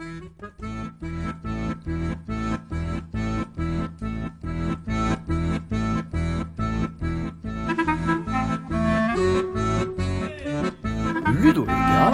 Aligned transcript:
Ludo 0.00 0.32
le 11.64 11.66
gars, 11.66 12.12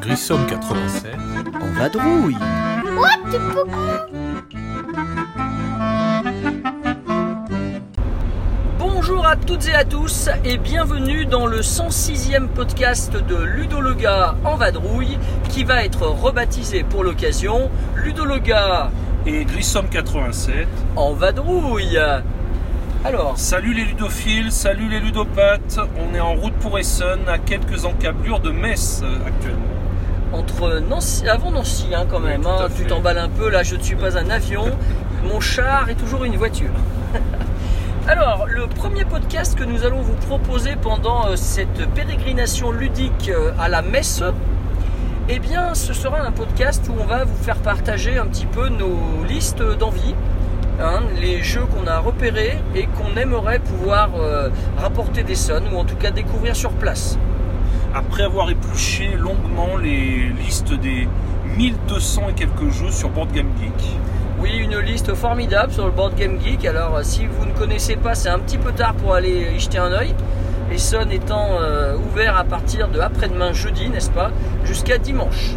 Grissom 0.00 0.44
87. 0.46 1.14
en 1.62 1.68
vadrouille. 1.78 2.36
Bonjour 8.78 9.26
à 9.26 9.36
toutes 9.36 9.68
et 9.68 9.74
à 9.74 9.84
tous 9.84 10.28
et 10.44 10.58
bienvenue 10.58 11.24
dans 11.24 11.46
le 11.46 11.60
106e 11.60 12.48
podcast 12.48 13.12
de 13.12 13.36
Ludologa 13.36 14.34
en 14.44 14.56
vadrouille 14.56 15.16
qui 15.52 15.64
va 15.64 15.84
être 15.84 16.06
rebaptisé 16.06 16.82
pour 16.82 17.04
l'occasion 17.04 17.70
Ludologa 17.94 18.90
Et 19.26 19.44
Grissom 19.44 19.86
87. 19.86 20.66
en 20.96 21.12
vadrouille. 21.12 22.00
Alors, 23.04 23.34
Salut 23.36 23.74
les 23.74 23.84
ludophiles, 23.84 24.50
salut 24.50 24.88
les 24.88 24.98
ludopathes. 24.98 25.78
On 25.98 26.14
est 26.14 26.20
en 26.20 26.34
route 26.34 26.54
pour 26.54 26.78
Essen, 26.78 27.28
à 27.28 27.36
quelques 27.36 27.84
encablures 27.84 28.40
de 28.40 28.50
Metz 28.50 29.02
euh, 29.04 29.14
actuellement. 29.26 29.66
entre 30.32 30.80
Nancy, 30.88 31.28
avant 31.28 31.50
Nancy 31.50 31.88
hein, 31.94 32.06
quand 32.10 32.20
même, 32.20 32.46
hein, 32.46 32.68
tu 32.74 32.86
t'emballes 32.86 33.18
un 33.18 33.28
peu, 33.28 33.50
là 33.50 33.62
je 33.62 33.76
ne 33.76 33.82
suis 33.82 33.96
pas 33.96 34.16
un 34.16 34.30
avion, 34.30 34.64
mon 35.22 35.40
char 35.40 35.90
est 35.90 35.96
toujours 35.96 36.24
une 36.24 36.36
voiture. 36.36 36.70
Alors, 38.08 38.46
le 38.48 38.66
premier 38.68 39.04
podcast 39.04 39.54
que 39.56 39.64
nous 39.64 39.84
allons 39.84 40.00
vous 40.00 40.14
proposer 40.14 40.76
pendant 40.80 41.26
euh, 41.26 41.36
cette 41.36 41.86
pérégrination 41.94 42.72
ludique 42.72 43.30
euh, 43.32 43.52
à 43.60 43.68
la 43.68 43.82
messe, 43.82 44.22
eh 45.28 45.38
bien 45.38 45.74
ce 45.74 45.92
sera 45.92 46.20
un 46.20 46.32
podcast 46.32 46.88
où 46.88 46.94
on 47.00 47.04
va 47.04 47.24
vous 47.24 47.42
faire 47.42 47.58
partager 47.58 48.18
un 48.18 48.26
petit 48.26 48.46
peu 48.46 48.68
nos 48.68 49.24
listes 49.26 49.62
d'envie, 49.62 50.14
hein, 50.80 51.00
les 51.20 51.42
jeux 51.42 51.64
qu'on 51.66 51.86
a 51.86 51.98
repérés 51.98 52.58
et 52.74 52.86
qu'on 52.86 53.16
aimerait 53.16 53.60
pouvoir 53.60 54.10
euh, 54.16 54.48
rapporter 54.76 55.22
des 55.22 55.34
sons 55.34 55.62
ou 55.72 55.78
en 55.78 55.84
tout 55.84 55.96
cas 55.96 56.10
découvrir 56.10 56.56
sur 56.56 56.72
place. 56.72 57.18
Après 57.94 58.24
avoir 58.24 58.50
épluché 58.50 59.12
longuement 59.16 59.76
les 59.76 60.30
listes 60.44 60.72
des 60.72 61.08
1200 61.56 62.22
et 62.30 62.32
quelques 62.32 62.70
jeux 62.70 62.90
sur 62.90 63.10
Board 63.10 63.30
Game 63.32 63.50
Geek. 63.60 63.96
Oui, 64.40 64.56
une 64.56 64.78
liste 64.78 65.14
formidable 65.14 65.72
sur 65.72 65.84
le 65.84 65.92
Board 65.92 66.16
Game 66.16 66.40
Geek. 66.40 66.64
Alors, 66.64 66.96
euh, 66.96 67.02
si 67.04 67.26
vous 67.26 67.44
ne 67.46 67.52
connaissez 67.52 67.96
pas, 67.96 68.14
c'est 68.14 68.30
un 68.30 68.38
petit 68.38 68.58
peu 68.58 68.72
tard 68.72 68.94
pour 68.94 69.14
aller 69.14 69.52
y 69.54 69.60
jeter 69.60 69.78
un 69.78 69.92
œil. 69.92 70.14
Les 70.72 70.78
Son 70.78 71.10
étant 71.10 71.58
euh, 71.60 71.96
ouverts 71.98 72.38
à 72.38 72.44
partir 72.44 72.88
de 72.88 72.98
après-demain 72.98 73.52
jeudi, 73.52 73.90
n'est-ce 73.90 74.08
pas, 74.08 74.30
jusqu'à 74.64 74.96
dimanche. 74.96 75.50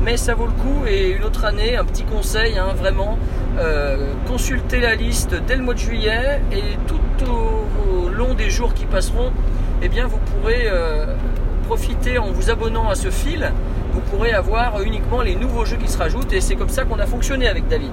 Mais 0.00 0.16
ça 0.16 0.34
vaut 0.34 0.46
le 0.46 0.52
coup 0.52 0.86
et 0.86 1.10
une 1.10 1.24
autre 1.24 1.44
année, 1.44 1.76
un 1.76 1.84
petit 1.84 2.04
conseil, 2.04 2.56
hein, 2.56 2.68
vraiment, 2.78 3.18
euh, 3.58 4.12
consultez 4.28 4.78
la 4.78 4.94
liste 4.94 5.34
dès 5.48 5.56
le 5.56 5.64
mois 5.64 5.74
de 5.74 5.80
juillet 5.80 6.40
et 6.52 6.62
tout 6.86 7.00
au, 7.28 8.04
au 8.06 8.08
long 8.10 8.34
des 8.34 8.48
jours 8.48 8.72
qui 8.72 8.84
passeront, 8.84 9.32
eh 9.82 9.88
bien 9.88 10.06
vous 10.06 10.18
pourrez 10.18 10.68
euh, 10.68 11.16
profiter 11.66 12.18
en 12.18 12.30
vous 12.30 12.48
abonnant 12.48 12.88
à 12.88 12.94
ce 12.94 13.10
fil, 13.10 13.52
vous 13.92 14.00
pourrez 14.02 14.30
avoir 14.30 14.82
uniquement 14.82 15.22
les 15.22 15.34
nouveaux 15.34 15.64
jeux 15.64 15.78
qui 15.78 15.88
se 15.88 15.98
rajoutent 15.98 16.32
et 16.32 16.40
c'est 16.40 16.54
comme 16.54 16.68
ça 16.68 16.84
qu'on 16.84 17.00
a 17.00 17.06
fonctionné 17.06 17.48
avec 17.48 17.66
David. 17.66 17.90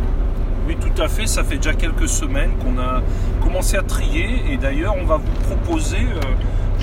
Oui, 0.67 0.75
tout 0.75 1.01
à 1.01 1.07
fait. 1.07 1.27
Ça 1.27 1.45
fait 1.45 1.55
déjà 1.55 1.73
quelques 1.73 2.09
semaines 2.09 2.51
qu'on 2.57 2.77
a 2.77 3.01
commencé 3.41 3.77
à 3.77 3.83
trier. 3.83 4.43
Et 4.51 4.57
d'ailleurs, 4.57 4.95
on 5.01 5.05
va 5.05 5.15
vous 5.15 5.31
proposer 5.47 5.95
euh, 5.95 6.19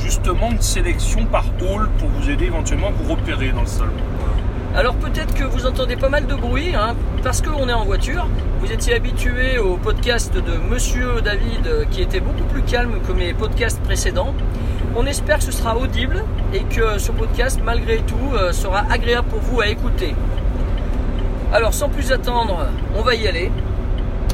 justement 0.05 0.51
une 0.51 0.61
sélection 0.61 1.25
par 1.25 1.47
hall 1.63 1.89
pour 1.99 2.09
vous 2.11 2.29
aider 2.29 2.45
éventuellement 2.45 2.89
à 2.89 2.91
vous 2.91 3.15
repérer 3.15 3.53
dans 3.53 3.63
le 3.63 3.67
salon. 3.67 3.93
Alors 4.77 4.97
peut-être 4.97 5.35
que 5.35 5.45
vous 5.45 5.67
entendez 5.67 5.97
pas 5.97 6.11
mal 6.11 6.27
de 6.27 6.35
bruit, 6.35 6.75
hein, 6.75 6.95
parce 7.23 7.41
qu'on 7.41 7.69
est 7.69 7.73
en 7.73 7.85
voiture. 7.85 8.29
Vous 8.61 8.71
étiez 8.71 8.95
habitué 8.95 9.57
au 9.57 9.77
podcast 9.77 10.35
de 10.35 10.59
Monsieur 10.69 11.23
David, 11.23 11.67
euh, 11.67 11.85
qui 11.91 12.03
était 12.03 12.21
beaucoup 12.21 12.45
plus 12.45 12.63
calme 12.63 12.99
que 13.07 13.13
mes 13.13 13.33
podcasts 13.33 13.81
précédents. 13.83 14.35
On 14.95 15.07
espère 15.07 15.39
que 15.39 15.45
ce 15.45 15.53
sera 15.53 15.77
audible 15.79 16.23
et 16.53 16.61
que 16.65 16.99
ce 16.99 17.11
podcast, 17.11 17.61
malgré 17.65 17.99
tout, 17.99 18.35
euh, 18.35 18.53
sera 18.53 18.85
agréable 18.91 19.29
pour 19.29 19.41
vous 19.41 19.61
à 19.63 19.69
écouter. 19.69 20.15
Alors 21.53 21.73
sans 21.73 21.89
plus 21.89 22.13
attendre, 22.13 22.67
on 22.95 23.03
va 23.03 23.15
y 23.15 23.27
aller. 23.27 23.51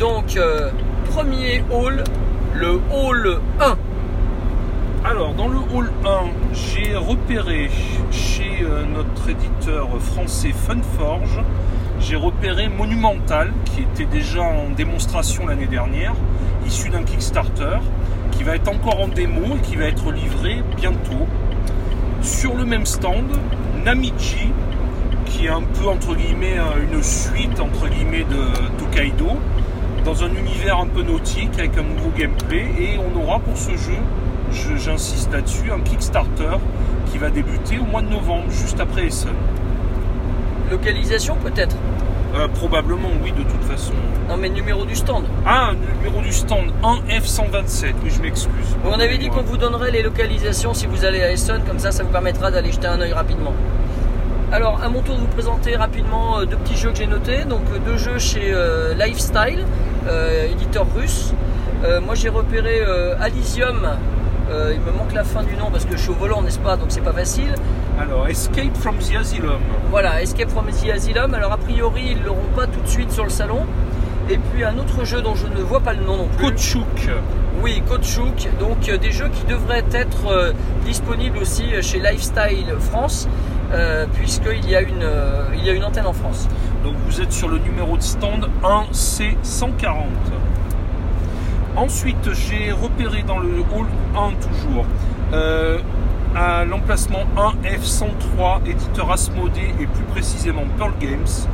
Donc, 0.00 0.36
euh, 0.36 0.70
premier 1.10 1.62
hall, 1.70 2.02
le 2.54 2.80
hall 2.90 3.40
1. 3.60 3.76
Alors, 5.10 5.34
dans 5.34 5.48
le 5.48 5.58
hall 5.74 5.90
1, 6.04 6.08
j'ai 6.52 6.94
repéré 6.94 7.68
chez 8.12 8.62
euh, 8.62 8.84
notre 8.86 9.28
éditeur 9.28 9.88
français 10.00 10.52
Funforge, 10.52 11.40
j'ai 11.98 12.14
repéré 12.14 12.68
Monumental, 12.68 13.52
qui 13.64 13.80
était 13.82 14.04
déjà 14.04 14.42
en 14.42 14.70
démonstration 14.70 15.46
l'année 15.48 15.66
dernière, 15.66 16.14
issu 16.64 16.90
d'un 16.90 17.02
Kickstarter, 17.02 17.78
qui 18.30 18.44
va 18.44 18.54
être 18.54 18.68
encore 18.68 19.00
en 19.00 19.08
démo 19.08 19.56
et 19.56 19.60
qui 19.62 19.74
va 19.74 19.86
être 19.86 20.12
livré 20.12 20.62
bientôt. 20.76 21.26
Sur 22.22 22.54
le 22.54 22.64
même 22.64 22.86
stand, 22.86 23.26
Namiji, 23.84 24.52
qui 25.26 25.46
est 25.46 25.50
un 25.50 25.62
peu 25.62 25.88
entre 25.88 26.14
guillemets 26.14 26.58
euh, 26.58 26.84
une 26.92 27.02
suite 27.02 27.58
entre 27.58 27.88
guillemets 27.88 28.24
de 28.30 28.78
Tokaido, 28.78 29.30
dans 30.04 30.22
un 30.22 30.28
univers 30.30 30.78
un 30.78 30.86
peu 30.86 31.02
nautique 31.02 31.58
avec 31.58 31.76
un 31.76 31.82
nouveau 31.82 32.10
gameplay, 32.16 32.66
et 32.78 32.98
on 32.98 33.20
aura 33.20 33.40
pour 33.40 33.56
ce 33.56 33.70
jeu 33.72 33.76
je- 33.96 34.29
j'insiste 34.50 35.32
là-dessus, 35.32 35.70
un 35.72 35.80
Kickstarter 35.80 36.56
qui 37.10 37.18
va 37.18 37.30
débuter 37.30 37.78
au 37.78 37.84
mois 37.84 38.02
de 38.02 38.08
novembre, 38.08 38.44
juste 38.50 38.80
après 38.80 39.06
Essen. 39.06 39.30
Localisation 40.70 41.36
peut-être 41.42 41.76
Euh, 42.36 42.46
probablement, 42.46 43.08
oui, 43.24 43.32
de 43.32 43.42
toute 43.42 43.64
façon. 43.64 43.92
Non 44.28 44.36
mais 44.36 44.48
numéro 44.50 44.84
du 44.84 44.94
stand. 44.94 45.24
Ah, 45.44 45.72
numéro 45.96 46.22
du 46.22 46.30
stand 46.32 46.66
1F127, 46.80 47.94
oui, 48.04 48.10
je 48.16 48.22
m'excuse. 48.22 48.76
On 48.84 48.92
avait 49.00 49.18
dit 49.18 49.28
qu'on 49.30 49.42
vous 49.42 49.56
donnerait 49.56 49.90
les 49.90 50.02
localisations 50.02 50.72
si 50.72 50.86
vous 50.86 51.04
allez 51.04 51.22
à 51.22 51.32
Essen, 51.32 51.60
comme 51.66 51.80
ça 51.80 51.90
ça 51.90 52.04
vous 52.04 52.10
permettra 52.10 52.52
d'aller 52.52 52.70
jeter 52.70 52.86
un 52.86 53.00
œil 53.00 53.12
rapidement. 53.12 53.52
Alors 54.52 54.80
à 54.80 54.88
mon 54.88 55.00
tour 55.02 55.16
de 55.16 55.20
vous 55.22 55.26
présenter 55.26 55.74
rapidement 55.74 56.38
euh, 56.38 56.44
deux 56.44 56.56
petits 56.58 56.76
jeux 56.76 56.90
que 56.92 56.98
j'ai 56.98 57.08
notés, 57.08 57.44
donc 57.44 57.62
euh, 57.74 57.78
deux 57.84 57.96
jeux 57.98 58.18
chez 58.20 58.52
euh, 58.52 58.94
Lifestyle, 58.94 59.64
euh, 60.08 60.52
éditeur 60.52 60.86
russe. 60.96 61.32
Moi 62.04 62.14
j'ai 62.14 62.28
repéré 62.28 62.82
Alysium, 63.20 63.88
Euh, 64.50 64.74
il 64.74 64.80
me 64.80 64.90
manque 64.96 65.12
la 65.12 65.24
fin 65.24 65.42
du 65.42 65.54
nom 65.56 65.70
parce 65.70 65.84
que 65.84 65.96
je 65.96 66.02
suis 66.02 66.10
au 66.10 66.14
volant 66.14 66.42
n'est-ce 66.42 66.58
pas, 66.58 66.76
donc 66.76 66.86
c'est 66.88 67.02
pas 67.02 67.12
facile. 67.12 67.54
Alors, 68.00 68.26
Escape 68.28 68.76
from 68.76 68.96
the 68.98 69.16
Asylum. 69.16 69.60
Voilà, 69.90 70.22
Escape 70.22 70.50
from 70.50 70.66
the 70.66 70.90
Asylum, 70.90 71.34
alors 71.34 71.52
a 71.52 71.58
priori 71.58 72.16
ils 72.16 72.22
l'auront 72.22 72.50
pas 72.56 72.66
tout 72.66 72.80
de 72.80 72.88
suite 72.88 73.12
sur 73.12 73.24
le 73.24 73.30
salon. 73.30 73.66
Et 74.28 74.38
puis 74.38 74.64
un 74.64 74.78
autre 74.78 75.04
jeu 75.04 75.22
dont 75.22 75.34
je 75.34 75.46
ne 75.46 75.60
vois 75.60 75.80
pas 75.80 75.92
le 75.92 76.04
nom 76.04 76.16
non 76.16 76.28
plus. 76.28 76.50
Kochuk. 76.50 77.10
Oui, 77.62 77.82
Coachhook, 77.86 78.48
donc 78.58 78.88
euh, 78.88 78.96
des 78.96 79.10
jeux 79.10 79.28
qui 79.28 79.44
devraient 79.44 79.84
être 79.92 80.28
euh, 80.28 80.52
disponibles 80.86 81.36
aussi 81.38 81.64
chez 81.82 81.98
Lifestyle 81.98 82.74
France, 82.78 83.28
euh, 83.72 84.06
puisqu'il 84.14 84.68
y, 84.68 84.74
a 84.74 84.80
une, 84.80 85.04
il 85.54 85.64
y 85.64 85.68
a 85.68 85.72
une 85.74 85.84
antenne 85.84 86.06
en 86.06 86.14
France. 86.14 86.48
Donc 86.84 86.94
vous 87.06 87.20
êtes 87.20 87.32
sur 87.32 87.48
le 87.48 87.58
numéro 87.58 87.98
de 87.98 88.02
stand 88.02 88.48
1C140. 88.62 90.06
Ensuite, 91.80 92.30
j'ai 92.34 92.72
repéré 92.72 93.22
dans 93.22 93.38
le 93.38 93.60
hall 93.60 93.86
1 94.14 94.32
toujours, 94.34 94.84
euh, 95.32 95.78
à 96.36 96.66
l'emplacement 96.66 97.24
1F103, 97.38 98.68
éditeur 98.68 99.10
Asmodée 99.10 99.74
et 99.80 99.86
plus 99.86 100.04
précisément 100.04 100.64
Pearl 100.76 100.92
Games. 101.00 101.48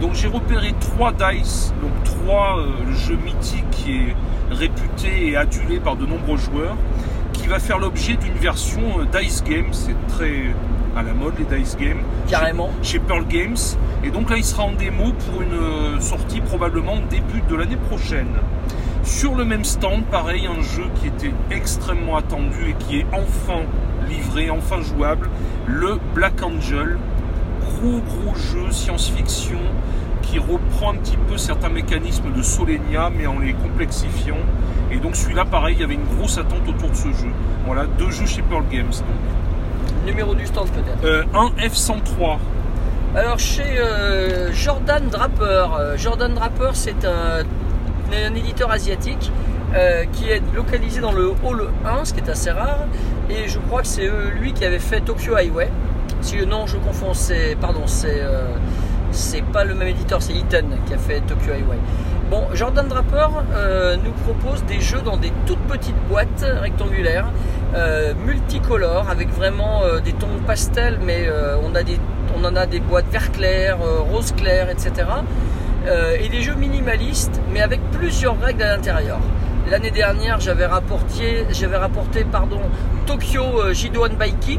Donc 0.00 0.14
j'ai 0.14 0.28
repéré 0.28 0.74
trois 0.80 1.12
dice, 1.12 1.74
donc 1.82 1.92
trois 2.04 2.58
euh, 2.58 2.94
jeux 2.94 3.18
mythiques 3.22 3.68
qui 3.70 3.96
est 3.96 4.16
réputé 4.50 5.28
et 5.28 5.36
adulé 5.36 5.78
par 5.78 5.96
de 5.96 6.06
nombreux 6.06 6.38
joueurs, 6.38 6.76
qui 7.34 7.46
va 7.46 7.58
faire 7.58 7.78
l'objet 7.78 8.16
d'une 8.16 8.32
version 8.32 8.80
euh, 9.00 9.20
dice 9.20 9.44
game. 9.44 9.66
C'est 9.72 10.06
très 10.08 10.54
à 10.96 11.02
la 11.02 11.12
mode 11.12 11.34
les 11.38 11.58
dice 11.58 11.76
games 11.76 12.00
Carrément. 12.28 12.70
chez 12.82 12.98
Pearl 12.98 13.26
Games. 13.26 13.58
Et 14.02 14.10
donc 14.10 14.30
là, 14.30 14.38
il 14.38 14.44
sera 14.44 14.62
en 14.62 14.72
démo 14.72 15.12
pour 15.12 15.42
une 15.42 15.52
euh, 15.52 16.00
sortie 16.00 16.40
probablement 16.40 16.96
début 17.10 17.42
de 17.46 17.54
l'année 17.56 17.76
prochaine. 17.76 18.32
Sur 19.06 19.36
le 19.36 19.44
même 19.44 19.64
stand, 19.64 20.04
pareil, 20.10 20.48
un 20.48 20.60
jeu 20.62 20.82
qui 20.96 21.06
était 21.06 21.32
extrêmement 21.52 22.16
attendu 22.16 22.70
et 22.70 22.74
qui 22.74 22.98
est 22.98 23.06
enfin 23.12 23.62
livré, 24.08 24.50
enfin 24.50 24.82
jouable, 24.82 25.30
le 25.66 25.98
Black 26.12 26.42
Angel. 26.42 26.98
Gros 27.60 28.00
gros 28.00 28.34
jeu 28.34 28.70
science-fiction 28.72 29.60
qui 30.22 30.40
reprend 30.40 30.92
un 30.92 30.96
petit 30.96 31.16
peu 31.16 31.36
certains 31.36 31.68
mécanismes 31.68 32.32
de 32.32 32.42
Solenia 32.42 33.10
mais 33.16 33.28
en 33.28 33.38
les 33.38 33.52
complexifiant. 33.52 34.38
Et 34.90 34.96
donc 34.96 35.14
celui-là, 35.14 35.44
pareil, 35.44 35.76
il 35.78 35.80
y 35.82 35.84
avait 35.84 35.94
une 35.94 36.16
grosse 36.18 36.38
attente 36.38 36.68
autour 36.68 36.90
de 36.90 36.96
ce 36.96 37.08
jeu. 37.08 37.30
Voilà, 37.64 37.86
deux 37.98 38.10
jeux 38.10 38.26
chez 38.26 38.42
Pearl 38.42 38.64
Games. 38.70 38.90
Donc. 38.90 40.04
Numéro 40.04 40.34
du 40.34 40.46
stand 40.46 40.68
peut-être. 40.70 41.04
Euh, 41.04 41.22
un 41.32 41.50
F103. 41.60 42.38
Alors 43.14 43.38
chez 43.38 43.78
euh, 43.78 44.52
Jordan 44.52 45.08
Draper, 45.08 45.74
euh, 45.78 45.96
Jordan 45.96 46.34
Draper 46.34 46.70
c'est 46.74 47.04
un, 47.04 47.44
un 48.12 48.34
éditeur 48.34 48.70
asiatique 48.70 49.30
euh, 49.74 50.04
qui 50.12 50.28
est 50.28 50.42
localisé 50.54 51.00
dans 51.00 51.12
le 51.12 51.30
hall 51.44 51.68
1, 51.84 52.04
ce 52.04 52.14
qui 52.14 52.20
est 52.20 52.28
assez 52.28 52.50
rare, 52.50 52.86
et 53.28 53.48
je 53.48 53.58
crois 53.58 53.82
que 53.82 53.88
c'est 53.88 54.08
euh, 54.08 54.30
lui 54.30 54.52
qui 54.52 54.64
avait 54.64 54.78
fait 54.78 55.00
Tokyo 55.00 55.34
Highway. 55.34 55.70
Si 56.20 56.44
non, 56.46 56.66
je 56.66 56.76
confonds, 56.76 57.14
c'est 57.14 57.56
pardon, 57.60 57.82
c'est 57.86 58.20
euh, 58.20 58.56
c'est 59.10 59.42
pas 59.42 59.64
le 59.64 59.74
même 59.74 59.88
éditeur, 59.88 60.22
c'est 60.22 60.34
Eaton 60.34 60.66
qui 60.86 60.94
a 60.94 60.98
fait 60.98 61.20
Tokyo 61.20 61.52
Highway. 61.52 61.78
Bon, 62.30 62.42
Jordan 62.54 62.88
Draper 62.88 63.28
euh, 63.54 63.96
nous 64.02 64.10
propose 64.10 64.64
des 64.64 64.80
jeux 64.80 65.00
dans 65.00 65.16
des 65.16 65.32
toutes 65.46 65.60
petites 65.68 65.96
boîtes 66.08 66.44
rectangulaires, 66.60 67.30
euh, 67.74 68.14
multicolores, 68.26 69.08
avec 69.08 69.28
vraiment 69.28 69.82
euh, 69.84 70.00
des 70.00 70.12
tons 70.12 70.26
pastels, 70.44 70.98
mais 71.04 71.28
on, 71.62 71.74
a 71.74 71.84
des, 71.84 71.98
on 72.36 72.44
en 72.44 72.56
a 72.56 72.66
des 72.66 72.80
boîtes 72.80 73.06
vert 73.12 73.30
clair, 73.30 73.78
rose 73.78 74.32
clair, 74.32 74.68
etc. 74.70 75.06
et 75.86 76.28
des 76.28 76.42
jeux 76.42 76.54
minimalistes, 76.54 77.40
mais 77.52 77.60
avec 77.60 77.80
plusieurs 77.92 78.40
règles 78.40 78.62
à 78.62 78.76
l'intérieur. 78.76 79.18
L'année 79.70 79.90
dernière, 79.90 80.40
j'avais 80.40 80.66
rapporté, 80.66 81.46
Tokyo 83.06 83.72
Jidoan 83.72 84.14
Baiki, 84.16 84.58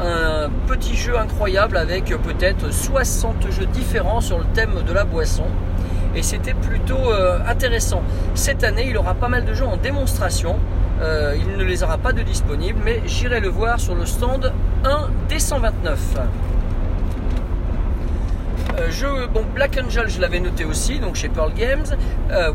un 0.00 0.48
petit 0.66 0.96
jeu 0.96 1.18
incroyable 1.18 1.76
avec 1.76 2.06
peut-être 2.06 2.72
60 2.72 3.50
jeux 3.50 3.66
différents 3.66 4.20
sur 4.20 4.38
le 4.38 4.44
thème 4.54 4.82
de 4.86 4.92
la 4.92 5.04
boisson 5.04 5.44
et 6.14 6.22
c'était 6.22 6.54
plutôt 6.54 7.10
euh, 7.10 7.38
intéressant. 7.46 8.02
Cette 8.34 8.64
année, 8.64 8.86
il 8.88 8.96
aura 8.96 9.14
pas 9.14 9.28
mal 9.28 9.44
de 9.44 9.54
jeux 9.54 9.66
en 9.66 9.76
démonstration. 9.76 10.56
Euh, 11.00 11.34
il 11.36 11.56
ne 11.56 11.64
les 11.64 11.82
aura 11.82 11.98
pas 11.98 12.12
de 12.12 12.22
disponibles, 12.22 12.80
mais 12.84 13.02
j'irai 13.06 13.40
le 13.40 13.48
voir 13.48 13.80
sur 13.80 13.94
le 13.94 14.06
stand 14.06 14.52
1 14.84 15.08
d 15.28 15.38
129. 15.38 15.98
Euh, 18.82 19.26
bon, 19.26 19.44
Black 19.54 19.78
Angel, 19.84 20.08
je 20.08 20.20
l'avais 20.20 20.40
noté 20.40 20.64
aussi, 20.64 20.98
donc 20.98 21.14
chez 21.14 21.28
Pearl 21.28 21.52
Games. 21.54 21.86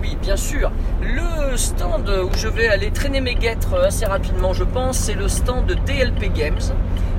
oui, 0.02 0.18
bien 0.22 0.36
sûr. 0.36 0.72
Le 1.02 1.56
stand 1.58 2.10
où 2.10 2.36
je 2.38 2.48
vais 2.48 2.68
aller 2.68 2.92
traîner 2.92 3.22
mes 3.22 3.36
guêtres 3.36 3.80
assez 3.80 4.06
rapidement, 4.06 4.54
je 4.54 4.64
pense, 4.64 4.98
c'est 4.98 5.14
le 5.14 5.28
stand 5.28 5.66
de 5.66 5.74
DLP 5.74 6.34
Games. 6.34 6.62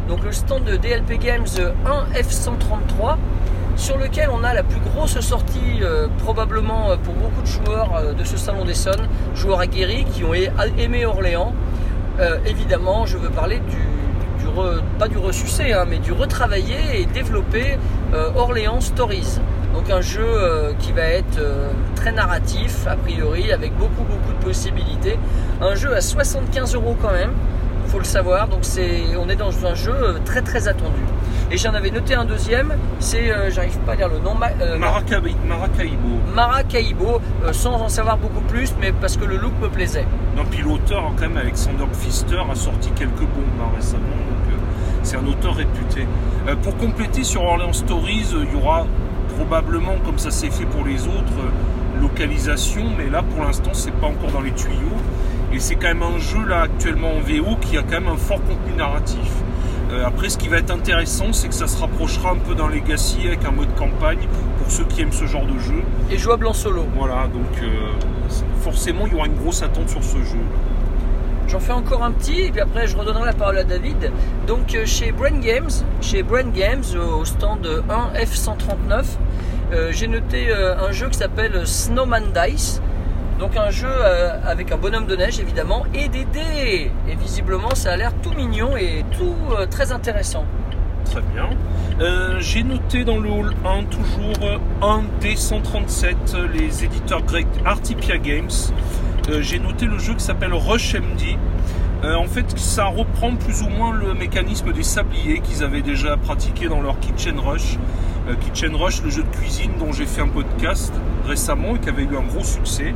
Donc 0.08 0.24
le 0.24 0.32
stand 0.32 0.64
de 0.64 0.76
DLP 0.76 1.18
Games 1.18 1.44
1F133 1.44 3.16
sur 3.78 3.96
lequel 3.96 4.28
on 4.30 4.42
a 4.42 4.52
la 4.52 4.64
plus 4.64 4.80
grosse 4.80 5.20
sortie 5.20 5.80
euh, 5.82 6.08
probablement 6.18 6.90
euh, 6.90 6.96
pour 6.96 7.14
beaucoup 7.14 7.40
de 7.42 7.46
joueurs 7.46 7.94
euh, 7.94 8.12
de 8.12 8.24
ce 8.24 8.36
salon 8.36 8.62
des 8.62 8.68
d'Essonne, 8.68 9.08
joueurs 9.34 9.60
aguerris 9.60 10.04
qui 10.04 10.24
ont 10.24 10.34
aimé 10.34 11.06
Orléans. 11.06 11.54
évidemment, 12.46 13.06
je 13.06 13.16
veux 13.16 13.30
parler 13.30 13.60
du, 13.60 14.52
pas 14.98 15.06
du 15.06 15.16
hein, 15.18 15.84
mais 15.88 15.98
du 15.98 16.12
retravaillé 16.12 17.00
et 17.00 17.06
développé 17.06 17.78
Orléans 18.36 18.80
Stories. 18.80 19.38
Donc 19.74 19.90
un 19.90 20.00
jeu 20.00 20.74
qui 20.78 20.92
va 20.92 21.02
être 21.02 21.40
très 21.94 22.12
narratif 22.12 22.86
a 22.86 22.96
priori 22.96 23.52
avec 23.52 23.76
beaucoup 23.76 24.04
beaucoup 24.04 24.32
de 24.32 24.44
possibilités. 24.44 25.18
Un 25.60 25.74
jeu 25.74 25.94
à 25.94 26.00
75 26.00 26.74
euros 26.74 26.96
quand 27.00 27.12
même, 27.12 27.32
faut 27.88 27.98
le 27.98 28.04
savoir. 28.04 28.48
Donc 28.48 28.60
c'est, 28.62 29.16
on 29.18 29.28
est 29.28 29.36
dans 29.36 29.66
un 29.66 29.74
jeu 29.74 30.20
très 30.24 30.42
très 30.42 30.68
attendu. 30.68 31.02
Et 31.50 31.56
j'en 31.56 31.72
avais 31.72 31.90
noté 31.90 32.14
un 32.14 32.26
deuxième, 32.26 32.74
c'est, 32.98 33.30
euh, 33.30 33.50
j'arrive 33.50 33.78
pas 33.78 33.92
à 33.92 33.96
dire 33.96 34.08
le 34.08 34.18
nom, 34.18 34.36
euh, 34.60 34.78
Maracaibo. 34.78 35.30
Maracaibo, 36.34 37.20
euh, 37.44 37.52
sans 37.54 37.80
en 37.80 37.88
savoir 37.88 38.18
beaucoup 38.18 38.42
plus, 38.42 38.74
mais 38.78 38.92
parce 38.92 39.16
que 39.16 39.24
le 39.24 39.38
look 39.38 39.52
me 39.62 39.68
plaisait. 39.68 40.04
Non, 40.36 40.44
puis 40.50 40.60
l'auteur, 40.60 41.10
quand 41.16 41.22
même, 41.22 41.38
Alexander 41.38 41.84
Pfister, 41.90 42.42
a 42.50 42.54
sorti 42.54 42.90
quelques 42.90 43.20
bombes 43.20 43.60
hein, 43.62 43.70
récemment, 43.74 44.04
c'est 45.08 45.16
un 45.16 45.26
auteur 45.26 45.54
réputé. 45.54 46.06
pour 46.62 46.76
compléter 46.76 47.24
sur 47.24 47.42
Orléans 47.42 47.72
Stories, 47.72 48.26
il 48.34 48.52
y 48.52 48.56
aura 48.62 48.86
probablement, 49.36 49.94
comme 50.04 50.18
ça 50.18 50.30
s'est 50.30 50.50
fait 50.50 50.66
pour 50.66 50.84
les 50.84 51.06
autres, 51.06 51.40
localisation, 51.98 52.84
mais 52.96 53.08
là 53.08 53.22
pour 53.22 53.42
l'instant 53.42 53.70
c'est 53.72 53.94
pas 53.94 54.08
encore 54.08 54.30
dans 54.32 54.42
les 54.42 54.52
tuyaux. 54.52 54.98
Et 55.50 55.60
c'est 55.60 55.76
quand 55.76 55.88
même 55.88 56.02
un 56.02 56.18
jeu 56.18 56.44
là 56.46 56.62
actuellement 56.62 57.08
en 57.16 57.20
VO 57.20 57.56
qui 57.58 57.78
a 57.78 57.82
quand 57.82 58.00
même 58.02 58.08
un 58.08 58.18
fort 58.18 58.42
contenu 58.42 58.74
narratif. 58.76 59.30
Euh, 59.92 60.06
après, 60.06 60.28
ce 60.28 60.36
qui 60.36 60.48
va 60.48 60.58
être 60.58 60.70
intéressant, 60.70 61.32
c'est 61.32 61.48
que 61.48 61.54
ça 61.54 61.66
se 61.66 61.80
rapprochera 61.80 62.32
un 62.32 62.36
peu 62.36 62.54
d'un 62.54 62.68
Legacy 62.68 63.26
avec 63.26 63.42
un 63.46 63.52
mode 63.52 63.74
campagne 63.74 64.28
pour 64.58 64.70
ceux 64.70 64.84
qui 64.84 65.00
aiment 65.00 65.12
ce 65.12 65.24
genre 65.24 65.46
de 65.46 65.58
jeu. 65.58 65.82
Et 66.10 66.18
jouable 66.18 66.46
en 66.46 66.52
solo. 66.52 66.84
Voilà, 66.94 67.26
donc 67.28 67.62
euh, 67.62 67.92
forcément, 68.60 69.06
il 69.06 69.14
y 69.14 69.16
aura 69.16 69.26
une 69.26 69.36
grosse 69.36 69.62
attente 69.62 69.88
sur 69.88 70.04
ce 70.04 70.18
jeu. 70.18 70.44
J'en 71.48 71.60
fais 71.60 71.72
encore 71.72 72.04
un 72.04 72.12
petit 72.12 72.42
et 72.42 72.50
puis 72.50 72.60
après 72.60 72.86
je 72.86 72.96
redonnerai 72.96 73.26
la 73.26 73.32
parole 73.32 73.58
à 73.58 73.64
David. 73.64 74.12
Donc 74.46 74.74
euh, 74.74 74.86
chez 74.86 75.12
Brain 75.12 75.38
Games, 75.40 75.70
chez 76.00 76.22
Brain 76.22 76.50
Games 76.50 76.84
au 76.96 77.24
stand 77.24 77.66
1F139, 77.88 79.04
j'ai 79.90 80.06
noté 80.08 80.50
un 80.50 80.92
jeu 80.92 81.08
qui 81.08 81.18
s'appelle 81.18 81.66
Snowman 81.66 82.32
Dice. 82.32 82.80
Donc 83.38 83.56
un 83.56 83.70
jeu 83.70 83.88
euh, 83.88 84.36
avec 84.44 84.72
un 84.72 84.76
bonhomme 84.76 85.06
de 85.06 85.14
neige 85.14 85.38
évidemment 85.38 85.84
et 85.94 86.08
des 86.08 86.24
dés. 86.24 86.90
Et 87.08 87.14
visiblement 87.14 87.74
ça 87.74 87.92
a 87.92 87.96
l'air 87.96 88.12
tout 88.20 88.32
mignon 88.32 88.76
et 88.76 89.04
tout 89.16 89.36
euh, 89.52 89.66
très 89.66 89.92
intéressant. 89.92 90.44
Très 91.04 91.20
bien. 91.20 91.48
Euh, 92.00 92.40
j'ai 92.40 92.64
noté 92.64 93.04
dans 93.04 93.18
le 93.18 93.30
hall 93.30 93.54
1 93.64 93.84
toujours 93.84 94.58
un 94.82 95.02
D137, 95.22 96.16
les 96.52 96.84
éditeurs 96.84 97.22
grecs 97.22 97.46
Artipia 97.64 98.18
Games. 98.18 98.50
J'ai 99.40 99.58
noté 99.58 99.86
le 99.86 99.98
jeu 99.98 100.14
qui 100.14 100.24
s'appelle 100.24 100.52
Rush 100.52 100.94
MD. 100.94 101.36
en 102.04 102.26
fait, 102.26 102.58
ça 102.58 102.86
reprend 102.86 103.36
plus 103.36 103.62
ou 103.62 103.68
moins 103.68 103.92
le 103.92 104.14
mécanisme 104.14 104.72
des 104.72 104.82
sabliers 104.82 105.40
qu'ils 105.40 105.62
avaient 105.62 105.82
déjà 105.82 106.16
pratiqué 106.16 106.68
dans 106.68 106.80
leur 106.80 106.98
Kitchen 107.00 107.38
Rush. 107.38 107.78
Kitchen 108.40 108.74
Rush, 108.74 109.02
le 109.02 109.10
jeu 109.10 109.22
de 109.22 109.36
cuisine 109.36 109.72
dont 109.78 109.92
j'ai 109.92 110.04
fait 110.04 110.20
un 110.20 110.28
podcast 110.28 110.92
récemment 111.26 111.76
et 111.76 111.78
qui 111.78 111.88
avait 111.88 112.02
eu 112.02 112.16
un 112.16 112.22
gros 112.22 112.44
succès. 112.44 112.94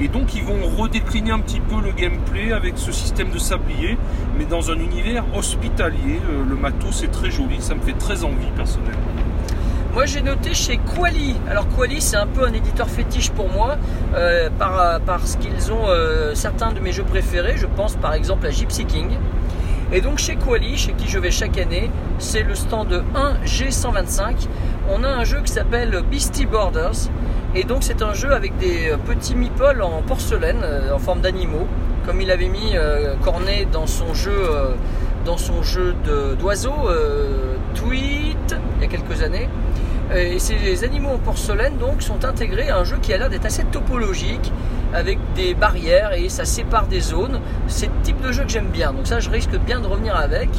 Et 0.00 0.08
donc 0.08 0.34
ils 0.34 0.42
vont 0.42 0.66
redécliner 0.76 1.30
un 1.30 1.38
petit 1.38 1.60
peu 1.60 1.80
le 1.80 1.92
gameplay 1.92 2.52
avec 2.52 2.76
ce 2.76 2.92
système 2.92 3.30
de 3.30 3.38
sablier, 3.38 3.96
mais 4.38 4.44
dans 4.44 4.70
un 4.70 4.76
univers 4.76 5.24
hospitalier. 5.34 6.20
Euh, 6.30 6.44
le 6.48 6.56
matos 6.56 6.92
c'est 6.92 7.10
très 7.10 7.30
joli, 7.30 7.60
ça 7.60 7.74
me 7.74 7.80
fait 7.80 7.98
très 7.98 8.24
envie 8.24 8.50
personnellement. 8.56 9.33
Moi 9.94 10.06
j'ai 10.06 10.22
noté 10.22 10.54
chez 10.54 10.78
Quali. 10.78 11.36
Alors 11.48 11.68
Quali 11.68 12.00
c'est 12.00 12.16
un 12.16 12.26
peu 12.26 12.44
un 12.44 12.52
éditeur 12.52 12.88
fétiche 12.88 13.30
pour 13.30 13.48
moi 13.48 13.76
euh, 14.16 14.50
par, 14.58 15.00
parce 15.06 15.36
qu'ils 15.36 15.70
ont 15.70 15.86
euh, 15.86 16.34
certains 16.34 16.72
de 16.72 16.80
mes 16.80 16.90
jeux 16.90 17.04
préférés. 17.04 17.54
Je 17.56 17.66
pense 17.66 17.94
par 17.94 18.12
exemple 18.12 18.44
à 18.44 18.50
Gypsy 18.50 18.86
King. 18.86 19.10
Et 19.92 20.00
donc 20.00 20.18
chez 20.18 20.34
Quali, 20.34 20.76
chez 20.76 20.94
qui 20.94 21.06
je 21.06 21.16
vais 21.20 21.30
chaque 21.30 21.56
année, 21.58 21.92
c'est 22.18 22.42
le 22.42 22.56
stand 22.56 23.04
1G125. 23.14 24.48
On 24.90 25.04
a 25.04 25.08
un 25.08 25.22
jeu 25.22 25.40
qui 25.44 25.52
s'appelle 25.52 26.02
Beastie 26.10 26.46
Borders. 26.46 27.08
Et 27.54 27.62
donc 27.62 27.84
c'est 27.84 28.02
un 28.02 28.14
jeu 28.14 28.32
avec 28.32 28.58
des 28.58 28.88
euh, 28.90 28.96
petits 28.96 29.36
meeples 29.36 29.80
en 29.80 30.02
porcelaine, 30.02 30.66
en 30.92 30.98
forme 30.98 31.20
d'animaux, 31.20 31.68
comme 32.04 32.20
il 32.20 32.32
avait 32.32 32.48
mis 32.48 32.74
Cornet 33.22 33.68
dans 33.70 33.86
son 33.86 34.12
jeu, 34.12 34.42
dans 35.24 35.36
son 35.36 35.62
jeu 35.62 35.94
d'oiseaux, 36.36 36.90
Tweet, 37.74 38.56
il 38.76 38.82
y 38.82 38.84
a 38.84 38.88
quelques 38.88 39.22
années. 39.22 39.48
Et 40.14 40.38
ces 40.38 40.84
animaux 40.84 41.10
en 41.10 41.18
porcelaine 41.18 41.76
donc 41.78 42.02
sont 42.02 42.24
intégrés 42.24 42.68
à 42.68 42.78
un 42.78 42.84
jeu 42.84 42.96
qui 43.00 43.12
a 43.12 43.18
l'air 43.18 43.30
d'être 43.30 43.46
assez 43.46 43.64
topologique, 43.64 44.52
avec 44.92 45.18
des 45.34 45.54
barrières 45.54 46.12
et 46.12 46.28
ça 46.28 46.44
sépare 46.44 46.86
des 46.86 47.00
zones. 47.00 47.40
C'est 47.66 47.86
le 47.86 48.02
type 48.02 48.20
de 48.20 48.32
jeu 48.32 48.44
que 48.44 48.50
j'aime 48.50 48.68
bien, 48.68 48.92
donc 48.92 49.06
ça 49.06 49.20
je 49.20 49.30
risque 49.30 49.56
bien 49.58 49.80
de 49.80 49.86
revenir 49.86 50.14
avec. 50.16 50.50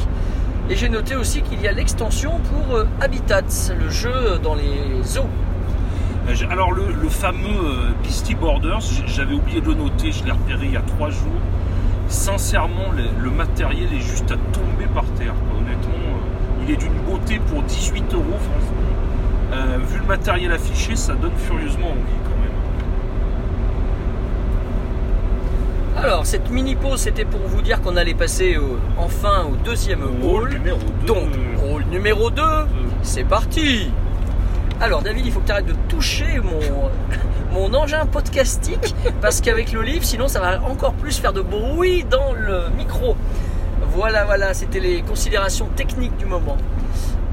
Et 0.68 0.74
j'ai 0.74 0.88
noté 0.88 1.14
aussi 1.14 1.42
qu'il 1.42 1.60
y 1.60 1.68
a 1.68 1.72
l'extension 1.72 2.40
pour 2.40 2.78
Habitats, 3.00 3.42
le 3.78 3.88
jeu 3.88 4.38
dans 4.42 4.56
les 4.56 5.18
eaux. 5.18 5.28
Euh, 6.28 6.34
alors 6.50 6.72
le, 6.72 7.08
fameux 7.08 7.48
euh, 7.48 7.92
Beastie 8.02 8.34
Borders, 8.34 8.80
j'avais 9.06 9.34
oublié 9.34 9.60
de 9.60 9.66
le 9.66 9.74
noter, 9.74 10.10
je 10.10 10.24
l'ai 10.24 10.32
repéré 10.32 10.66
il 10.66 10.72
y 10.72 10.76
a 10.76 10.82
trois 10.82 11.10
jours. 11.10 11.40
Sincèrement, 12.08 12.90
le, 12.92 13.30
matériel 13.30 13.92
est 13.92 14.00
juste 14.00 14.30
à 14.30 14.36
tomber 14.52 14.86
par 14.92 15.04
terre. 15.18 15.34
Honnêtement, 15.56 15.94
euh, 15.94 16.64
il 16.64 16.70
est 16.72 16.76
d'une 16.76 16.98
beauté 17.04 17.38
pour 17.38 17.62
18 17.62 18.14
euros, 18.14 18.24
franchement. 18.24 18.85
Vu 19.52 19.98
le 19.98 20.06
matériel 20.06 20.52
affiché, 20.52 20.96
ça 20.96 21.14
donne 21.14 21.36
furieusement 21.36 21.88
envie 21.88 22.18
quand 22.24 22.36
même. 26.00 26.04
Alors, 26.04 26.26
cette 26.26 26.50
mini 26.50 26.74
pause, 26.74 27.00
c'était 27.00 27.24
pour 27.24 27.40
vous 27.40 27.62
dire 27.62 27.80
qu'on 27.80 27.96
allait 27.96 28.14
passer 28.14 28.58
enfin 28.98 29.46
au 29.50 29.56
deuxième 29.64 30.02
hall. 30.22 30.50
Numéro 30.50 30.78
2. 31.00 31.06
Donc, 31.06 31.28
hall 31.64 31.84
numéro 31.90 32.30
2, 32.30 32.42
c'est 33.02 33.24
parti 33.24 33.90
alors 34.78 35.00
David, 35.00 35.24
il 35.24 35.32
faut 35.32 35.40
que 35.40 35.46
tu 35.46 35.52
arrêtes 35.52 35.66
de 35.66 35.74
toucher 35.88 36.38
mon, 36.42 36.60
mon 37.52 37.72
engin 37.74 38.04
podcastique 38.04 38.94
parce 39.22 39.40
qu'avec 39.40 39.72
le 39.72 39.82
livre, 39.82 40.04
sinon 40.04 40.28
ça 40.28 40.40
va 40.40 40.62
encore 40.62 40.92
plus 40.92 41.18
faire 41.18 41.32
de 41.32 41.40
bruit 41.40 42.04
dans 42.04 42.32
le 42.32 42.68
micro. 42.76 43.16
Voilà, 43.94 44.24
voilà, 44.26 44.52
c'était 44.52 44.80
les 44.80 45.00
considérations 45.00 45.66
techniques 45.76 46.16
du 46.18 46.26
moment. 46.26 46.58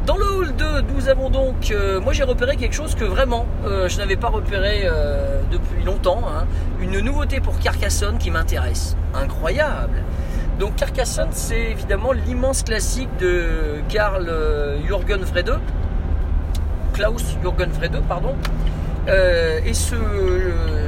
Dans 0.05 0.17
le 0.17 0.25
hall 0.25 0.53
2, 0.57 0.81
nous 0.93 1.07
avons 1.07 1.29
donc, 1.29 1.71
euh, 1.71 2.01
moi 2.01 2.11
j'ai 2.11 2.23
repéré 2.23 2.57
quelque 2.57 2.75
chose 2.75 2.93
que 2.93 3.05
vraiment 3.05 3.45
euh, 3.65 3.87
je 3.87 3.97
n'avais 3.97 4.17
pas 4.17 4.27
repéré 4.27 4.81
euh, 4.83 5.39
depuis 5.49 5.81
longtemps, 5.85 6.23
hein. 6.27 6.45
une 6.81 6.99
nouveauté 6.99 7.39
pour 7.39 7.57
Carcassonne 7.57 8.17
qui 8.17 8.29
m'intéresse. 8.29 8.97
Incroyable 9.13 10.03
donc 10.59 10.75
Carcassonne, 10.75 11.29
c'est 11.31 11.71
évidemment 11.71 12.11
l'immense 12.11 12.63
classique 12.63 13.09
de 13.17 13.81
Karl 13.89 14.31
Jürgen 14.85 15.21
Vrede, 15.21 15.59
Klaus 16.93 17.37
Jürgen 17.41 17.71
Frede, 17.71 17.99
pardon. 18.07 18.35
Et 19.07 19.73
ce, 19.73 19.95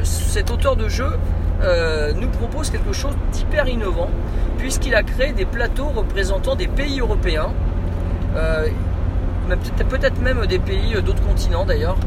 cet 0.03 0.51
auteur 0.51 0.75
de 0.75 0.87
jeu 0.87 1.09
nous 2.15 2.27
propose 2.29 2.69
quelque 2.69 2.93
chose 2.93 3.15
d'hyper 3.31 3.67
innovant, 3.67 4.11
puisqu'il 4.59 4.93
a 4.93 5.01
créé 5.01 5.31
des 5.31 5.45
plateaux 5.45 5.87
représentant 5.87 6.55
des 6.55 6.67
pays 6.67 6.99
européens. 6.99 7.49
Peut-être 9.89 10.21
même 10.21 10.45
des 10.45 10.59
pays, 10.59 10.95
euh, 10.95 11.01
d'autres 11.01 11.23
continents 11.23 11.65
d'ailleurs. 11.65 11.97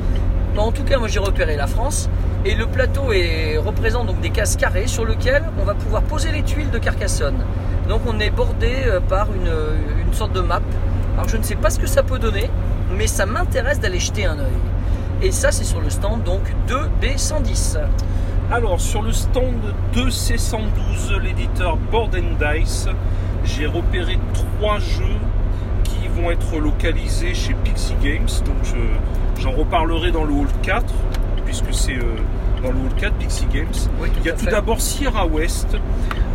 En 0.56 0.72
tout 0.72 0.82
cas, 0.82 0.98
moi 0.98 1.08
j'ai 1.08 1.20
repéré 1.20 1.56
la 1.56 1.66
France. 1.66 2.10
Et 2.44 2.54
le 2.54 2.66
plateau 2.66 3.12
est, 3.12 3.58
représente 3.58 4.06
donc 4.06 4.20
des 4.20 4.30
cases 4.30 4.56
carrées 4.56 4.86
sur 4.86 5.04
lesquelles 5.04 5.44
on 5.60 5.64
va 5.64 5.74
pouvoir 5.74 6.02
poser 6.02 6.30
les 6.32 6.42
tuiles 6.42 6.70
de 6.70 6.78
Carcassonne. 6.78 7.44
Donc 7.88 8.02
on 8.06 8.18
est 8.20 8.30
bordé 8.30 8.72
euh, 8.86 9.00
par 9.00 9.28
une, 9.34 9.50
une 10.06 10.12
sorte 10.12 10.32
de 10.32 10.40
map. 10.40 10.60
Alors 11.14 11.28
je 11.28 11.36
ne 11.36 11.42
sais 11.42 11.56
pas 11.56 11.70
ce 11.70 11.78
que 11.78 11.86
ça 11.86 12.02
peut 12.02 12.18
donner, 12.18 12.50
mais 12.96 13.06
ça 13.06 13.26
m'intéresse 13.26 13.80
d'aller 13.80 14.00
jeter 14.00 14.26
un 14.26 14.38
œil. 14.38 14.58
Et 15.22 15.32
ça 15.32 15.50
c'est 15.52 15.64
sur 15.64 15.80
le 15.80 15.90
stand 15.90 16.22
donc 16.22 16.42
2B110. 16.68 17.78
Alors, 18.50 18.80
sur 18.80 19.02
le 19.02 19.12
stand 19.12 19.74
2C112, 19.92 21.18
l'éditeur 21.20 21.76
Board 21.76 22.16
and 22.16 22.42
Dice, 22.42 22.88
j'ai 23.44 23.66
repéré 23.66 24.18
trois 24.32 24.78
jeux 24.78 25.18
qui 25.88 26.08
vont 26.08 26.30
être 26.30 26.58
localisés 26.58 27.34
chez 27.34 27.54
Pixie 27.64 27.94
Games. 28.02 28.28
Donc, 28.44 28.56
je- 28.64 29.42
j'en 29.42 29.52
reparlerai 29.52 30.10
dans 30.10 30.24
le 30.24 30.32
Hall 30.32 30.48
4, 30.62 30.84
puisque 31.44 31.72
c'est 31.72 31.96
euh, 31.96 32.02
dans 32.62 32.70
le 32.70 32.76
Hall 32.76 32.94
4 32.98 33.14
Pixie 33.14 33.46
Games. 33.52 33.66
Oui, 34.00 34.08
Il 34.20 34.26
y 34.26 34.30
a 34.30 34.32
tout 34.34 34.46
d'abord 34.46 34.80
Sierra 34.80 35.26
West. 35.26 35.76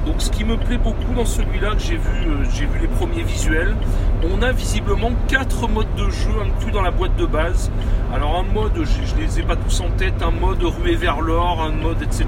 Donc 0.06 0.16
ce 0.18 0.30
qui 0.32 0.44
me 0.44 0.58
plaît 0.58 0.78
beaucoup 0.78 1.14
dans 1.16 1.24
celui-là, 1.26 1.76
que 1.76 1.82
j'ai 1.82 1.96
vu, 1.96 2.28
euh, 2.28 2.44
j'ai 2.54 2.66
vu 2.66 2.78
les 2.82 2.90
premiers 2.90 3.24
visuels, 3.24 3.74
on 4.38 4.42
a 4.42 4.52
visiblement 4.52 5.12
quatre 5.30 5.66
modes 5.70 5.96
de 5.96 6.10
jeu 6.10 6.32
inclus 6.46 6.72
dans 6.74 6.82
la 6.82 6.92
boîte 6.92 7.16
de 7.16 7.26
base. 7.26 7.72
Alors 8.14 8.38
un 8.38 8.54
mode, 8.54 8.74
je, 8.76 8.84
je 8.84 9.16
les 9.16 9.40
ai 9.40 9.44
pas 9.44 9.56
tous 9.56 9.80
en 9.80 9.88
tête, 9.92 10.22
un 10.22 10.32
mode 10.32 10.62
ruée 10.62 10.98
vers 10.98 11.22
l'or, 11.22 11.62
un 11.62 11.72
mode 11.72 12.02
etc. 12.02 12.26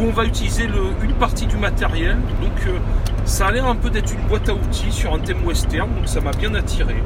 Où 0.00 0.04
on 0.04 0.10
va 0.10 0.24
utiliser 0.24 0.66
le- 0.66 0.90
une 1.04 1.12
partie 1.12 1.46
du 1.46 1.56
matériel. 1.58 2.16
Donc 2.42 2.66
euh, 2.66 2.72
ça 3.30 3.46
a 3.46 3.52
l'air 3.52 3.66
un 3.66 3.76
peu 3.76 3.90
d'être 3.90 4.12
une 4.12 4.26
boîte 4.26 4.48
à 4.48 4.54
outils 4.54 4.90
sur 4.90 5.14
un 5.14 5.20
thème 5.20 5.44
western, 5.46 5.88
donc 5.94 6.08
ça 6.08 6.20
m'a 6.20 6.32
bien 6.32 6.52
attiré. 6.52 6.96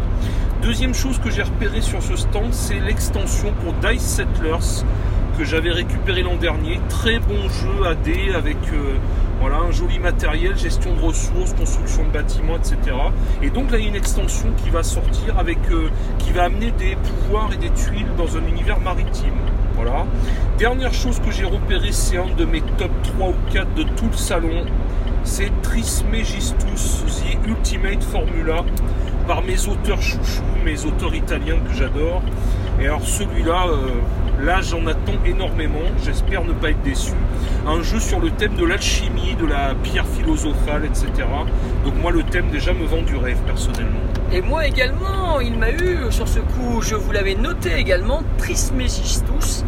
Deuxième 0.62 0.94
chose 0.94 1.18
que 1.18 1.30
j'ai 1.30 1.42
repéré 1.42 1.82
sur 1.82 2.02
ce 2.02 2.16
stand, 2.16 2.52
c'est 2.52 2.80
l'extension 2.80 3.52
pour 3.62 3.74
Dice 3.74 4.00
Settlers 4.00 4.84
que 5.36 5.44
j'avais 5.44 5.70
récupéré 5.70 6.22
l'an 6.22 6.36
dernier. 6.36 6.80
Très 6.88 7.18
bon 7.18 7.48
jeu 7.50 7.84
à 7.84 8.38
avec 8.38 8.56
euh, 8.72 8.94
voilà, 9.38 9.58
un 9.58 9.70
joli 9.70 9.98
matériel, 9.98 10.56
gestion 10.56 10.94
de 10.94 11.00
ressources, 11.00 11.52
construction 11.52 12.04
de 12.04 12.10
bâtiments, 12.10 12.56
etc. 12.56 12.78
Et 13.42 13.50
donc 13.50 13.70
là, 13.70 13.76
il 13.76 13.84
y 13.84 13.86
a 13.86 13.90
une 13.90 13.96
extension 13.96 14.48
qui 14.64 14.70
va 14.70 14.82
sortir 14.82 15.38
avec, 15.38 15.58
euh, 15.70 15.90
qui 16.18 16.32
va 16.32 16.44
amener 16.44 16.70
des 16.70 16.96
pouvoirs 16.96 17.50
et 17.52 17.58
des 17.58 17.70
tuiles 17.70 18.08
dans 18.16 18.38
un 18.38 18.46
univers 18.48 18.80
maritime. 18.80 19.34
Voilà. 19.74 20.06
Dernière 20.56 20.94
chose 20.94 21.20
que 21.20 21.30
j'ai 21.30 21.44
repéré, 21.44 21.92
c'est 21.92 22.16
un 22.16 22.34
de 22.34 22.46
mes 22.46 22.62
top 22.78 22.90
3 23.02 23.28
ou 23.28 23.34
4 23.52 23.74
de 23.74 23.82
tout 23.82 24.08
le 24.10 24.16
salon. 24.16 24.64
C'est 25.24 25.50
Trismegistus, 25.62 27.02
The 27.06 27.48
Ultimate 27.48 28.04
Formula, 28.04 28.62
par 29.26 29.42
mes 29.42 29.66
auteurs 29.66 30.00
chouchous, 30.00 30.42
mes 30.64 30.84
auteurs 30.84 31.14
italiens 31.14 31.56
que 31.66 31.74
j'adore. 31.74 32.22
Et 32.78 32.86
alors 32.86 33.02
celui-là, 33.02 33.66
euh, 33.68 34.44
là 34.44 34.60
j'en 34.60 34.86
attends 34.86 35.18
énormément, 35.24 35.80
j'espère 36.04 36.44
ne 36.44 36.52
pas 36.52 36.70
être 36.70 36.82
déçu. 36.82 37.14
Un 37.66 37.82
jeu 37.82 38.00
sur 38.00 38.20
le 38.20 38.30
thème 38.30 38.54
de 38.54 38.64
l'alchimie, 38.64 39.34
de 39.40 39.46
la 39.46 39.74
pierre 39.74 40.06
philosophale, 40.06 40.84
etc. 40.84 41.08
Donc 41.84 41.94
moi 42.00 42.12
le 42.12 42.22
thème 42.22 42.50
déjà 42.50 42.74
me 42.74 42.84
vend 42.84 43.02
du 43.02 43.16
rêve 43.16 43.38
personnellement. 43.46 44.00
Et 44.30 44.42
moi 44.42 44.66
également, 44.66 45.40
il 45.40 45.58
m'a 45.58 45.70
eu 45.70 46.10
sur 46.10 46.28
ce 46.28 46.40
coup, 46.40 46.82
je 46.82 46.96
vous 46.96 47.12
l'avais 47.12 47.34
noté 47.34 47.74
également, 47.74 48.22
Trismegistus. 48.36 49.64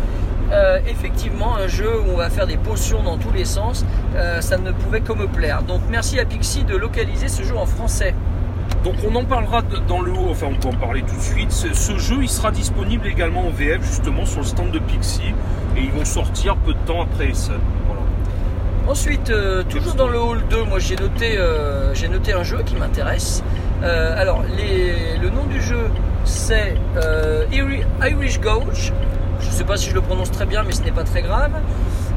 Euh, 0.52 0.78
effectivement, 0.86 1.56
un 1.56 1.66
jeu 1.66 1.90
où 2.06 2.12
on 2.12 2.16
va 2.16 2.30
faire 2.30 2.46
des 2.46 2.56
potions 2.56 3.02
dans 3.02 3.16
tous 3.18 3.32
les 3.32 3.44
sens, 3.44 3.84
euh, 4.14 4.40
ça 4.40 4.58
ne 4.58 4.70
pouvait 4.70 5.00
que 5.00 5.12
me 5.12 5.26
plaire. 5.26 5.62
Donc 5.62 5.80
merci 5.90 6.20
à 6.20 6.24
Pixie 6.24 6.62
de 6.64 6.76
localiser 6.76 7.28
ce 7.28 7.42
jeu 7.42 7.56
en 7.56 7.66
français. 7.66 8.14
Donc 8.84 8.94
on 9.08 9.14
en 9.16 9.24
parlera 9.24 9.62
dans 9.88 10.00
le 10.00 10.12
haut, 10.12 10.28
enfin 10.30 10.46
on 10.50 10.54
peut 10.54 10.68
en 10.68 10.78
parler 10.78 11.02
tout 11.02 11.16
de 11.16 11.20
suite. 11.20 11.50
Ce, 11.50 11.98
jeu 11.98 12.18
il 12.22 12.28
sera 12.28 12.52
disponible 12.52 13.08
également 13.08 13.46
en 13.46 13.50
VF 13.50 13.82
justement 13.82 14.24
sur 14.24 14.40
le 14.40 14.46
stand 14.46 14.70
de 14.70 14.78
Pixie 14.78 15.34
et 15.76 15.80
ils 15.80 15.90
vont 15.90 16.04
sortir 16.04 16.54
peu 16.56 16.72
de 16.74 16.78
temps 16.86 17.02
après. 17.02 17.32
Voilà. 17.86 18.02
Ensuite, 18.88 19.30
euh, 19.30 19.64
toujours 19.64 19.94
dans 19.94 20.06
le 20.08 20.20
hall 20.20 20.42
2, 20.48 20.62
moi 20.64 20.78
j'ai 20.78 20.94
noté, 20.94 21.36
j'ai 21.94 22.06
noté 22.08 22.32
un 22.32 22.44
jeu 22.44 22.58
qui 22.64 22.76
m'intéresse. 22.76 23.42
Alors, 23.82 24.42
les- 24.56 25.18
le 25.20 25.28
nom 25.30 25.44
du 25.50 25.60
jeu 25.60 25.90
c'est 26.24 26.74
Iri- 27.52 27.84
Irish 28.02 28.40
Gouge. 28.40 28.92
Je 29.40 29.46
ne 29.46 29.52
sais 29.52 29.64
pas 29.64 29.76
si 29.76 29.90
je 29.90 29.94
le 29.94 30.00
prononce 30.00 30.30
très 30.30 30.46
bien, 30.46 30.62
mais 30.62 30.72
ce 30.72 30.82
n'est 30.82 30.92
pas 30.92 31.04
très 31.04 31.22
grave. 31.22 31.52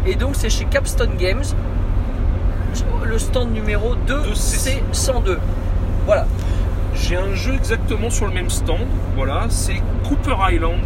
Et 0.05 0.15
donc 0.15 0.35
c'est 0.35 0.49
chez 0.49 0.65
Capstone 0.65 1.15
Games, 1.17 1.43
le 3.03 3.19
stand 3.19 3.51
numéro 3.51 3.95
2C102. 4.07 5.37
Voilà. 6.05 6.25
J'ai 6.95 7.15
un 7.15 7.33
jeu 7.33 7.53
exactement 7.53 8.09
sur 8.09 8.27
le 8.27 8.33
même 8.33 8.49
stand, 8.49 8.87
voilà, 9.15 9.45
c'est 9.49 9.81
Cooper 10.07 10.35
Island, 10.51 10.81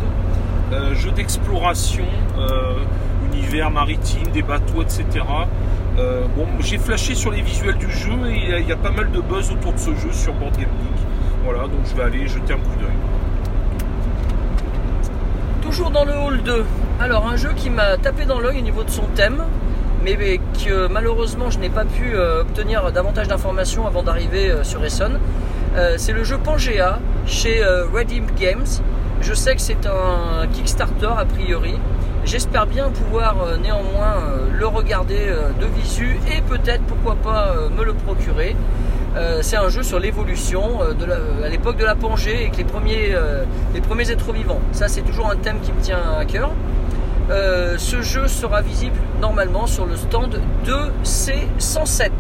euh, 0.71 0.93
jeu 0.93 1.11
d'exploration, 1.11 2.05
euh, 2.37 2.75
univers 3.31 3.71
maritime, 3.71 4.27
des 4.33 4.43
bateaux, 4.43 4.81
etc. 4.83 5.05
Euh, 5.97 6.25
bon, 6.35 6.45
j'ai 6.59 6.77
flashé 6.77 7.15
sur 7.15 7.31
les 7.31 7.41
visuels 7.41 7.77
du 7.77 7.89
jeu 7.89 8.11
et 8.27 8.35
il 8.35 8.49
y, 8.49 8.53
a, 8.53 8.59
il 8.59 8.67
y 8.67 8.71
a 8.71 8.77
pas 8.77 8.91
mal 8.91 9.11
de 9.11 9.21
buzz 9.21 9.51
autour 9.51 9.73
de 9.73 9.79
ce 9.79 9.95
jeu 9.95 10.11
sur 10.11 10.33
Board 10.33 10.55
Game 10.57 10.69
Geek. 10.81 11.05
Voilà, 11.43 11.63
donc 11.63 11.81
je 11.85 11.95
vais 11.95 12.03
aller 12.03 12.27
jeter 12.27 12.53
un 12.53 12.57
coup 12.57 12.75
d'œil. 12.79 12.95
Toujours 15.73 15.89
dans 15.89 16.05
le 16.05 16.13
hall 16.13 16.43
2. 16.43 16.65
Alors 16.99 17.27
un 17.27 17.35
jeu 17.35 17.49
qui 17.55 17.71
m'a 17.71 17.97
tapé 17.97 18.25
dans 18.25 18.39
l'œil 18.39 18.59
au 18.59 18.61
niveau 18.61 18.83
de 18.83 18.91
son 18.91 19.07
thème, 19.15 19.43
mais 20.03 20.15
que 20.63 20.85
malheureusement 20.85 21.49
je 21.49 21.57
n'ai 21.57 21.71
pas 21.71 21.83
pu 21.83 22.13
euh, 22.13 22.41
obtenir 22.41 22.91
davantage 22.91 23.27
d'informations 23.27 23.87
avant 23.87 24.03
d'arriver 24.03 24.51
euh, 24.51 24.63
sur 24.63 24.85
Essonne. 24.85 25.19
Euh, 25.75 25.95
c'est 25.97 26.11
le 26.11 26.23
jeu 26.23 26.37
Pangea 26.37 26.99
chez 27.25 27.63
Redeem 27.91 28.27
Games. 28.39 28.67
Je 29.21 29.33
sais 29.33 29.55
que 29.55 29.61
c'est 29.61 29.87
un 29.87 30.45
Kickstarter 30.45 31.09
a 31.17 31.25
priori. 31.25 31.79
J'espère 32.23 32.67
bien 32.67 32.91
pouvoir 32.91 33.35
néanmoins 33.59 34.17
le 34.53 34.67
regarder 34.67 35.33
de 35.59 35.65
visu 35.65 36.19
et 36.31 36.41
peut-être 36.41 36.83
pourquoi 36.83 37.15
pas 37.15 37.55
me 37.75 37.83
le 37.83 37.93
procurer. 37.95 38.55
Euh, 39.15 39.39
c'est 39.43 39.58
un 39.58 39.70
jeu 39.70 39.84
sur 39.84 40.00
l'évolution 40.00 40.82
euh, 40.82 40.93
la- 41.05 41.46
à 41.46 41.50
l'époque 41.50 41.77
de 41.77 41.86
la 41.86 41.96
Pangée 41.96 42.36
avec 42.36 42.58
les 42.58 42.63
premiers, 42.63 43.13
euh, 43.13 43.43
êtres 44.12 44.32
vivants. 44.34 44.60
Ça, 44.72 44.88
c'est 44.88 45.01
toujours 45.01 45.29
un 45.29 45.36
thème 45.36 45.60
qui 45.62 45.72
me 45.72 45.79
tient 45.82 46.00
à 46.20 46.25
cœur. 46.25 46.50
Euh, 47.29 47.75
ce 47.77 48.01
jeu 48.01 48.27
sera 48.27 48.62
visible 48.62 48.98
normalement 49.22 49.67
sur 49.67 49.86
le 49.86 49.96
stand 49.96 50.39
2C107. 50.65 52.12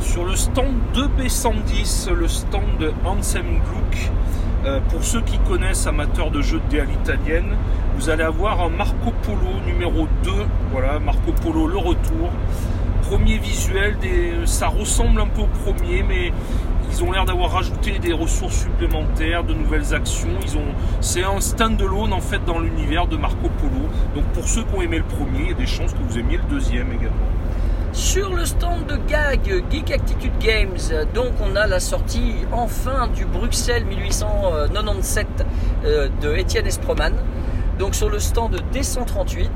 Sur 0.00 0.24
le 0.24 0.36
stand 0.36 0.72
2B110, 0.94 2.10
le 2.10 2.28
stand 2.28 2.78
de 2.78 2.92
Gluck, 3.64 4.10
euh, 4.66 4.80
pour 4.90 5.02
ceux 5.02 5.20
qui 5.22 5.38
connaissent 5.38 5.86
amateurs 5.86 6.30
de 6.30 6.40
jeux 6.42 6.60
de 6.60 6.70
dés 6.70 6.80
à 6.80 6.84
l'italienne, 6.84 7.56
vous 7.96 8.08
allez 8.08 8.22
avoir 8.24 8.60
un 8.62 8.68
Marco 8.70 9.12
Polo 9.22 9.60
numéro 9.66 10.06
2, 10.22 10.30
voilà, 10.72 10.98
Marco 11.00 11.32
Polo 11.42 11.66
le 11.66 11.78
retour. 11.78 12.30
Premier 13.08 13.38
visuel, 13.38 13.96
ça 14.46 14.68
ressemble 14.68 15.20
un 15.20 15.26
peu 15.26 15.42
au 15.42 15.46
premier, 15.46 16.02
mais 16.02 16.32
ils 16.90 17.04
ont 17.04 17.12
l'air 17.12 17.24
d'avoir 17.24 17.50
rajouté 17.50 17.98
des 17.98 18.12
ressources 18.12 18.62
supplémentaires, 18.62 19.44
de 19.44 19.52
nouvelles 19.52 19.94
actions. 19.94 20.28
Ils 20.42 20.56
ont, 20.56 20.74
c'est 21.00 21.22
un 21.22 21.40
stand-alone 21.40 22.12
en 22.12 22.20
fait 22.20 22.44
dans 22.44 22.58
l'univers 22.58 23.06
de 23.06 23.16
Marco 23.16 23.50
Polo. 23.60 23.88
Donc 24.14 24.24
pour 24.32 24.48
ceux 24.48 24.62
qui 24.62 24.74
ont 24.74 24.82
aimé 24.82 24.98
le 24.98 25.04
premier, 25.04 25.40
il 25.40 25.48
y 25.48 25.52
a 25.52 25.54
des 25.54 25.66
chances 25.66 25.92
que 25.92 25.98
vous 25.98 26.18
aimiez 26.18 26.38
le 26.38 26.44
deuxième 26.44 26.92
également. 26.92 27.28
Sur 27.92 28.34
le 28.34 28.44
stand 28.44 28.86
de 28.86 28.96
GAG, 29.08 29.64
Geek 29.70 29.90
Attitude 29.90 30.38
Games, 30.40 31.06
donc 31.14 31.32
on 31.40 31.54
a 31.56 31.66
la 31.66 31.80
sortie 31.80 32.34
enfin 32.52 33.08
du 33.08 33.24
Bruxelles 33.24 33.84
1897 33.84 35.26
euh, 35.84 36.08
de 36.20 36.34
Étienne 36.34 36.66
Esproman. 36.66 37.12
Donc 37.78 37.94
sur 37.94 38.08
le 38.08 38.18
stand 38.18 38.60
D138, 38.72 39.48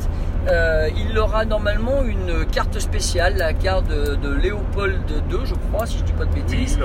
euh, 0.50 0.88
il 0.96 1.18
aura 1.18 1.44
normalement 1.44 2.02
une 2.04 2.44
carte 2.46 2.78
spéciale, 2.78 3.36
la 3.36 3.52
carte 3.52 3.86
de, 3.88 4.16
de 4.16 4.32
Léopold 4.34 5.10
II, 5.30 5.38
je 5.44 5.54
crois, 5.54 5.86
si 5.86 5.98
je 5.98 6.04
dis 6.04 6.12
pas 6.12 6.24
de 6.24 6.34
bêtises. 6.34 6.78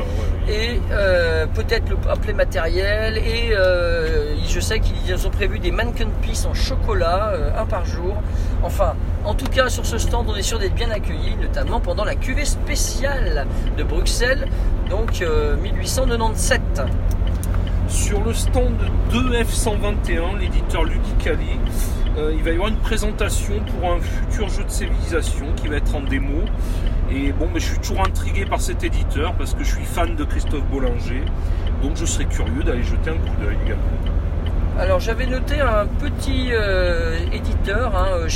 et 0.48 0.80
euh, 0.92 1.46
peut-être 1.48 1.90
le 1.90 1.98
appelé 2.10 2.34
matériel. 2.34 3.18
Et 3.18 3.52
euh, 3.54 4.36
je 4.48 4.60
sais 4.60 4.80
qu'ils 4.80 5.28
ont 5.28 5.32
prévu 5.32 5.60
des 5.60 5.72
mannequin 5.72 6.08
pieces 6.22 6.46
en 6.46 6.54
chocolat 6.54 7.30
euh, 7.34 7.62
un 7.62 7.66
par 7.66 7.86
jour. 7.86 8.16
Enfin 8.64 8.96
en 9.26 9.34
tout 9.34 9.48
cas 9.48 9.70
sur 9.70 9.86
ce 9.86 9.98
stand 9.98 10.28
on 10.30 10.36
est 10.36 10.42
sûr 10.42 10.60
d'être 10.60 10.76
bien 10.76 10.92
accueillis 10.92 11.36
notamment 11.42 11.80
pendant 11.80 12.04
la 12.04 12.16
cuvée 12.16 12.46
spéciale 12.46 13.48
de 13.78 13.84
Bruxelles 13.84 14.48
donc 14.90 15.22
euh, 15.22 15.56
1897 15.58 16.62
Sur 17.88 18.24
le 18.24 18.34
stand 18.34 18.76
2F121, 19.12 20.40
l'éditeur 20.40 20.84
Ludicali, 20.84 21.58
euh, 22.18 22.34
il 22.36 22.44
va 22.44 22.52
y 22.52 22.54
avoir 22.54 22.70
une 22.70 22.78
présentation 22.78 23.56
pour 23.60 23.92
un 23.92 24.00
futur 24.00 24.50
jeu 24.50 24.64
de 24.64 24.70
civilisation 24.70 25.46
qui 25.56 25.68
va 25.68 25.78
être 25.78 25.96
en 25.96 26.02
démo. 26.02 26.42
Et 27.12 27.32
bon, 27.32 27.48
mais 27.54 27.60
je 27.60 27.68
suis 27.68 27.80
toujours 27.80 28.06
intrigué 28.06 28.46
par 28.46 28.62
cet 28.62 28.84
éditeur 28.84 29.34
parce 29.34 29.54
que 29.54 29.64
je 29.64 29.76
suis 29.76 29.86
fan 29.86 30.16
de 30.16 30.24
Christophe 30.24 30.64
Bollinger. 30.72 31.24
Donc 31.84 31.98
je 31.98 32.06
serais 32.06 32.26
curieux 32.26 32.64
d'aller 32.64 32.84
jeter 32.84 33.10
un 33.10 33.18
coup 33.18 33.36
d'œil 33.42 33.58
également. 33.66 34.80
alors 34.80 35.02
j'avais 35.02 35.26
noté 35.26 35.60
un 35.60 35.86
petit 35.86 36.50
euh, 36.52 37.20
éditeur 37.34 37.94
hein, 37.96 38.08
euh, 38.14 38.28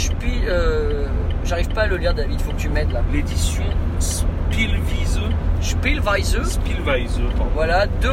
euh, 0.49 1.07
j'arrive 1.45 1.69
pas 1.69 1.83
à 1.83 1.87
le 1.87 1.95
lire 1.95 2.13
David 2.13 2.41
faut 2.41 2.51
que 2.51 2.59
tu 2.59 2.67
m'aides 2.69 2.91
là 2.91 3.01
L'édition 3.11 3.63
Spielwiese, 3.99 5.21
Spielweise 5.61 6.43
Spielweise, 6.43 7.19
pardon. 7.37 7.51
Voilà, 7.55 7.87
2 8.01 8.09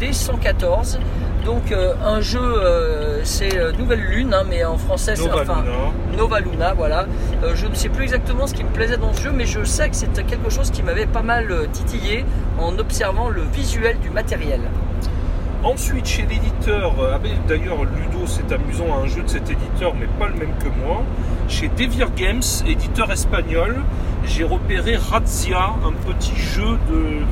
D114. 0.00 0.98
Donc 1.44 1.72
euh, 1.72 1.94
un 2.04 2.20
jeu, 2.20 2.40
euh, 2.40 3.20
c'est 3.24 3.58
euh, 3.58 3.72
Nouvelle 3.72 4.00
Lune, 4.00 4.34
hein, 4.34 4.44
mais 4.48 4.64
en 4.64 4.76
français 4.76 5.14
c'est 5.16 5.24
Nova 5.24 5.42
enfin 5.42 5.62
Luna. 5.62 6.16
Nova 6.16 6.40
Luna, 6.40 6.74
voilà. 6.74 7.06
Euh, 7.42 7.52
je 7.54 7.66
ne 7.66 7.74
sais 7.74 7.88
plus 7.88 8.04
exactement 8.04 8.46
ce 8.46 8.54
qui 8.54 8.64
me 8.64 8.70
plaisait 8.70 8.96
dans 8.96 9.12
ce 9.12 9.22
jeu, 9.22 9.30
mais 9.32 9.46
je 9.46 9.64
sais 9.64 9.88
que 9.88 9.96
c'était 9.96 10.24
quelque 10.24 10.50
chose 10.50 10.70
qui 10.70 10.82
m'avait 10.82 11.06
pas 11.06 11.22
mal 11.22 11.68
titillé 11.72 12.24
en 12.58 12.78
observant 12.78 13.28
le 13.30 13.42
visuel 13.42 13.98
du 14.00 14.10
matériel. 14.10 14.60
Ensuite, 15.64 16.06
chez 16.06 16.22
l'éditeur, 16.22 16.94
ah 17.14 17.18
ben, 17.18 17.32
d'ailleurs 17.48 17.82
Ludo 17.84 18.26
c'est 18.26 18.52
amusant 18.52 19.02
un 19.02 19.06
jeu 19.08 19.22
de 19.22 19.28
cet 19.28 19.50
éditeur, 19.50 19.94
mais 19.98 20.06
pas 20.18 20.28
le 20.28 20.34
même 20.34 20.54
que 20.60 20.68
moi. 20.84 21.02
Chez 21.48 21.68
Devir 21.68 22.10
Games, 22.14 22.42
éditeur 22.66 23.10
espagnol, 23.10 23.76
j'ai 24.24 24.44
repéré 24.44 24.96
Razzia, 24.96 25.74
un 25.84 26.12
petit 26.12 26.36
jeu 26.36 26.78
de 26.90 27.22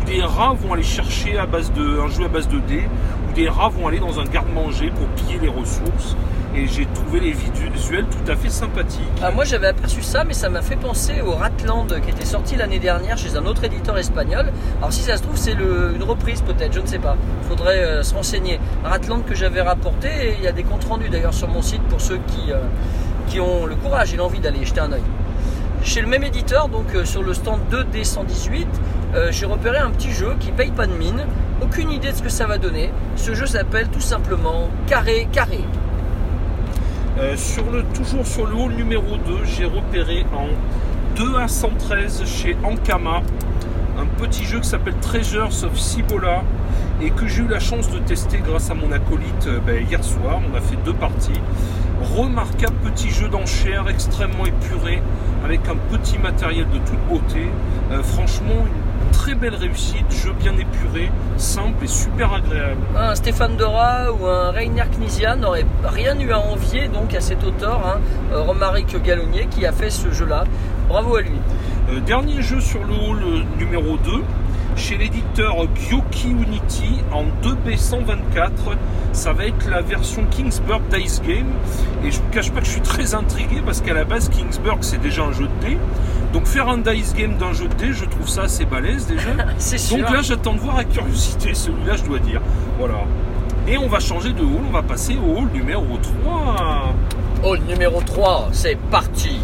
où 0.00 0.04
des 0.04 0.22
rats 0.22 0.54
vont 0.54 0.72
aller 0.72 0.82
chercher 0.82 1.36
à 1.38 1.46
base 1.46 1.72
de 1.72 2.00
un 2.00 2.08
jeu 2.08 2.24
à 2.24 2.28
base 2.28 2.48
de 2.48 2.58
dés, 2.58 2.88
des 3.36 3.48
rats 3.50 3.68
vont 3.68 3.86
aller 3.86 4.00
dans 4.00 4.18
un 4.18 4.24
garde-manger 4.24 4.90
pour 4.90 5.06
piller 5.08 5.38
les 5.38 5.48
ressources. 5.48 6.16
Et 6.56 6.66
j'ai 6.66 6.86
trouvé 6.86 7.20
les 7.20 7.32
visuels 7.32 8.06
tout 8.06 8.32
à 8.32 8.34
fait 8.34 8.48
sympathiques. 8.48 9.02
Ah, 9.22 9.30
moi 9.30 9.44
j'avais 9.44 9.66
aperçu 9.66 10.00
ça, 10.00 10.24
mais 10.24 10.32
ça 10.32 10.48
m'a 10.48 10.62
fait 10.62 10.76
penser 10.76 11.20
au 11.20 11.32
Ratland 11.32 12.00
qui 12.00 12.10
était 12.10 12.24
sorti 12.24 12.56
l'année 12.56 12.78
dernière 12.78 13.18
chez 13.18 13.36
un 13.36 13.44
autre 13.44 13.62
éditeur 13.64 13.98
espagnol. 13.98 14.50
Alors 14.78 14.90
si 14.90 15.02
ça 15.02 15.18
se 15.18 15.22
trouve 15.22 15.36
c'est 15.36 15.52
une 15.52 16.02
reprise 16.02 16.40
peut-être, 16.40 16.72
je 16.72 16.80
ne 16.80 16.86
sais 16.86 16.98
pas. 16.98 17.16
Il 17.42 17.48
faudrait 17.48 17.84
euh, 17.84 18.02
se 18.02 18.14
renseigner. 18.14 18.58
Ratland 18.84 19.22
que 19.26 19.34
j'avais 19.34 19.60
rapporté, 19.60 20.08
et 20.08 20.34
il 20.38 20.44
y 20.44 20.48
a 20.48 20.52
des 20.52 20.62
comptes 20.62 20.84
rendus 20.84 21.10
d'ailleurs 21.10 21.34
sur 21.34 21.48
mon 21.48 21.60
site 21.60 21.82
pour 21.90 22.00
ceux 22.00 22.18
qui, 22.26 22.50
euh, 22.50 22.60
qui 23.28 23.38
ont 23.38 23.66
le 23.66 23.74
courage 23.74 24.14
et 24.14 24.16
l'envie 24.16 24.40
d'aller 24.40 24.64
jeter 24.64 24.80
un 24.80 24.92
œil. 24.92 25.02
Chez 25.86 26.00
le 26.00 26.08
même 26.08 26.24
éditeur, 26.24 26.68
donc 26.68 26.86
euh, 26.94 27.04
sur 27.04 27.22
le 27.22 27.32
stand 27.32 27.60
2D118, 27.70 28.66
euh, 29.14 29.28
j'ai 29.30 29.46
repéré 29.46 29.78
un 29.78 29.90
petit 29.90 30.10
jeu 30.10 30.34
qui 30.40 30.50
paye 30.50 30.72
pas 30.72 30.86
de 30.88 30.92
mine. 30.92 31.24
Aucune 31.62 31.90
idée 31.90 32.12
de 32.12 32.16
ce 32.16 32.22
que 32.22 32.28
ça 32.28 32.46
va 32.46 32.58
donner. 32.58 32.90
Ce 33.16 33.34
jeu 33.34 33.46
s'appelle 33.46 33.88
tout 33.88 34.00
simplement 34.00 34.68
Carré 34.86 35.26
Carré. 35.32 35.60
Euh, 37.18 37.36
sur 37.36 37.70
le, 37.70 37.82
toujours 37.94 38.26
sur 38.26 38.46
le 38.46 38.54
hall 38.54 38.72
numéro 38.72 39.16
2, 39.16 39.44
j'ai 39.44 39.64
repéré 39.64 40.26
en 40.34 40.48
2 41.16 41.36
à 41.36 41.48
113 41.48 42.24
chez 42.26 42.56
Ankama 42.62 43.22
un 43.98 44.06
petit 44.22 44.44
jeu 44.44 44.60
qui 44.60 44.68
s'appelle 44.68 44.96
Treasures 45.00 45.64
of 45.64 45.78
Cibola 45.78 46.42
et 47.00 47.10
que 47.10 47.26
j'ai 47.26 47.42
eu 47.42 47.48
la 47.48 47.60
chance 47.60 47.90
de 47.90 47.98
tester 47.98 48.38
grâce 48.46 48.70
à 48.70 48.74
mon 48.74 48.92
acolyte 48.92 49.46
euh, 49.46 49.60
ben, 49.64 49.84
hier 49.88 50.02
soir. 50.04 50.40
On 50.52 50.56
a 50.56 50.60
fait 50.60 50.76
deux 50.84 50.94
parties. 50.94 51.40
Remarquable 52.14 52.76
petit 52.84 53.10
jeu 53.10 53.28
d'enchères 53.28 53.88
extrêmement 53.88 54.44
épuré 54.44 55.02
avec 55.44 55.60
un 55.68 55.76
petit 55.90 56.18
matériel 56.18 56.66
de 56.68 56.78
toute 56.78 57.00
beauté. 57.08 57.46
Euh, 57.90 58.02
franchement, 58.02 58.66
une 58.66 58.85
très 59.12 59.34
belle 59.34 59.54
réussite, 59.54 60.10
jeu 60.10 60.32
bien 60.38 60.52
épuré, 60.52 61.10
simple 61.36 61.84
et 61.84 61.88
super 61.88 62.32
agréable. 62.32 62.80
un 62.96 63.14
Stéphane 63.14 63.56
Dora 63.56 64.12
ou 64.12 64.26
un 64.26 64.50
Rainer 64.50 64.84
Knizia 64.96 65.36
n'aurait 65.36 65.66
rien 65.84 66.18
eu 66.18 66.32
à 66.32 66.40
envier 66.40 66.88
donc 66.88 67.14
à 67.14 67.20
cet 67.20 67.44
auteur, 67.44 67.80
hein, 67.86 68.00
euh, 68.32 68.42
Romaric 68.42 69.00
Gallonnier, 69.02 69.46
qui 69.50 69.66
a 69.66 69.72
fait 69.72 69.90
ce 69.90 70.10
jeu-là. 70.10 70.44
Bravo 70.88 71.16
à 71.16 71.22
lui. 71.22 71.40
Euh, 71.90 72.00
dernier 72.00 72.42
jeu 72.42 72.60
sur 72.60 72.80
le 72.84 72.94
hall 72.94 73.22
euh, 73.22 73.42
numéro 73.58 73.96
2, 73.96 74.22
chez 74.76 74.96
l'éditeur 74.96 75.56
Gyoki 75.74 76.28
Unity 76.28 77.02
en 77.12 77.24
2B124. 77.46 78.76
Ça 79.12 79.32
va 79.32 79.46
être 79.46 79.68
la 79.68 79.80
version 79.80 80.24
Kingsburg 80.30 80.82
Dice 80.90 81.22
Game. 81.22 81.46
Et 82.04 82.10
je 82.10 82.18
ne 82.18 82.22
vous 82.22 82.30
cache 82.30 82.52
pas 82.52 82.60
que 82.60 82.66
je 82.66 82.72
suis 82.72 82.80
très 82.82 83.14
intrigué 83.14 83.62
parce 83.64 83.80
qu'à 83.80 83.94
la 83.94 84.04
base, 84.04 84.28
Kingsburg 84.28 84.78
c'est 84.82 85.00
déjà 85.00 85.24
un 85.24 85.32
jeu 85.32 85.48
de 85.48 85.66
dés. 85.66 85.78
Donc 86.32 86.46
faire 86.46 86.68
un 86.68 86.78
dice 86.78 87.14
game 87.14 87.36
d'un 87.38 87.52
jeu 87.52 87.66
de 87.66 87.74
dés, 87.74 87.92
je 87.92 88.04
trouve 88.04 88.28
ça 88.28 88.42
assez 88.42 88.66
balèze 88.66 89.06
déjà. 89.06 89.30
C'est 89.58 89.78
sûr. 89.78 89.96
Donc 89.96 90.10
là, 90.10 90.20
j'attends 90.20 90.52
de 90.52 90.58
voir 90.58 90.76
avec 90.76 90.90
curiosité 90.90 91.54
celui-là, 91.54 91.96
je 91.96 92.04
dois 92.04 92.18
dire. 92.18 92.42
Voilà. 92.78 93.04
Et 93.66 93.78
on 93.78 93.88
va 93.88 94.00
changer 94.00 94.32
de 94.32 94.42
hall, 94.42 94.60
on 94.68 94.70
va 94.70 94.82
passer 94.82 95.16
au 95.16 95.38
hall 95.38 95.48
numéro 95.54 95.96
3. 96.24 96.94
Hall 97.42 97.60
numéro 97.60 98.02
3, 98.02 98.50
c'est 98.52 98.76
parti. 98.90 99.40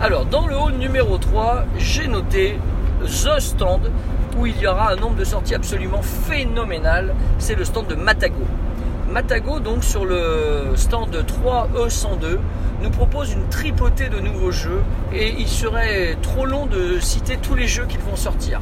Alors, 0.00 0.24
dans 0.26 0.46
le 0.46 0.56
hall 0.56 0.74
numéro 0.74 1.16
3, 1.16 1.64
j'ai 1.78 2.08
noté 2.08 2.58
The 3.04 3.40
Stand, 3.40 3.90
où 4.38 4.46
il 4.46 4.58
y 4.58 4.66
aura 4.66 4.92
un 4.92 4.96
nombre 4.96 5.16
de 5.16 5.24
sorties 5.24 5.54
absolument 5.54 6.02
phénoménal. 6.02 7.14
C'est 7.38 7.54
le 7.54 7.64
stand 7.64 7.86
de 7.88 7.94
Matago. 7.94 8.44
Matago, 9.10 9.60
donc 9.60 9.82
sur 9.82 10.04
le 10.04 10.72
stand 10.76 11.10
3E102, 11.14 12.38
nous 12.82 12.90
propose 12.90 13.32
une 13.32 13.48
tripotée 13.48 14.08
de 14.08 14.20
nouveaux 14.20 14.52
jeux 14.52 14.82
et 15.12 15.34
il 15.38 15.48
serait 15.48 16.16
trop 16.22 16.46
long 16.46 16.66
de 16.66 17.00
citer 17.00 17.36
tous 17.36 17.54
les 17.54 17.66
jeux 17.66 17.86
qu'ils 17.86 18.00
vont 18.00 18.16
sortir. 18.16 18.60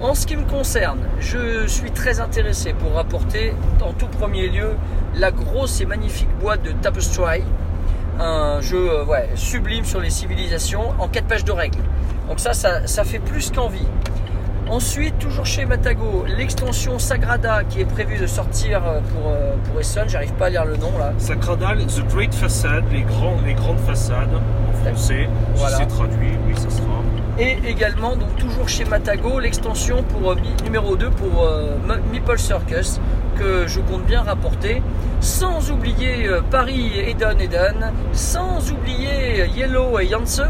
En 0.00 0.14
ce 0.14 0.26
qui 0.26 0.36
me 0.36 0.44
concerne, 0.44 1.00
je 1.20 1.66
suis 1.66 1.90
très 1.90 2.20
intéressé 2.20 2.72
pour 2.72 2.94
rapporter 2.94 3.54
en 3.80 3.92
tout 3.92 4.08
premier 4.08 4.48
lieu 4.48 4.70
la 5.14 5.30
grosse 5.30 5.80
et 5.80 5.86
magnifique 5.86 6.28
boîte 6.40 6.62
de 6.62 6.72
Tapestry, 6.72 7.42
un 8.20 8.60
jeu 8.60 8.90
euh, 8.90 9.04
ouais, 9.04 9.28
sublime 9.34 9.84
sur 9.84 10.00
les 10.00 10.10
civilisations 10.10 10.94
en 10.98 11.08
4 11.08 11.26
pages 11.26 11.44
de 11.44 11.52
règles. 11.52 11.78
Donc 12.28 12.40
ça, 12.40 12.52
ça, 12.52 12.86
ça 12.86 13.04
fait 13.04 13.18
plus 13.18 13.50
qu'envie. 13.50 13.86
Ensuite, 14.68 15.18
toujours 15.18 15.44
chez 15.44 15.66
Matago, 15.66 16.24
l'extension 16.26 16.98
Sagrada 16.98 17.64
qui 17.64 17.80
est 17.80 17.84
prévue 17.84 18.16
de 18.16 18.26
sortir 18.26 18.82
euh, 18.86 19.00
pour, 19.00 19.30
euh, 19.30 19.52
pour 19.64 19.78
Essen, 19.78 20.08
j'arrive 20.08 20.32
pas 20.32 20.46
à 20.46 20.50
lire 20.50 20.64
le 20.64 20.76
nom 20.76 20.96
là. 20.98 21.12
Sacradal, 21.18 21.84
The 21.86 22.06
Great 22.08 22.34
Facade, 22.34 22.84
les, 22.90 23.02
grands, 23.02 23.36
les 23.44 23.52
grandes 23.52 23.80
façades 23.80 24.30
en 24.32 24.72
français. 24.84 25.28
Voilà. 25.54 25.76
Si 25.76 25.82
c'est 25.82 25.88
traduit, 25.88 26.32
oui, 26.46 26.54
ça 26.56 26.70
sera. 26.70 27.02
Et 27.38 27.58
également, 27.68 28.16
donc 28.16 28.34
toujours 28.36 28.68
chez 28.68 28.84
Matago, 28.86 29.38
l'extension 29.38 30.02
pour 30.02 30.32
euh, 30.32 30.36
numéro 30.62 30.96
2 30.96 31.10
pour 31.10 31.46
Meeple 32.10 32.38
Circus 32.38 33.00
que 33.34 33.66
je 33.66 33.80
compte 33.80 34.04
bien 34.04 34.22
rapporter. 34.22 34.82
Sans 35.20 35.70
oublier 35.70 36.26
euh, 36.28 36.40
Paris 36.50 36.92
Eden 36.98 37.40
Eden, 37.40 37.92
sans 38.12 38.70
oublier 38.70 39.42
euh, 39.42 39.46
Yellow 39.46 39.98
et 39.98 40.06
Yance, 40.06 40.42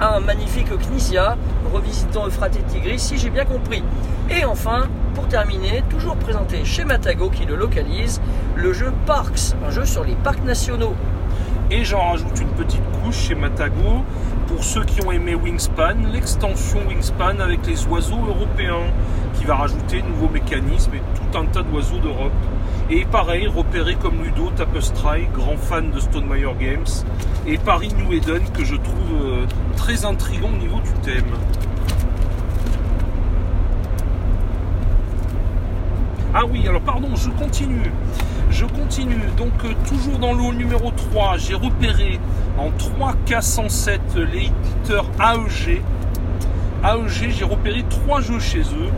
un 0.00 0.20
magnifique 0.20 0.68
Knisia 0.68 1.36
revisitant 1.72 2.26
Euphrates 2.26 2.56
et 2.56 2.62
Tigris, 2.62 2.98
si 2.98 3.18
j'ai 3.18 3.30
bien 3.30 3.44
compris. 3.44 3.82
Et 4.30 4.44
enfin, 4.44 4.88
pour 5.14 5.28
terminer, 5.28 5.82
toujours 5.90 6.16
présenté 6.16 6.64
chez 6.64 6.84
Matago 6.84 7.30
qui 7.30 7.44
le 7.44 7.56
localise, 7.56 8.20
le 8.56 8.72
jeu 8.72 8.92
Parks, 9.06 9.54
un 9.66 9.70
jeu 9.70 9.84
sur 9.84 10.04
les 10.04 10.14
parcs 10.14 10.44
nationaux. 10.44 10.94
Et 11.70 11.84
j'en 11.84 12.10
rajoute 12.10 12.40
une 12.40 12.48
petite 12.48 12.82
couche 13.02 13.16
chez 13.16 13.34
Matago. 13.34 14.04
Pour 14.48 14.64
ceux 14.64 14.84
qui 14.84 15.04
ont 15.04 15.12
aimé 15.12 15.36
Wingspan, 15.36 16.10
l'extension 16.12 16.80
Wingspan 16.88 17.38
avec 17.38 17.64
les 17.66 17.86
oiseaux 17.86 18.18
européens, 18.26 18.90
qui 19.34 19.44
va 19.44 19.56
rajouter 19.56 20.02
de 20.02 20.08
nouveaux 20.08 20.28
mécanismes 20.28 20.94
et 20.94 21.02
tout 21.14 21.38
un 21.38 21.44
tas 21.46 21.62
d'oiseaux 21.62 21.98
d'Europe. 21.98 22.32
Et 22.90 23.04
pareil, 23.04 23.46
repéré 23.46 23.94
comme 23.94 24.22
Ludo 24.22 24.50
Tapestry, 24.56 25.28
grand 25.32 25.56
fan 25.56 25.90
de 25.90 26.00
Stonemeyer 26.00 26.54
Games. 26.58 26.86
Et 27.46 27.58
Paris 27.58 27.90
New 27.96 28.12
Eden, 28.12 28.42
que 28.52 28.64
je 28.64 28.76
trouve 28.76 29.22
euh, 29.22 29.46
très 29.76 30.04
intrigant 30.04 30.48
au 30.48 30.58
niveau 30.58 30.80
du 30.80 30.92
thème. 31.02 31.32
Ah 36.32 36.42
oui, 36.48 36.66
alors 36.68 36.80
pardon, 36.82 37.08
je 37.16 37.28
continue. 37.30 37.92
Je 38.50 38.64
continue. 38.64 39.20
Donc 39.36 39.52
euh, 39.64 39.72
toujours 39.88 40.18
dans 40.18 40.32
le 40.32 40.42
hall 40.42 40.54
numéro 40.54 40.90
3, 40.90 41.38
j'ai 41.38 41.54
repéré 41.54 42.20
en 42.58 42.70
3K107 42.70 44.00
l'éditeur 44.16 45.06
AEG. 45.20 45.82
AEG, 46.82 47.30
j'ai 47.30 47.44
repéré 47.44 47.84
trois 47.88 48.20
jeux 48.20 48.38
chez 48.38 48.60
eux. 48.60 48.90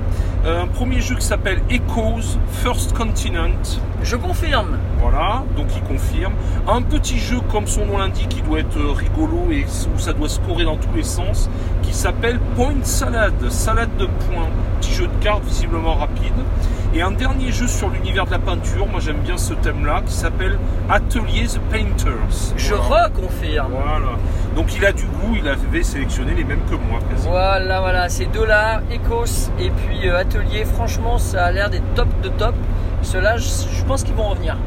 Euh, 0.44 0.62
un 0.62 0.66
premier 0.68 1.00
jeu 1.00 1.16
qui 1.16 1.24
s'appelle 1.24 1.60
Echoes 1.68 2.38
First 2.62 2.92
Continent. 2.92 3.58
Je 4.02 4.14
confirme. 4.14 4.78
Voilà, 5.00 5.42
donc 5.56 5.66
il 5.74 5.82
confirme. 5.82 6.34
Un 6.68 6.82
petit 6.82 7.18
jeu, 7.18 7.38
comme 7.50 7.66
son 7.66 7.86
nom 7.86 7.98
l'indique, 7.98 8.28
qui 8.28 8.42
doit 8.42 8.60
être 8.60 8.78
rigolo 8.78 9.50
et 9.50 9.64
où 9.64 9.98
ça 9.98 10.12
doit 10.12 10.28
scorer 10.28 10.64
dans 10.64 10.76
tous 10.76 10.94
les 10.94 11.02
sens, 11.02 11.50
qui 11.82 11.92
s'appelle 11.92 12.38
Point 12.54 12.84
Salad, 12.84 13.34
salade 13.50 13.96
de 13.98 14.06
points. 14.06 14.48
Petit 14.80 14.92
jeu 14.92 15.08
de 15.08 15.24
cartes 15.24 15.44
visiblement 15.44 15.94
rapide. 15.94 16.34
Et 16.94 17.00
un 17.00 17.10
dernier 17.10 17.50
jeu 17.52 17.66
sur 17.66 17.88
l'univers 17.88 18.26
de 18.26 18.32
la 18.32 18.38
peinture, 18.38 18.86
moi 18.86 19.00
j'aime 19.00 19.20
bien 19.20 19.38
ce 19.38 19.54
thème-là, 19.54 20.02
qui 20.04 20.12
s'appelle 20.12 20.58
Atelier 20.90 21.46
the 21.46 21.58
Painters. 21.70 22.52
Je 22.56 22.74
Voilà. 22.74 23.06
reconfirme. 23.06 23.72
Voilà. 23.72 24.18
Donc 24.54 24.74
il 24.76 24.84
a 24.84 24.92
du 24.92 25.04
goût, 25.06 25.34
il 25.34 25.48
avait 25.48 25.82
sélectionné 25.82 26.34
les 26.34 26.44
mêmes 26.44 26.60
que 26.70 26.74
moi. 26.74 26.98
Voilà, 27.16 27.80
voilà, 27.80 28.08
ces 28.10 28.26
deux-là, 28.26 28.82
Ecos 28.92 29.50
et 29.58 29.70
puis 29.70 30.06
euh, 30.06 30.18
Atelier, 30.18 30.66
franchement, 30.66 31.16
ça 31.16 31.46
a 31.46 31.50
l'air 31.52 31.70
des 31.70 31.80
top 31.94 32.08
de 32.22 32.28
top. 32.28 32.54
Ceux-là, 33.00 33.38
je, 33.38 33.48
je 33.48 33.84
pense 33.84 34.02
qu'ils 34.04 34.14
vont 34.14 34.28
revenir. 34.28 34.58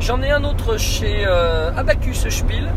J'en 0.00 0.22
ai 0.22 0.30
un 0.30 0.42
autre 0.44 0.78
chez 0.78 1.24
euh, 1.26 1.70
Abacus 1.76 2.26
Spiel. 2.30 2.68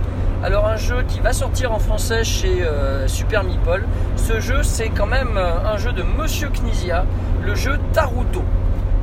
Alors 0.41 0.67
un 0.67 0.78
jeu 0.78 1.04
qui 1.06 1.19
va 1.19 1.34
sortir 1.34 1.73
en 1.73 1.80
français 1.80 2.23
chez 2.23 2.62
euh, 2.62 3.10
Super 3.10 3.43
Meeple. 3.43 3.84
Ce 4.15 4.39
jeu, 4.39 4.63
c'est 4.63 4.88
quand 4.88 5.06
même 5.06 5.36
euh, 5.36 5.73
un 5.73 5.75
jeu 5.75 5.91
de 5.91 6.02
Monsieur 6.02 6.47
Knizia, 6.47 7.06
le 7.43 7.56
jeu 7.56 7.78
Taruto. 7.91 8.41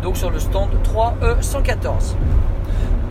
Donc 0.02 0.16
sur 0.16 0.30
le 0.30 0.38
stand 0.38 0.70
E 0.72 1.38
3E114. 1.42 2.14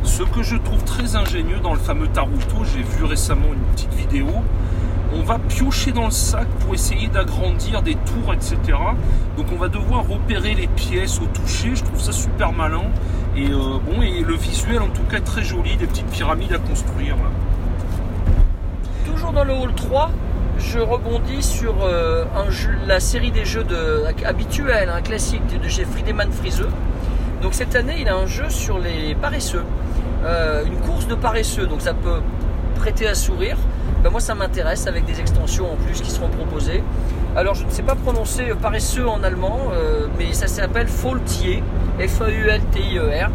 Ce 0.04 0.24
que 0.24 0.42
je 0.42 0.56
trouve 0.56 0.84
très 0.86 1.16
ingénieux 1.16 1.60
dans 1.60 1.74
le 1.74 1.80
fameux 1.80 2.08
Taruto, 2.08 2.64
j'ai 2.64 2.82
vu 2.82 3.04
récemment 3.04 3.54
une 3.54 3.62
petite 3.74 3.94
vidéo, 3.94 4.28
on 5.14 5.22
va 5.22 5.38
piocher 5.38 5.92
dans 5.92 6.06
le 6.06 6.12
sac 6.12 6.48
pour 6.62 6.74
essayer 6.74 7.08
d'agrandir 7.08 7.84
des 7.84 7.94
tours, 7.94 8.34
etc. 8.34 8.58
Donc 9.38 9.46
on 9.54 9.58
va 9.58 9.68
devoir 9.68 10.08
repérer 10.08 10.56
les 10.56 10.68
pièces 10.68 11.20
au 11.22 11.26
toucher. 11.26 11.76
Je 11.76 11.84
trouve 11.84 12.02
ça 12.02 12.12
super 12.12 12.54
malin. 12.54 12.86
Et 13.38 13.50
euh, 13.52 13.78
bon, 13.86 14.02
et 14.02 14.22
le 14.22 14.36
visuel 14.36 14.82
en 14.82 14.90
tout 14.90 15.04
cas 15.04 15.20
très 15.20 15.44
joli, 15.44 15.78
des 15.78 15.86
petites 15.86 16.10
pyramides 16.10 16.54
à 16.54 16.58
construire. 16.58 17.18
là. 17.18 17.45
Dans 19.34 19.44
le 19.44 19.54
hall 19.54 19.74
3, 19.76 20.12
je 20.58 20.80
rebondis 20.80 21.44
sur 21.44 21.76
euh, 21.84 22.24
la 22.88 23.00
série 23.02 23.32
des 23.32 23.44
jeux 23.44 23.66
habituels, 24.24 24.90
un 24.90 25.02
classique 25.02 25.62
de 25.62 25.68
chez 25.68 25.84
Friedemann 25.84 26.32
Friseux. 26.32 26.70
Donc 27.42 27.54
cette 27.54 27.76
année, 27.76 27.98
il 28.00 28.08
a 28.08 28.16
un 28.16 28.28
jeu 28.28 28.50
sur 28.50 28.80
les 28.80 29.16
paresseux, 29.16 29.64
Euh, 30.24 30.66
une 30.66 30.78
course 30.78 31.08
de 31.08 31.16
paresseux. 31.16 31.68
Donc 31.68 31.82
ça 31.82 31.94
peut 31.94 32.22
prêter 32.76 33.08
à 33.08 33.14
sourire. 33.14 33.58
Ben, 34.04 34.10
moi, 34.10 34.22
ça 34.22 34.36
m'intéresse 34.36 34.88
avec 34.88 35.06
des 35.06 35.20
extensions 35.20 35.72
en 35.74 35.76
plus 35.76 36.02
qui 36.02 36.10
seront 36.10 36.30
proposées. 36.30 36.82
Alors, 37.36 37.56
je 37.56 37.66
ne 37.66 37.70
sais 37.70 37.84
pas 37.84 37.96
prononcer 37.96 38.50
euh, 38.50 38.56
paresseux 38.56 39.08
en 39.08 39.22
allemand, 39.24 39.60
mais 40.18 40.34
ça 40.34 40.48
s'appelle 40.48 40.88
Faultier, 40.88 41.62
F-A-U-L-T-I-E-R. 42.00 43.30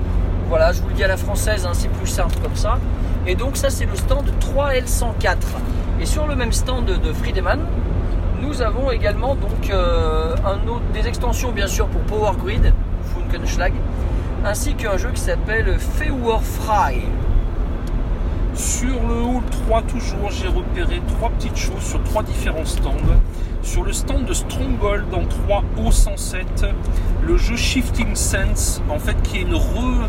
Voilà, 0.48 0.72
je 0.72 0.80
vous 0.82 0.88
le 0.88 0.94
dis 0.94 1.04
à 1.04 1.08
la 1.08 1.16
française, 1.16 1.66
hein, 1.66 1.74
c'est 1.74 1.90
plus 1.90 2.08
simple 2.08 2.36
comme 2.42 2.56
ça. 2.56 2.78
Et 3.26 3.34
donc 3.34 3.56
ça 3.56 3.70
c'est 3.70 3.84
le 3.84 3.94
stand 3.94 4.24
3L104. 4.40 5.36
Et 6.00 6.06
sur 6.06 6.26
le 6.26 6.34
même 6.34 6.52
stand 6.52 6.86
de, 6.86 6.94
de 6.96 7.12
Friedemann, 7.12 7.60
nous 8.40 8.62
avons 8.62 8.90
également 8.90 9.34
donc 9.34 9.70
euh, 9.70 10.34
des 10.94 11.06
extensions 11.06 11.52
bien 11.52 11.66
sûr 11.66 11.86
pour 11.88 12.00
Power 12.02 12.32
Grid, 12.42 12.72
Funkenschlag, 13.14 13.72
ainsi 14.44 14.74
qu'un 14.74 14.96
jeu 14.96 15.10
qui 15.12 15.20
s'appelle 15.20 15.78
Feuer 15.78 16.38
Frei. 16.42 17.02
Sur 18.54 19.06
le 19.08 19.22
hall 19.22 19.42
3 19.66 19.82
toujours, 19.82 20.30
j'ai 20.30 20.48
repéré 20.48 21.00
trois 21.06 21.30
petites 21.30 21.56
choses 21.56 21.82
sur 21.82 22.02
trois 22.04 22.22
différents 22.22 22.64
stands. 22.64 22.96
Sur 23.62 23.84
le 23.84 23.92
stand 23.92 24.24
de 24.24 24.32
Stronghold 24.32 25.04
en 25.12 25.22
3O107, 25.82 26.44
le 27.22 27.36
jeu 27.36 27.56
Shifting 27.56 28.14
Sense, 28.16 28.80
en 28.88 28.98
fait 28.98 29.20
qui 29.22 29.38
est 29.38 29.42
une 29.42 29.52
re- 29.54 30.08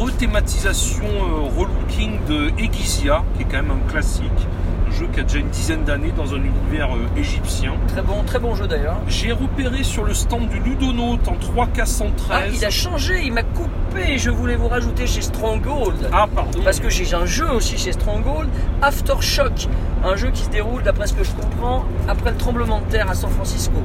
rethématisation, 0.00 1.04
euh, 1.06 1.48
relooking 1.58 2.18
de 2.28 2.50
Egizia, 2.60 3.22
qui 3.36 3.42
est 3.42 3.46
quand 3.46 3.62
même 3.62 3.70
un 3.70 3.90
classique, 3.90 4.46
jeu 4.90 5.08
qui 5.12 5.20
a 5.20 5.22
déjà 5.22 5.38
une 5.38 5.48
dizaine 5.48 5.84
d'années 5.84 6.12
dans 6.16 6.34
un 6.34 6.38
univers 6.38 6.94
euh, 6.94 7.06
égyptien. 7.16 7.74
Très 7.88 8.02
bon, 8.02 8.22
très 8.24 8.38
bon 8.38 8.54
jeu 8.54 8.66
d'ailleurs. 8.66 8.98
J'ai 9.08 9.32
repéré 9.32 9.82
sur 9.82 10.04
le 10.04 10.14
stand 10.14 10.48
du 10.48 10.58
Ludonaut 10.60 11.18
en 11.26 11.34
3K113. 11.34 12.10
Ah, 12.30 12.40
il 12.52 12.64
a 12.64 12.70
changé, 12.70 13.22
il 13.24 13.32
m'a 13.32 13.42
coupé. 13.42 14.18
Je 14.18 14.30
voulais 14.30 14.56
vous 14.56 14.68
rajouter 14.68 15.06
chez 15.06 15.22
Stronghold. 15.22 16.08
Ah, 16.12 16.26
pardon. 16.34 16.60
Parce 16.64 16.80
que 16.80 16.88
j'ai 16.88 17.12
un 17.14 17.26
jeu 17.26 17.50
aussi 17.50 17.78
chez 17.78 17.92
Stronghold, 17.92 18.48
Aftershock, 18.82 19.68
un 20.04 20.16
jeu 20.16 20.30
qui 20.30 20.42
se 20.42 20.50
déroule, 20.50 20.82
d'après 20.82 21.06
ce 21.06 21.14
que 21.14 21.24
je 21.24 21.32
comprends, 21.32 21.84
après 22.08 22.30
le 22.30 22.36
tremblement 22.36 22.80
de 22.80 22.86
terre 22.86 23.10
à 23.10 23.14
San 23.14 23.30
Francisco. 23.30 23.82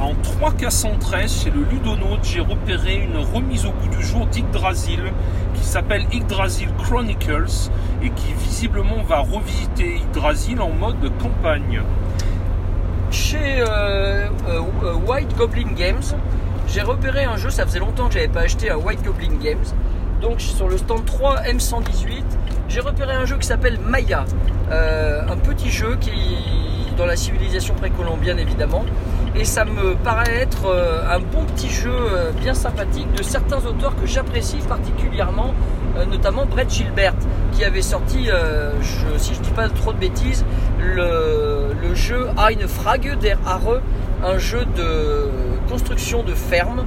En 0.00 0.14
3K113, 0.14 1.42
chez 1.44 1.50
le 1.50 1.62
Ludonaute, 1.62 2.24
j'ai 2.24 2.40
repéré 2.40 2.94
une 2.94 3.18
remise 3.18 3.66
au 3.66 3.70
goût 3.70 3.88
du 3.94 4.02
jour 4.02 4.26
d'Yggdrasil 4.28 5.12
qui 5.52 5.62
s'appelle 5.62 6.06
Yggdrasil 6.10 6.70
Chronicles 6.82 7.68
et 8.02 8.08
qui 8.08 8.32
visiblement 8.32 9.02
va 9.02 9.18
revisiter 9.18 9.96
Yggdrasil 9.96 10.58
en 10.62 10.70
mode 10.70 11.12
campagne. 11.18 11.82
Chez 13.10 13.60
euh, 13.60 14.30
euh, 14.48 14.62
euh, 14.82 14.94
White 15.06 15.36
Goblin 15.36 15.72
Games, 15.76 16.16
j'ai 16.66 16.80
repéré 16.80 17.24
un 17.24 17.36
jeu, 17.36 17.50
ça 17.50 17.66
faisait 17.66 17.80
longtemps 17.80 18.08
que 18.08 18.14
j'avais 18.14 18.28
pas 18.28 18.40
acheté 18.40 18.70
un 18.70 18.76
White 18.76 19.02
Goblin 19.04 19.36
Games. 19.38 19.66
Donc 20.22 20.40
sur 20.40 20.70
le 20.70 20.78
stand 20.78 21.04
3 21.04 21.42
M118, 21.42 22.22
j'ai 22.70 22.80
repéré 22.80 23.12
un 23.12 23.26
jeu 23.26 23.36
qui 23.36 23.46
s'appelle 23.46 23.78
Maya. 23.78 24.24
Un 24.70 25.36
petit 25.36 25.68
jeu 25.68 25.98
qui 26.00 26.10
dans 26.96 27.06
la 27.06 27.16
civilisation 27.16 27.74
précolombienne 27.74 28.38
évidemment. 28.38 28.84
Et 29.36 29.44
ça 29.44 29.64
me 29.64 29.94
paraît 29.94 30.38
être 30.42 30.66
euh, 30.66 31.02
un 31.08 31.20
bon 31.20 31.44
petit 31.54 31.70
jeu 31.70 31.92
euh, 31.92 32.32
bien 32.32 32.52
sympathique 32.52 33.12
de 33.14 33.22
certains 33.22 33.64
auteurs 33.64 33.94
que 33.96 34.04
j'apprécie 34.06 34.58
particulièrement, 34.68 35.54
euh, 35.96 36.04
notamment 36.04 36.46
Brett 36.46 36.68
Gilbert, 36.68 37.14
qui 37.52 37.64
avait 37.64 37.82
sorti, 37.82 38.26
je- 38.26 39.18
si 39.18 39.34
je 39.34 39.40
dis 39.40 39.50
pas 39.50 39.68
trop 39.68 39.92
de 39.92 39.98
bêtises, 39.98 40.44
le, 40.78 41.68
jeu 41.94 42.28
Eine 42.38 42.66
Frage 42.68 43.16
der 43.20 43.36
Haare, 43.46 43.80
un 44.24 44.38
jeu 44.38 44.64
de 44.76 45.28
construction 45.68 46.22
de 46.22 46.34
ferme 46.34 46.84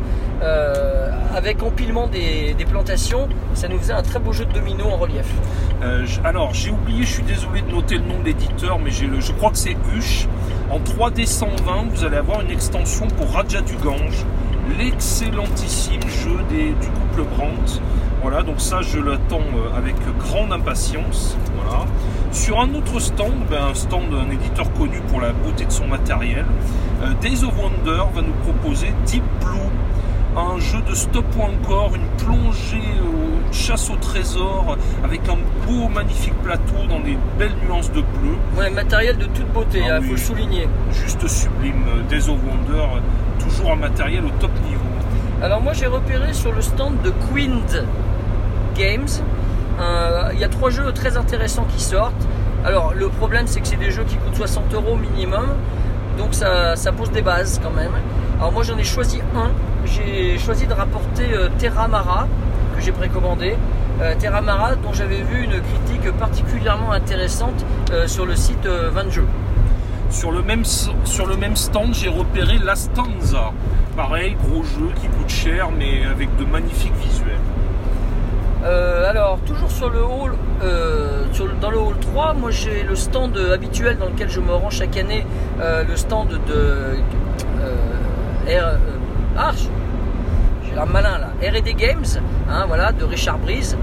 avec 1.36 1.62
empilement 1.64 2.08
des, 2.08 2.54
des 2.54 2.66
plantations. 2.66 3.28
Ça 3.54 3.68
nous 3.68 3.78
faisait 3.80 3.94
un 3.94 4.02
très 4.02 4.20
beau 4.20 4.32
jeu 4.32 4.46
de 4.46 4.54
domino 4.54 4.86
en 4.86 4.96
relief. 4.98 5.26
Euh, 5.84 6.06
alors, 6.24 6.54
j'ai 6.54 6.72
oublié, 6.72 7.04
je 7.04 7.14
suis 7.14 7.24
désolé 7.24 7.62
de 7.62 7.70
noter 7.70 7.96
le 7.98 8.06
nom 8.06 8.20
de 8.20 8.26
l'éditeur, 8.26 8.80
mais 8.80 8.92
je 8.92 9.32
crois 9.34 9.52
que 9.52 9.58
c'est 9.58 9.76
Huche. 9.94 10.28
En 10.72 10.80
3D 10.80 11.26
120, 11.26 11.90
vous 11.90 12.06
allez 12.06 12.18
avoir 12.18 12.42
une 12.42 12.52
extension 12.52 13.08
pour 13.08 13.32
Raja 13.34 13.62
du 13.62 13.76
Gange, 13.76 14.26
l'excellentissime 14.78 16.02
jeu 16.02 16.38
du 16.50 16.88
couple 16.88 17.30
Brandt. 17.36 17.82
Voilà, 18.22 18.44
donc 18.44 18.62
ça, 18.62 18.82
je 18.82 19.00
l'attends 19.00 19.42
euh, 19.42 19.78
avec 19.78 19.96
grande 20.20 20.54
impatience. 20.54 21.36
Voilà. 21.56 21.86
Sur 22.32 22.62
un 22.62 22.74
autre 22.74 23.00
stand, 23.00 23.34
ben, 23.50 23.68
un 23.72 23.74
stand 23.74 24.10
d'un 24.10 24.30
éditeur 24.32 24.72
connu 24.74 25.02
pour 25.10 25.20
la 25.20 25.34
beauté 25.34 25.66
de 25.66 25.72
son 25.72 25.88
matériel, 25.88 26.46
euh, 27.02 27.14
Days 27.22 27.44
of 27.44 27.54
Wonder 27.58 28.04
va 28.16 28.22
nous 28.22 28.34
proposer 28.44 28.94
Deep 29.06 29.24
Blue, 29.42 29.60
un 30.36 30.60
jeu 30.60 30.82
de 30.90 30.96
stop 30.96 31.26
ou 31.38 31.42
encore, 31.44 31.92
une 31.96 32.08
plongée 32.26 32.82
aux 33.02 33.54
chasse 33.54 33.90
au 33.92 33.96
trésor 33.98 34.78
avec 35.04 35.22
un 35.30 35.38
beau 35.68 35.88
magnifique 35.90 36.34
plateau 36.42 36.88
dans 36.90 37.00
des 37.00 37.18
belles 37.38 37.54
nuances 37.68 37.92
de 37.92 38.02
bleu, 38.02 38.36
Ouais, 38.58 38.70
matériel 38.72 39.18
de 39.18 39.26
toute 39.26 39.48
beauté, 39.54 39.82
il 39.86 39.92
Ah 39.92 39.98
faut 39.98 40.06
oui. 40.06 40.12
le 40.12 40.18
souligner. 40.18 40.68
juste 40.92 41.28
sublime. 41.28 41.84
Days 42.10 42.30
of 42.30 42.38
Wonder, 42.44 42.82
euh, 42.82 43.44
toujours 43.44 43.72
un 43.74 43.76
matériel 43.76 44.26
au 44.26 44.30
top 44.40 44.52
niveau. 44.68 44.80
Alors 45.42 45.62
moi 45.62 45.74
j'ai 45.74 45.86
repéré 45.88 46.34
sur 46.34 46.52
le 46.52 46.62
stand 46.62 47.00
de 47.04 47.12
Quind 47.32 47.86
Games, 48.76 49.08
euh, 49.80 50.30
il 50.34 50.40
y 50.40 50.44
a 50.44 50.50
trois 50.50 50.70
jeux 50.72 50.92
très 50.94 51.16
intéressants 51.18 51.66
qui 51.76 51.82
sortent. 51.84 52.28
Alors 52.66 52.94
le 52.96 53.10
problème 53.10 53.46
c'est 53.46 53.60
que 53.62 53.68
c'est 53.68 53.76
des 53.76 53.92
jeux 53.92 54.06
qui 54.08 54.16
coûtent 54.16 54.36
60 54.38 54.74
euros 54.74 54.96
minimum, 54.96 55.48
donc 56.18 56.34
ça, 56.34 56.76
ça 56.76 56.92
pose 56.92 57.12
des 57.12 57.22
bases 57.22 57.60
quand 57.62 57.72
même. 57.72 57.92
Alors 58.40 58.52
moi 58.52 58.64
j'en 58.64 58.78
ai 58.78 58.84
choisi 58.84 59.20
un, 59.36 59.52
j'ai 59.86 60.38
choisi 60.38 60.66
de 60.68 60.74
rapporter 60.74 61.34
euh, 61.34 61.50
Terra 61.58 61.88
Mara 61.88 62.28
que 62.76 62.82
j'ai 62.82 62.92
précommandé. 62.92 63.56
Euh, 64.02 64.14
Terra 64.18 64.42
Mara 64.42 64.76
dont 64.76 64.92
j'avais 64.94 65.22
vu 65.22 65.44
une 65.44 65.52
critique 65.62 66.12
particulièrement 66.18 66.92
intéressante 66.92 67.64
euh, 67.92 68.08
sur 68.08 68.26
le 68.26 68.36
site 68.36 68.66
euh, 68.66 68.90
20 68.92 69.10
jeux. 69.12 69.28
Sur 70.10 70.32
le 70.32 70.42
même, 70.44 70.64
sur 70.66 71.26
le 71.28 71.36
même 71.38 71.56
stand, 71.56 71.94
j'ai 71.94 72.10
repéré 72.10 72.58
La 72.64 72.76
Stanza. 72.76 73.52
Pareil, 73.96 74.36
gros 74.48 74.64
jeu 74.64 74.90
qui 75.02 75.08
coûte 75.08 75.30
cher, 75.30 75.70
mais 75.78 76.04
avec 76.06 76.36
de 76.38 76.46
magnifiques 76.46 76.96
visuels. 76.96 77.38
Euh, 78.64 79.10
alors, 79.10 79.40
toujours 79.46 79.70
sur 79.70 79.90
le 79.90 80.00
hall, 80.04 80.34
euh, 80.64 81.26
sur 81.34 81.46
le- 81.48 81.54
dans 81.60 81.70
le 81.70 81.78
hall 81.80 81.96
3, 82.00 82.34
moi 82.34 82.50
j'ai 82.50 82.84
le 82.84 82.96
stand 82.96 83.38
habituel 83.54 83.98
dans 83.98 84.06
lequel 84.06 84.30
je 84.30 84.40
me 84.40 84.54
rends 84.54 84.70
chaque 84.70 84.96
année, 84.98 85.26
euh, 85.62 85.84
le 85.84 85.96
stand 85.98 86.30
de. 86.30 86.38
euh, 86.54 86.96
R, 88.48 88.78
euh, 89.36 89.40
ah, 89.40 89.52
j'ai 90.66 90.74
l'air 90.76 90.88
malin 90.88 91.18
là, 91.20 91.30
RD 91.42 91.76
Games, 91.76 92.06
hein, 92.50 92.66
voilà, 92.68 92.92
de 92.92 93.04
Richard 93.04 93.38
Breeze. 93.40 93.78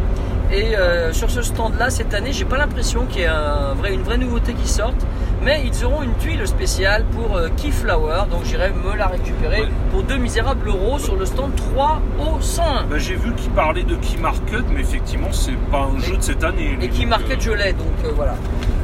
Et 0.53 0.77
euh, 0.77 1.13
sur 1.13 1.31
ce 1.31 1.43
stand-là, 1.43 1.91
cette 1.91 2.13
année, 2.13 2.33
j'ai 2.33 2.45
pas 2.45 2.59
l'impression 2.59 3.07
qu'il 3.07 3.21
y 3.21 3.25
ait 3.25 3.29
un 3.29 3.75
vrai, 3.75 3.95
une 3.95 4.03
vraie 4.03 4.19
nouveauté 4.19 4.53
qui 4.55 4.67
sorte, 4.69 4.97
mais 5.45 5.63
ils 5.65 5.85
auront 5.85 6.03
une 6.03 6.15
tuile 6.15 6.45
spéciale 6.45 7.05
pour 7.13 7.37
euh, 7.37 7.49
Keyflower, 7.57 8.23
donc 8.29 8.45
j'irai 8.45 8.71
me 8.73 8.97
la 8.97 9.07
récupérer 9.07 9.61
Ouais. 9.63 9.69
pour 9.93 10.03
2 10.03 10.17
misérables 10.17 10.67
euros 10.69 10.99
sur 10.99 11.15
le 11.15 11.25
stand 11.25 11.55
3 11.55 12.01
au 12.19 12.41
101. 12.41 12.87
Bah, 12.91 12.99
j'ai 12.99 13.15
vu 13.15 13.33
qu'il 13.35 13.51
parlait 13.53 13.85
de 13.85 13.95
Key 13.95 14.17
Market, 14.21 14.65
mais 14.75 14.81
effectivement, 14.81 15.31
c'est 15.31 15.57
pas 15.71 15.89
un 15.95 16.01
jeu 16.01 16.17
de 16.17 16.23
cette 16.23 16.43
année. 16.43 16.77
Et 16.83 16.89
Key 16.89 17.07
Market, 17.07 17.41
je 17.41 17.53
l'ai, 17.53 17.73
donc 17.73 17.87
euh, 18.05 18.11
voilà. 18.17 18.35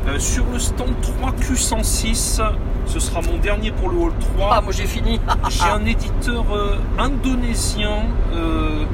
Euh, 0.09 0.19
sur 0.19 0.45
le 0.53 0.59
stand 0.59 0.95
3Q106, 1.03 2.41
ce 2.87 3.01
sera 3.01 3.21
mon 3.23 3.39
dernier 3.39 3.71
pour 3.73 3.91
le 3.91 3.97
Hall 3.97 4.13
3. 4.37 4.51
Ah, 4.53 4.61
moi 4.61 4.73
j'ai 4.73 4.87
fini. 4.87 5.21
J'ai 5.51 5.69
un 5.69 5.85
éditeur 5.85 6.45
euh, 6.55 6.77
indonésien, 6.99 8.05
euh, 8.35 8.85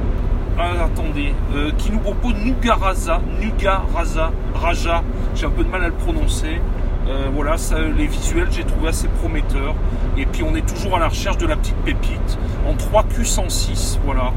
ah, 0.57 0.85
attendez, 0.85 1.33
euh, 1.55 1.71
qui 1.77 1.91
nous 1.91 1.99
propose 1.99 2.33
Nugaraza, 2.35 3.21
Nugaraza, 3.39 4.31
Raja, 4.55 5.03
j'ai 5.35 5.45
un 5.45 5.49
peu 5.49 5.63
de 5.63 5.69
mal 5.69 5.83
à 5.83 5.87
le 5.87 5.93
prononcer. 5.93 6.61
Euh, 7.07 7.27
voilà, 7.33 7.57
ça, 7.57 7.79
les 7.79 8.07
visuels 8.07 8.47
j'ai 8.51 8.63
trouvé 8.63 8.89
assez 8.89 9.07
prometteurs. 9.07 9.75
Et 10.17 10.25
puis 10.25 10.43
on 10.43 10.55
est 10.55 10.65
toujours 10.65 10.95
à 10.95 10.99
la 10.99 11.07
recherche 11.09 11.37
de 11.37 11.47
la 11.47 11.55
petite 11.55 11.75
pépite 11.77 12.37
en 12.67 12.73
3Q106, 12.75 13.99
voilà. 14.05 14.31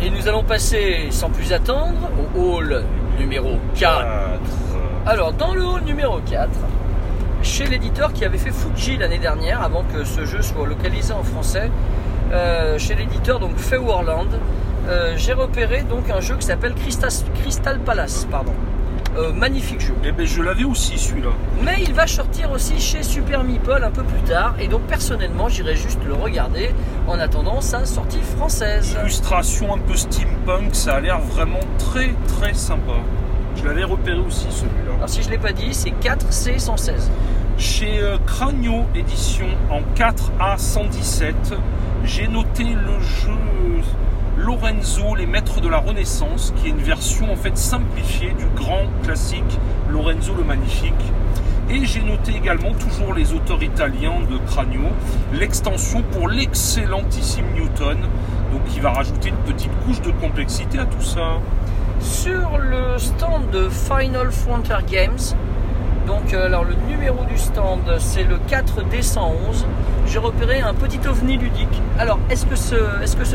Et 0.00 0.10
nous 0.10 0.28
allons 0.28 0.44
passer 0.44 1.08
sans 1.10 1.30
plus 1.30 1.52
attendre 1.52 2.10
au 2.36 2.58
hall 2.58 2.84
numéro 3.18 3.58
4. 3.74 4.06
Alors, 5.08 5.32
dans 5.32 5.54
le 5.54 5.64
hall 5.64 5.84
numéro 5.84 6.20
4, 6.20 6.50
chez 7.42 7.64
l'éditeur 7.64 8.12
qui 8.12 8.26
avait 8.26 8.36
fait 8.36 8.52
Fuji 8.52 8.98
l'année 8.98 9.16
dernière, 9.16 9.62
avant 9.62 9.82
que 9.82 10.04
ce 10.04 10.26
jeu 10.26 10.42
soit 10.42 10.66
localisé 10.66 11.14
en 11.14 11.22
français, 11.22 11.70
euh, 12.30 12.78
chez 12.78 12.94
l'éditeur 12.94 13.40
donc 13.40 13.56
Feuerland, 13.56 14.28
euh, 14.86 15.14
j'ai 15.16 15.32
repéré 15.32 15.80
donc 15.80 16.10
un 16.10 16.20
jeu 16.20 16.36
qui 16.36 16.44
s'appelle 16.44 16.74
Crystal, 16.74 17.78
Palace, 17.86 18.26
pardon. 18.30 18.52
Euh, 19.16 19.32
magnifique 19.32 19.80
jeu. 19.80 19.94
Eh 20.04 20.12
ben 20.12 20.26
je 20.26 20.42
l'avais 20.42 20.64
aussi 20.64 20.98
celui-là. 20.98 21.30
Mais 21.64 21.76
il 21.80 21.94
va 21.94 22.06
sortir 22.06 22.52
aussi 22.52 22.78
chez 22.78 23.02
Super 23.02 23.44
Meeple 23.44 23.82
un 23.82 23.90
peu 23.90 24.02
plus 24.02 24.20
tard. 24.28 24.56
Et 24.60 24.68
donc 24.68 24.82
personnellement, 24.82 25.48
j'irai 25.48 25.74
juste 25.74 26.00
le 26.06 26.12
regarder 26.12 26.74
en 27.06 27.18
attendant 27.18 27.62
sa 27.62 27.86
sortie 27.86 28.20
française. 28.36 28.94
Illustration 29.00 29.74
un 29.74 29.78
peu 29.78 29.96
steampunk, 29.96 30.74
ça 30.74 30.96
a 30.96 31.00
l'air 31.00 31.18
vraiment 31.18 31.60
très 31.78 32.10
très 32.26 32.52
sympa. 32.52 32.92
Je 33.58 33.64
l'avais 33.64 33.84
repéré 33.84 34.18
aussi 34.18 34.46
celui-là. 34.50 34.94
Alors 34.96 35.08
si 35.08 35.22
je 35.22 35.26
ne 35.26 35.32
l'ai 35.32 35.38
pas 35.38 35.52
dit, 35.52 35.74
c'est 35.74 35.90
4C116. 35.90 37.10
Chez 37.58 37.98
euh, 38.00 38.16
Cranio 38.24 38.84
Édition 38.94 39.48
en 39.68 39.80
4A117, 39.96 41.34
j'ai 42.04 42.28
noté 42.28 42.64
le 42.64 43.00
jeu 43.00 43.32
Lorenzo, 44.38 45.16
les 45.16 45.26
maîtres 45.26 45.60
de 45.60 45.68
la 45.68 45.78
Renaissance, 45.78 46.54
qui 46.56 46.68
est 46.68 46.70
une 46.70 46.78
version 46.78 47.32
en 47.32 47.36
fait 47.36 47.58
simplifiée 47.58 48.32
du 48.38 48.46
grand 48.54 48.86
classique 49.02 49.58
Lorenzo 49.90 50.34
le 50.34 50.44
Magnifique. 50.44 50.94
Et 51.68 51.84
j'ai 51.84 52.02
noté 52.02 52.36
également 52.36 52.72
toujours 52.74 53.12
les 53.12 53.32
auteurs 53.32 53.62
italiens 53.62 54.20
de 54.30 54.38
Cranio, 54.46 54.84
l'extension 55.32 56.02
pour 56.12 56.28
l'excellentissime 56.28 57.44
Newton, 57.54 57.98
donc 58.52 58.64
qui 58.66 58.78
va 58.78 58.92
rajouter 58.92 59.30
une 59.30 59.52
petite 59.52 59.72
couche 59.84 60.00
de 60.00 60.12
complexité 60.12 60.78
à 60.78 60.86
tout 60.86 61.02
ça. 61.02 61.40
Sur 62.00 62.58
le 62.58 62.96
stand 62.98 63.50
de 63.50 63.68
Final 63.68 64.30
Frontier 64.30 64.76
Games, 64.88 65.18
donc 66.06 66.32
euh, 66.32 66.46
alors 66.46 66.64
le 66.64 66.74
numéro 66.88 67.24
du 67.24 67.36
stand 67.36 67.80
c'est 67.98 68.24
le 68.24 68.36
4D111. 68.36 69.64
J'ai 70.06 70.18
repéré 70.18 70.60
un 70.60 70.74
petit 70.74 71.00
ovni 71.08 71.36
ludique. 71.36 71.82
Alors 71.98 72.18
est-ce 72.30 72.46
que, 72.46 72.56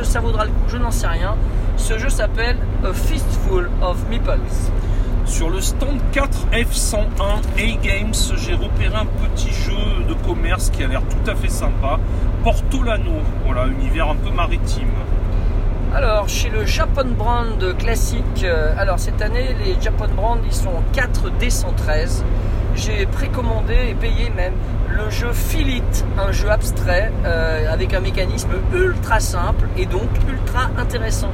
ça 0.04 0.20
vaudra 0.22 0.46
le 0.46 0.52
coup? 0.52 0.70
Je 0.70 0.78
n'en 0.78 0.92
sais 0.92 1.08
rien. 1.08 1.36
Ce 1.78 1.98
jeu 1.98 2.10
s'appelle 2.10 2.58
A 2.86 2.94
Fistful 2.94 3.70
of 3.82 3.98
Meeples. 4.10 4.40
Sur 5.26 5.50
le 5.50 5.62
stand 5.62 6.00
4F101 6.14 7.42
A-Games, 7.58 8.14
j'ai 8.38 8.54
repéré 8.54 8.96
un 8.96 9.06
petit 9.06 9.52
jeu 9.52 10.04
de 10.08 10.14
commerce 10.26 10.70
qui 10.70 10.84
a 10.84 10.88
l'air 10.88 11.02
tout 11.02 11.30
à 11.30 11.36
fait 11.36 11.50
sympa. 11.50 12.00
Portolano, 12.44 13.12
voilà, 13.46 13.68
univers 13.68 14.10
un 14.10 14.16
peu 14.16 14.32
maritime. 14.32 14.92
Alors, 15.94 16.28
chez 16.28 16.50
le 16.50 16.66
Japan 16.66 17.06
Brand 17.06 17.78
classique, 17.78 18.44
euh, 18.44 18.74
alors 18.78 19.00
cette 19.00 19.22
année, 19.22 19.56
les 19.64 19.80
Japan 19.80 20.08
Brand, 20.16 20.40
ils 20.46 20.54
sont 20.54 20.82
4D113 20.94 22.24
j'ai 22.76 23.06
précommandé 23.06 23.76
et 23.90 23.94
payé 23.94 24.30
même 24.36 24.54
le 24.90 25.10
jeu 25.10 25.32
Philit, 25.32 25.84
un 26.18 26.32
jeu 26.32 26.50
abstrait 26.50 27.12
euh, 27.26 27.72
avec 27.72 27.94
un 27.94 28.00
mécanisme 28.00 28.50
ultra 28.74 29.20
simple 29.20 29.68
et 29.78 29.86
donc 29.86 30.10
ultra 30.28 30.70
intéressant. 30.78 31.32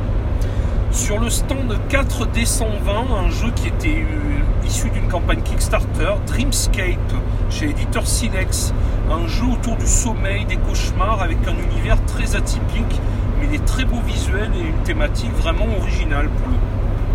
Sur 0.92 1.20
le 1.20 1.30
stand 1.30 1.78
4D120, 1.90 3.26
un 3.26 3.30
jeu 3.30 3.52
qui 3.56 3.68
était 3.68 4.04
euh, 4.04 4.66
issu 4.68 4.90
d'une 4.90 5.08
campagne 5.08 5.42
Kickstarter, 5.42 6.16
Dreamscape, 6.28 7.14
chez 7.50 7.70
éditeur 7.70 8.06
Silex, 8.06 8.74
un 9.10 9.28
jeu 9.28 9.46
autour 9.46 9.78
du 9.78 9.88
sommeil, 9.88 10.46
des 10.46 10.58
cauchemars, 10.58 11.22
avec 11.22 11.38
un 11.48 11.56
univers 11.72 12.04
très 12.06 12.36
atypique, 12.36 13.00
mais 13.40 13.48
des 13.48 13.60
très 13.60 13.86
beaux 13.86 14.02
visuels 14.02 14.52
et 14.56 14.62
une 14.62 14.84
thématique 14.84 15.32
vraiment 15.34 15.68
originale 15.80 16.30
pour 16.30 16.48
le 16.48 16.54
coup. 16.54 16.60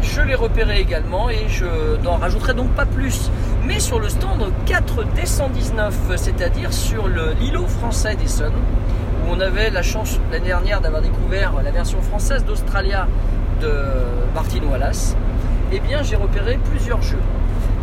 Je 0.02 0.20
l'ai 0.20 0.34
repéré 0.34 0.80
également 0.80 1.30
et 1.30 1.48
je 1.48 1.96
n'en 2.02 2.16
rajouterai 2.16 2.54
donc 2.54 2.70
pas 2.70 2.84
plus. 2.86 3.30
Mais 3.66 3.80
sur 3.80 3.98
le 3.98 4.08
stand 4.08 4.44
4D119, 4.66 6.16
c'est-à-dire 6.16 6.72
sur 6.72 7.08
l'îlot 7.08 7.66
français 7.66 8.14
d'Essonne, 8.14 8.52
où 8.52 9.32
on 9.32 9.40
avait 9.40 9.70
la 9.70 9.82
chance 9.82 10.20
l'année 10.30 10.48
dernière 10.48 10.80
d'avoir 10.80 11.00
découvert 11.00 11.54
la 11.62 11.70
version 11.70 12.02
française 12.02 12.44
d'Australia 12.44 13.06
de 13.62 13.72
Martin 14.34 14.60
Wallace, 14.70 15.16
eh 15.72 15.80
bien 15.80 16.02
j'ai 16.02 16.16
repéré 16.16 16.58
plusieurs 16.70 17.00
jeux. 17.02 17.22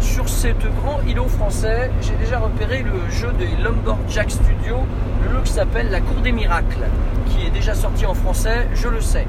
Sur 0.02 0.28
ce 0.28 0.48
grand 0.48 1.00
îlot 1.08 1.28
français, 1.28 1.92
j'ai 2.02 2.16
déjà 2.16 2.40
repéré 2.40 2.84
le 2.84 3.10
jeu 3.12 3.32
de 3.34 3.46
Lumberjack 3.64 4.32
Studio, 4.32 4.78
le 5.24 5.30
jeu 5.30 5.42
qui 5.44 5.52
s'appelle 5.52 5.92
La 5.92 6.02
Cour 6.02 6.22
des 6.24 6.32
Miracles, 6.32 6.88
qui 7.28 7.46
est 7.46 7.52
déjà 7.52 7.76
sorti 7.76 8.08
en 8.08 8.16
français, 8.16 8.68
je 8.74 8.88
le 8.88 9.00
sais. 9.00 9.28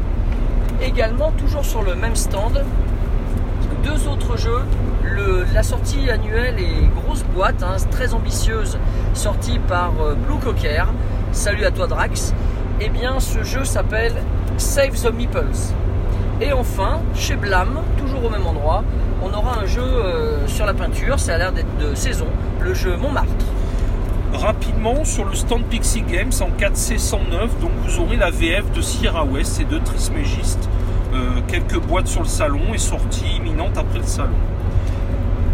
Également, 0.80 1.30
toujours 1.32 1.64
sur 1.64 1.82
le 1.82 1.94
même 1.94 2.16
stand, 2.16 2.64
deux 3.84 4.08
autres 4.08 4.38
jeux. 4.38 4.62
la 5.52 5.62
sortie 5.62 6.10
annuelle 6.10 6.58
est 6.58 6.88
grosse 7.04 7.22
boîte, 7.34 7.62
hein, 7.62 7.76
très 7.90 8.14
ambitieuse, 8.14 8.78
sortie 9.12 9.58
par 9.58 9.92
euh, 10.00 10.14
Blue 10.14 10.38
Cocker. 10.38 10.86
Salut 11.32 11.66
à 11.66 11.70
toi 11.70 11.86
Drax. 11.86 12.34
Eh 12.80 12.88
bien, 12.88 13.20
ce 13.20 13.42
jeu 13.42 13.64
s'appelle 13.64 14.14
Save 14.56 15.00
the 15.00 15.12
Meeples. 15.12 15.74
Et 16.40 16.52
enfin, 16.52 17.00
chez 17.14 17.36
Blam, 17.36 17.80
toujours 17.98 18.24
au 18.24 18.30
même 18.30 18.46
endroit, 18.46 18.82
on 19.22 19.32
aura 19.32 19.60
un 19.60 19.66
jeu 19.66 19.82
euh, 19.82 20.46
sur 20.48 20.66
la 20.66 20.74
peinture, 20.74 21.18
ça 21.18 21.34
a 21.34 21.38
l'air 21.38 21.52
d'être 21.52 21.76
de 21.78 21.94
saison, 21.94 22.26
le 22.60 22.74
jeu 22.74 22.96
Montmartre. 22.96 23.46
Rapidement, 24.32 25.04
sur 25.04 25.24
le 25.24 25.34
stand 25.34 25.64
Pixie 25.64 26.02
Games 26.02 26.32
en 26.40 26.48
4C109, 26.58 27.60
donc 27.60 27.70
vous 27.84 28.00
aurez 28.00 28.16
la 28.16 28.30
VF 28.30 28.70
de 28.72 28.80
Sierra 28.80 29.24
West 29.24 29.60
et 29.60 29.64
de 29.64 29.78
Trismégiste. 29.78 30.68
Euh, 31.14 31.40
quelques 31.46 31.78
boîtes 31.78 32.06
sur 32.06 32.22
le 32.22 32.28
salon 32.28 32.72
et 32.72 32.78
sortie 32.78 33.26
imminente 33.36 33.76
après 33.76 33.98
le 33.98 34.06
salon. 34.06 34.38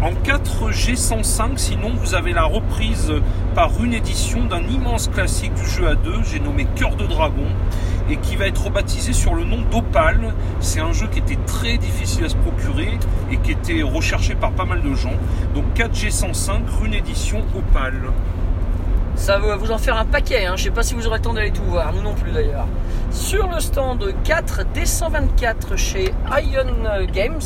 En 0.01 0.11
4G105, 0.11 1.57
sinon 1.57 1.91
vous 1.93 2.15
avez 2.15 2.31
la 2.31 2.45
reprise 2.45 3.11
par 3.53 3.71
une 3.83 3.93
édition 3.93 4.45
d'un 4.45 4.63
immense 4.63 5.09
classique 5.09 5.53
du 5.55 5.65
jeu 5.65 5.89
à 5.89 5.95
deux, 5.95 6.23
j'ai 6.23 6.39
nommé 6.39 6.65
Cœur 6.75 6.95
de 6.95 7.05
Dragon, 7.05 7.47
et 8.09 8.17
qui 8.17 8.35
va 8.35 8.47
être 8.47 8.63
rebaptisé 8.63 9.13
sur 9.13 9.35
le 9.35 9.43
nom 9.43 9.61
d'Opal. 9.71 10.33
C'est 10.59 10.79
un 10.79 10.93
jeu 10.93 11.07
qui 11.07 11.19
était 11.19 11.39
très 11.45 11.77
difficile 11.77 12.25
à 12.25 12.29
se 12.29 12.35
procurer 12.35 12.97
et 13.31 13.37
qui 13.37 13.51
était 13.51 13.81
recherché 13.81 14.35
par 14.35 14.51
pas 14.51 14.65
mal 14.65 14.81
de 14.81 14.93
gens. 14.93 15.13
Donc 15.53 15.65
4G105, 15.75 16.85
une 16.85 16.93
édition 16.93 17.43
Opal. 17.55 17.95
Ça 19.15 19.37
va 19.37 19.57
vous 19.57 19.71
en 19.71 19.77
faire 19.77 19.97
un 19.97 20.05
paquet, 20.05 20.45
hein. 20.45 20.53
je 20.55 20.61
ne 20.61 20.65
sais 20.69 20.73
pas 20.73 20.81
si 20.81 20.93
vous 20.93 21.05
aurez 21.05 21.17
le 21.17 21.23
temps 21.23 21.33
d'aller 21.33 21.51
tout 21.51 21.63
voir, 21.63 21.93
nous 21.93 22.01
non 22.01 22.13
plus 22.13 22.31
d'ailleurs. 22.31 22.67
Sur 23.11 23.49
le 23.49 23.59
stand 23.59 24.13
4 24.23 24.61
D124 24.73 25.75
chez 25.75 26.13
Ion 26.41 27.05
Games 27.11 27.41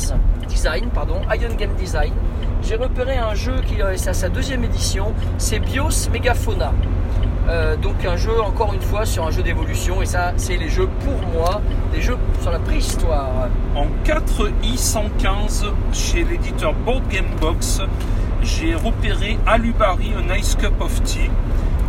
Design, 0.46 0.88
pardon, 0.94 1.20
Ion 1.32 1.54
Game 1.56 1.74
Design, 1.74 2.12
j'ai 2.62 2.76
repéré 2.76 3.16
un 3.16 3.34
jeu 3.34 3.54
qui 3.66 3.80
est 3.80 4.08
à 4.08 4.14
sa 4.14 4.28
deuxième 4.28 4.62
édition, 4.62 5.14
c'est 5.36 5.58
Bios 5.58 6.08
Megafauna. 6.12 6.72
Euh, 7.48 7.76
donc 7.76 8.04
un 8.06 8.16
jeu 8.16 8.40
encore 8.40 8.72
une 8.72 8.80
fois 8.80 9.04
sur 9.04 9.26
un 9.26 9.30
jeu 9.30 9.42
d'évolution 9.42 10.00
et 10.00 10.06
ça 10.06 10.32
c'est 10.36 10.56
les 10.56 10.68
jeux 10.68 10.88
pour 11.04 11.28
moi, 11.28 11.60
des 11.92 12.00
jeux 12.00 12.16
sur 12.40 12.50
la 12.50 12.58
préhistoire. 12.58 13.48
En 13.74 13.86
4i115 14.04 15.66
chez 15.92 16.24
l'éditeur 16.24 16.72
Board 16.72 17.06
Game 17.08 17.28
Box, 17.40 17.82
j'ai 18.42 18.74
repéré 18.74 19.38
Alubari 19.46 20.12
A 20.14 20.34
Nice 20.34 20.56
Cup 20.58 20.80
of 20.80 21.02
Tea 21.02 21.30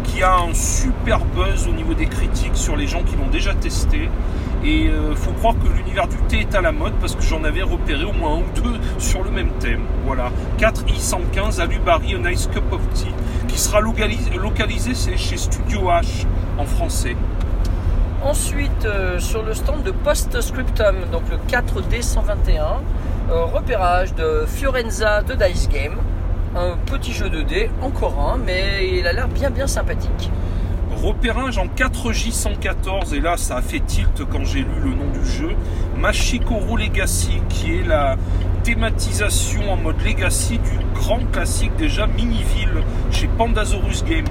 qui 0.08 0.24
a 0.24 0.36
un 0.36 0.54
super 0.54 1.20
buzz 1.26 1.68
au 1.68 1.74
niveau 1.74 1.94
des 1.94 2.08
critiques 2.08 2.56
sur 2.56 2.76
les 2.76 2.88
gens 2.88 3.04
qui 3.04 3.16
l'ont 3.16 3.30
déjà 3.30 3.54
testé. 3.54 4.10
Et 4.64 4.88
euh, 4.88 5.16
faut 5.16 5.32
croire 5.34 5.56
que 5.56 5.68
l'univers 5.68 6.08
du 6.08 6.18
thé 6.28 6.40
est 6.40 6.56
à 6.56 6.62
la 6.62 6.72
mode 6.72 6.94
parce 7.00 7.16
que 7.16 7.22
j'en 7.22 7.44
avais 7.44 7.62
repéré 7.62 8.04
au 8.04 8.14
moins 8.14 8.36
un 8.36 8.40
ou 8.40 8.46
deux 8.56 8.80
sur 8.98 9.24
le 9.24 9.30
même 9.30 9.50
thème. 9.60 9.82
Voilà, 10.06 10.32
4i115 10.58 11.60
Alubari 11.60 12.16
A 12.16 12.18
Nice 12.18 12.50
Cup 12.52 12.64
of 12.72 12.82
Tea 12.94 13.14
qui 13.48 13.60
sera 13.60 13.80
localisé, 13.80 14.94
chez 15.16 15.38
Studio 15.38 15.84
H 15.90 16.26
en 16.58 16.66
français. 16.66 17.16
Ensuite, 18.22 18.86
euh, 18.86 19.20
sur 19.20 19.44
le 19.44 19.54
stand 19.54 19.84
de 19.84 19.92
Postscriptum, 19.92 20.96
donc 21.12 21.24
le 21.30 21.38
4D121, 21.48 22.82
euh, 23.30 23.46
repérage 23.46 24.14
de 24.14 24.46
Fiorenza 24.46 25.22
de 25.22 25.36
Dice 25.36 25.70
Game 25.70 25.96
un 26.56 26.78
petit 26.86 27.12
jeu 27.14 27.30
de 27.30 27.42
dés, 27.42 27.70
encore 27.82 28.34
un, 28.34 28.38
mais 28.38 28.90
il 28.94 29.06
a 29.08 29.14
l'air 29.14 29.28
bien 29.28 29.50
bien 29.50 29.68
sympathique. 29.68 30.32
Repérage 31.04 31.58
en 31.58 31.68
4J114, 31.68 33.14
et 33.14 33.20
là 33.20 33.36
ça 33.38 33.58
a 33.58 33.62
fait 33.62 33.82
tilt 33.82 34.24
quand 34.32 34.46
j'ai 34.46 34.60
lu 34.60 34.80
le 34.84 34.90
nom 34.92 35.12
du 35.12 35.26
jeu. 35.30 35.50
Machikoro 35.98 36.78
Legacy, 36.78 37.42
qui 37.50 37.76
est 37.76 37.86
la 37.86 38.16
thématisation 38.64 39.72
en 39.72 39.76
mode 39.76 40.02
Legacy 40.04 40.58
du 40.58 40.86
grand 40.96 41.20
classique 41.32 41.76
déjà 41.78 42.08
Miniville 42.08 42.84
chez 43.12 43.28
Pandasaurus 43.28 44.04
Games. 44.06 44.26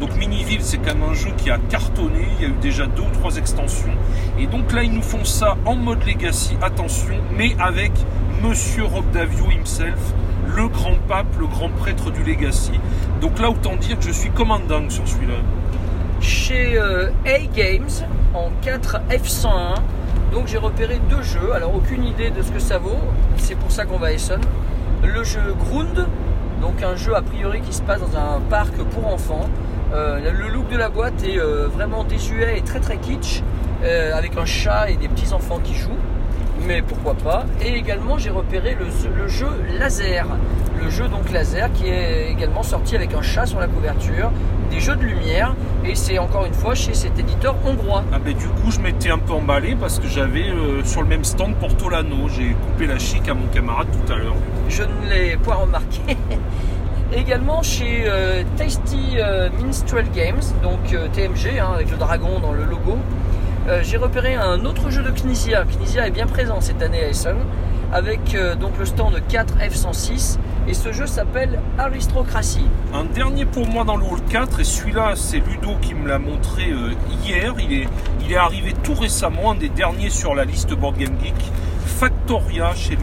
Donc 0.00 0.14
Miniville 0.16 0.62
c'est 0.62 0.78
quand 0.78 0.94
même 0.94 1.10
un 1.10 1.14
jeu 1.14 1.30
qui 1.36 1.50
a 1.50 1.58
cartonné, 1.70 2.26
il 2.38 2.42
y 2.42 2.46
a 2.46 2.48
eu 2.48 2.58
déjà 2.60 2.86
deux 2.86 3.02
ou 3.02 3.10
trois 3.12 3.36
extensions. 3.36 3.94
Et 4.38 4.46
donc 4.46 4.72
là 4.72 4.82
ils 4.82 4.92
nous 4.92 5.02
font 5.02 5.24
ça 5.24 5.56
en 5.64 5.76
mode 5.76 6.04
Legacy, 6.04 6.56
attention, 6.60 7.16
mais 7.36 7.56
avec 7.60 7.92
Monsieur 8.42 8.84
Rob 8.84 9.10
Davio 9.12 9.50
himself 9.50 9.98
le 10.56 10.68
grand 10.68 10.96
pape, 11.08 11.38
le 11.38 11.46
grand 11.46 11.68
prêtre 11.70 12.10
du 12.10 12.22
Legacy. 12.24 12.72
Donc 13.20 13.38
là, 13.38 13.50
autant 13.50 13.76
dire 13.76 13.98
que 13.98 14.04
je 14.04 14.12
suis 14.12 14.30
commandant 14.30 14.88
sur 14.88 15.06
celui-là. 15.06 15.34
Chez 16.20 16.78
euh, 16.78 17.10
A 17.26 17.38
Games, 17.54 17.88
en 18.34 18.50
4 18.62 19.00
F101, 19.10 19.74
donc 20.32 20.46
j'ai 20.46 20.58
repéré 20.58 21.00
deux 21.08 21.22
jeux. 21.22 21.52
Alors 21.54 21.74
aucune 21.74 22.04
idée 22.04 22.30
de 22.30 22.42
ce 22.42 22.50
que 22.50 22.58
ça 22.58 22.78
vaut, 22.78 23.00
c'est 23.36 23.54
pour 23.54 23.70
ça 23.70 23.84
qu'on 23.84 23.98
va 23.98 24.08
à 24.08 24.12
Essen. 24.12 24.40
Le 25.04 25.22
jeu 25.22 25.54
Grund, 25.58 26.06
donc 26.60 26.82
un 26.82 26.96
jeu 26.96 27.14
a 27.14 27.22
priori 27.22 27.60
qui 27.60 27.72
se 27.72 27.82
passe 27.82 28.00
dans 28.00 28.18
un 28.18 28.40
parc 28.40 28.74
pour 28.76 29.06
enfants. 29.06 29.48
Euh, 29.94 30.18
le 30.32 30.48
look 30.48 30.68
de 30.68 30.76
la 30.76 30.88
boîte 30.88 31.22
est 31.24 31.38
euh, 31.38 31.68
vraiment 31.68 32.04
désuet 32.04 32.58
et 32.58 32.62
très 32.62 32.80
très 32.80 32.98
kitsch, 32.98 33.42
avec 34.12 34.36
un 34.36 34.44
chat 34.44 34.90
et 34.90 34.96
des 34.96 35.08
petits 35.08 35.32
enfants 35.32 35.60
qui 35.62 35.74
jouent. 35.74 35.90
Mais 36.66 36.82
pourquoi 36.82 37.14
pas. 37.14 37.44
Et 37.64 37.74
également, 37.74 38.18
j'ai 38.18 38.30
repéré 38.30 38.76
le, 38.78 38.86
le 39.16 39.28
jeu 39.28 39.48
Laser. 39.78 40.26
Le 40.82 40.90
jeu 40.90 41.08
donc 41.08 41.30
Laser 41.32 41.72
qui 41.72 41.86
est 41.86 42.30
également 42.30 42.62
sorti 42.62 42.94
avec 42.96 43.12
un 43.14 43.22
chat 43.22 43.46
sur 43.46 43.58
la 43.58 43.66
couverture, 43.66 44.30
des 44.70 44.80
jeux 44.80 44.94
de 44.96 45.02
lumière, 45.02 45.54
et 45.84 45.94
c'est 45.94 46.18
encore 46.18 46.46
une 46.46 46.54
fois 46.54 46.74
chez 46.74 46.94
cet 46.94 47.18
éditeur 47.18 47.56
hongrois. 47.64 48.04
Ah 48.12 48.18
ben 48.18 48.34
du 48.34 48.46
coup 48.46 48.70
je 48.70 48.80
m'étais 48.80 49.10
un 49.10 49.18
peu 49.18 49.32
emballé 49.32 49.76
parce 49.78 49.98
que 49.98 50.06
j'avais 50.06 50.48
euh, 50.48 50.84
sur 50.84 51.02
le 51.02 51.08
même 51.08 51.24
stand 51.24 51.54
Portolano. 51.56 52.28
J'ai 52.28 52.50
coupé 52.50 52.86
la 52.86 52.98
chic 52.98 53.28
à 53.28 53.34
mon 53.34 53.46
camarade 53.48 53.88
tout 53.90 54.12
à 54.12 54.16
l'heure. 54.16 54.36
Je 54.68 54.82
ne 54.82 55.10
l'ai 55.10 55.36
point 55.36 55.56
remarqué. 55.56 56.16
Également 57.16 57.62
chez 57.62 58.04
euh, 58.06 58.42
Tasty 58.56 59.16
euh, 59.16 59.48
Minstrel 59.64 60.06
Games, 60.14 60.42
donc 60.62 60.80
TMG 61.12 61.58
hein, 61.58 61.70
avec 61.74 61.90
le 61.90 61.96
dragon 61.96 62.38
dans 62.38 62.52
le 62.52 62.64
logo, 62.64 62.98
euh, 63.68 63.82
j'ai 63.82 63.98
repéré 63.98 64.34
un 64.34 64.64
autre 64.64 64.90
jeu 64.90 65.02
de 65.02 65.10
Knizia. 65.10 65.64
Knizia 65.64 66.06
est 66.06 66.10
bien 66.10 66.26
présent 66.26 66.60
cette 66.60 66.82
année 66.82 67.04
à 67.04 67.08
Essen, 67.08 67.36
avec 67.92 68.34
euh, 68.34 68.54
donc 68.54 68.78
le 68.78 68.86
stand 68.86 69.14
4F106 69.28 70.38
et 70.66 70.74
ce 70.74 70.92
jeu 70.92 71.06
s'appelle 71.06 71.60
Aristocracy. 71.78 72.64
Un 72.94 73.04
dernier 73.04 73.44
pour 73.44 73.66
moi 73.66 73.84
dans 73.84 73.96
le 73.96 74.04
hall 74.04 74.20
4 74.30 74.60
et 74.60 74.64
celui-là 74.64 75.12
c'est 75.16 75.38
Ludo 75.38 75.76
qui 75.82 75.94
me 75.94 76.08
l'a 76.08 76.18
montré 76.18 76.70
euh, 76.70 76.92
hier. 77.24 77.54
Il 77.58 78.32
est, 78.32 78.36
arrivé 78.36 78.74
tout 78.82 78.94
récemment, 78.94 79.52
un 79.52 79.54
des 79.54 79.70
derniers 79.70 80.10
sur 80.10 80.34
la 80.34 80.44
liste 80.44 80.74
Board 80.74 80.96
Game 80.96 81.18
Geek. 81.22 81.34
Factoria 81.84 82.74
chez 82.74 82.96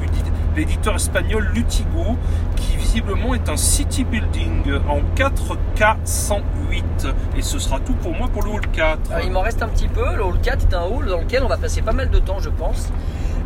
l'éditeur 0.55 0.95
espagnol 0.95 1.47
Lutigo 1.53 2.17
qui 2.55 2.77
visiblement 2.95 3.33
est 3.35 3.49
un 3.49 3.57
city 3.57 4.05
building 4.05 4.71
en 4.87 4.99
4K 5.17 5.97
108 6.05 7.07
et 7.37 7.41
ce 7.41 7.59
sera 7.59 7.81
tout 7.81 7.93
pour 7.95 8.13
moi 8.13 8.29
pour 8.31 8.41
le 8.41 8.51
hall 8.51 8.61
4. 8.71 9.11
Alors, 9.11 9.25
il 9.25 9.31
m'en 9.33 9.41
reste 9.41 9.61
un 9.61 9.67
petit 9.67 9.89
peu. 9.89 10.15
Le 10.15 10.23
hall 10.23 10.39
4 10.41 10.67
est 10.71 10.73
un 10.73 10.83
hall 10.83 11.07
dans 11.07 11.19
lequel 11.19 11.43
on 11.43 11.49
va 11.49 11.57
passer 11.57 11.81
pas 11.81 11.91
mal 11.91 12.09
de 12.09 12.19
temps, 12.19 12.39
je 12.39 12.49
pense. 12.49 12.87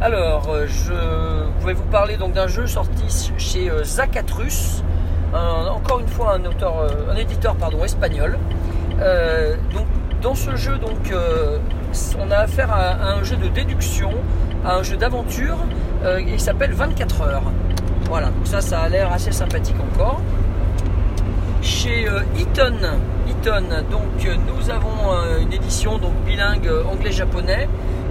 Alors, 0.01 0.49
euh, 0.49 0.67
je 0.67 1.65
vais 1.65 1.73
vous 1.73 1.85
parler 1.85 2.15
donc 2.15 2.33
d'un 2.33 2.45
jeu 2.45 2.67
sorti 2.67 3.31
chez 3.39 3.71
euh, 3.71 3.83
Zacatrus, 3.83 4.83
encore 5.33 5.99
une 5.99 6.07
fois 6.07 6.35
un 6.35 6.45
euh, 6.45 7.15
éditeur 7.15 7.55
pardon 7.55 7.83
espagnol. 7.83 8.37
Euh, 8.99 9.55
donc, 9.73 9.87
dans 10.21 10.35
ce 10.35 10.55
jeu, 10.57 10.77
donc, 10.77 11.11
euh, 11.11 11.57
on 12.19 12.29
a 12.29 12.37
affaire 12.37 12.71
à, 12.71 12.89
à 12.91 13.13
un 13.13 13.23
jeu 13.23 13.35
de 13.35 13.47
déduction, 13.47 14.11
à 14.63 14.75
un 14.75 14.83
jeu 14.83 14.95
d'aventure. 14.95 15.57
euh, 16.03 16.21
il 16.21 16.39
s'appelle 16.39 16.73
24 16.73 17.21
heures. 17.21 17.41
Voilà, 18.09 18.27
donc 18.27 18.45
ça, 18.47 18.59
ça 18.59 18.81
a 18.81 18.89
l'air 18.89 19.11
assez 19.13 19.31
sympathique 19.31 19.75
encore 19.93 20.19
chez 21.61 22.07
euh, 22.07 22.21
Eaton. 22.37 22.73
Eaton, 23.27 23.63
donc 23.91 24.25
euh, 24.25 24.35
nous 24.47 24.69
avons 24.71 25.13
euh, 25.13 25.39
une 25.41 25.53
édition 25.53 25.97
donc 25.97 26.13
bilingue 26.25 26.67
euh, 26.67 26.83
anglais-japonais 26.91 27.67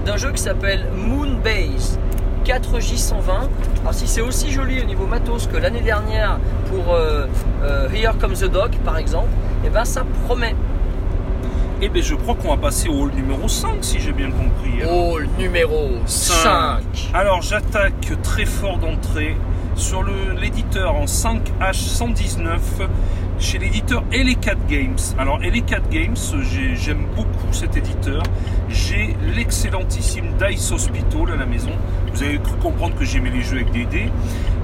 d'un 0.07 0.17
jeu 0.17 0.31
qui 0.33 0.43
s'appelle 0.43 0.87
Moonbase 0.95 1.99
4J120. 2.45 3.13
Alors 3.81 3.95
si 3.95 4.07
c'est 4.07 4.21
aussi 4.21 4.51
joli 4.53 4.81
au 4.81 4.85
niveau 4.85 5.07
matos 5.07 5.47
que 5.49 5.57
l'année 5.57 5.81
dernière 5.81 6.39
pour 6.71 6.95
euh, 6.95 7.27
euh, 7.63 7.89
Here 7.93 8.15
Comes 8.21 8.35
the 8.35 8.51
Dog 8.51 8.71
par 8.85 8.99
exemple, 8.99 9.29
et 9.67 9.71
ben 9.71 9.85
ça 9.85 10.05
promet. 10.27 10.55
Et 11.81 11.89
ben 11.89 12.03
je 12.03 12.15
crois 12.15 12.35
qu'on 12.35 12.49
va 12.51 12.57
passer 12.57 12.89
au 12.89 13.03
hall 13.03 13.13
numéro 13.15 13.49
5 13.49 13.79
si 13.83 13.99
j'ai 13.99 14.13
bien 14.13 14.31
compris. 14.31 14.85
Hall 14.89 15.29
numéro 15.39 15.91
5. 16.07 16.81
Alors 17.15 17.43
j'attaque 17.43 18.13
très 18.23 18.45
fort 18.45 18.79
d'entrée 18.79 19.37
sur 19.79 20.03
l'éditeur 20.41 20.95
en 20.97 21.05
5H119 21.07 22.59
chez 23.39 23.59
l'éditeur 23.59 24.03
LE4 24.11 24.57
Games. 24.69 24.97
Alors 25.19 25.39
LE4 25.41 25.89
Games, 25.91 26.17
j'ai- 26.51 26.75
j'aime 26.77 27.07
beaucoup 27.15 27.53
cet 27.53 27.77
éditeur. 27.77 28.23
J'ai 28.69 29.17
l'excellentissime 29.37 30.27
Dice 30.39 30.73
Hospital 30.73 31.33
à 31.33 31.37
la 31.37 31.47
maison. 31.47 31.71
Vous 32.13 32.23
avez 32.23 32.39
cru 32.39 32.57
comprendre 32.61 32.97
que 32.97 33.05
j'aimais 33.05 33.31
les 33.31 33.43
jeux 33.43 33.57
avec 33.59 33.71
des 33.71 33.85
dés. 33.85 34.11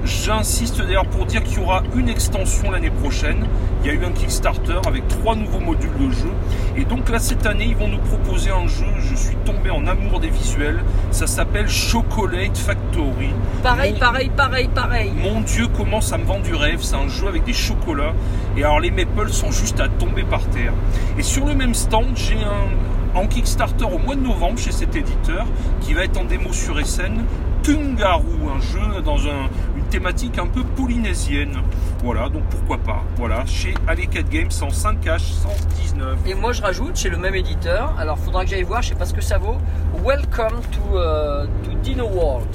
J'insiste 0.05 0.77
d'ailleurs 0.81 1.05
pour 1.07 1.25
dire 1.25 1.43
qu'il 1.43 1.59
y 1.59 1.61
aura 1.63 1.81
une 1.95 2.09
extension 2.09 2.69
l'année 2.69 2.91
prochaine. 2.91 3.45
Il 3.83 3.87
y 3.87 3.89
a 3.89 3.93
eu 3.93 4.05
un 4.05 4.11
Kickstarter 4.11 4.79
avec 4.87 5.07
trois 5.07 5.35
nouveaux 5.35 5.59
modules 5.59 5.89
de 5.99 6.11
jeu. 6.11 6.31
Et 6.77 6.85
donc 6.85 7.09
là, 7.09 7.17
cette 7.19 7.45
année, 7.45 7.65
ils 7.65 7.75
vont 7.75 7.87
nous 7.87 7.97
proposer 7.99 8.51
un 8.51 8.67
jeu. 8.67 8.85
Je 8.99 9.15
suis 9.15 9.35
tombé 9.45 9.69
en 9.71 9.85
amour 9.87 10.19
des 10.19 10.29
visuels. 10.29 10.83
Ça 11.11 11.25
s'appelle 11.27 11.67
Chocolate 11.67 12.55
Factory. 12.57 13.29
Pareil, 13.63 13.93
Mon- 13.93 13.99
pareil, 13.99 14.31
pareil, 14.35 14.69
pareil. 14.73 15.11
Mon 15.15 15.41
Dieu, 15.41 15.67
comment 15.75 16.01
ça 16.01 16.17
me 16.19 16.23
vend 16.25 16.39
du 16.39 16.53
rêve. 16.53 16.79
C'est 16.81 16.95
un 16.95 17.07
jeu 17.07 17.27
avec 17.27 17.43
des 17.43 17.53
chocolats. 17.53 18.13
Et 18.57 18.63
alors, 18.63 18.79
les 18.79 18.91
maples 18.91 19.29
sont 19.31 19.51
juste 19.51 19.79
à 19.79 19.87
tomber 19.87 20.23
par 20.23 20.43
terre. 20.49 20.73
Et 21.17 21.23
sur 21.23 21.45
le 21.45 21.55
même 21.55 21.73
stand, 21.73 22.05
j'ai 22.15 22.35
un 22.37 23.17
en 23.19 23.27
Kickstarter 23.27 23.85
au 23.85 23.97
mois 23.97 24.15
de 24.15 24.21
novembre 24.21 24.59
chez 24.59 24.71
cet 24.73 24.93
éditeur 24.95 25.45
qui 25.81 25.93
va 25.93 26.03
être 26.03 26.19
en 26.19 26.25
démo 26.25 26.51
sur 26.51 26.77
SN. 26.85 27.23
Tungaru, 27.63 28.23
un 28.55 28.61
jeu 28.61 29.01
dans 29.03 29.25
un- 29.25 29.49
thématique 29.95 30.37
un 30.39 30.47
peu 30.47 30.61
polynésienne. 30.61 31.55
Voilà, 32.03 32.27
donc 32.27 32.43
pourquoi 32.49 32.77
pas. 32.79 33.01
Voilà, 33.15 33.45
chez 33.45 33.73
Alley4 33.87 34.27
Games 34.29 34.51
en 34.61 34.67
5H 34.67 35.19
119. 35.19 36.17
Et 36.27 36.33
moi 36.33 36.51
je 36.51 36.61
rajoute 36.61 36.97
chez 36.97 37.07
le 37.07 37.15
même 37.15 37.33
éditeur, 37.33 37.95
alors 37.97 38.19
faudra 38.19 38.43
que 38.43 38.49
j'aille 38.49 38.63
voir, 38.63 38.81
je 38.81 38.89
sais 38.89 38.95
pas 38.95 39.05
ce 39.05 39.13
que 39.13 39.21
ça 39.21 39.37
vaut. 39.37 39.55
Welcome 40.05 40.59
to, 40.73 40.97
euh, 40.97 41.45
to 41.63 41.71
Dino 41.81 42.09
World. 42.09 42.53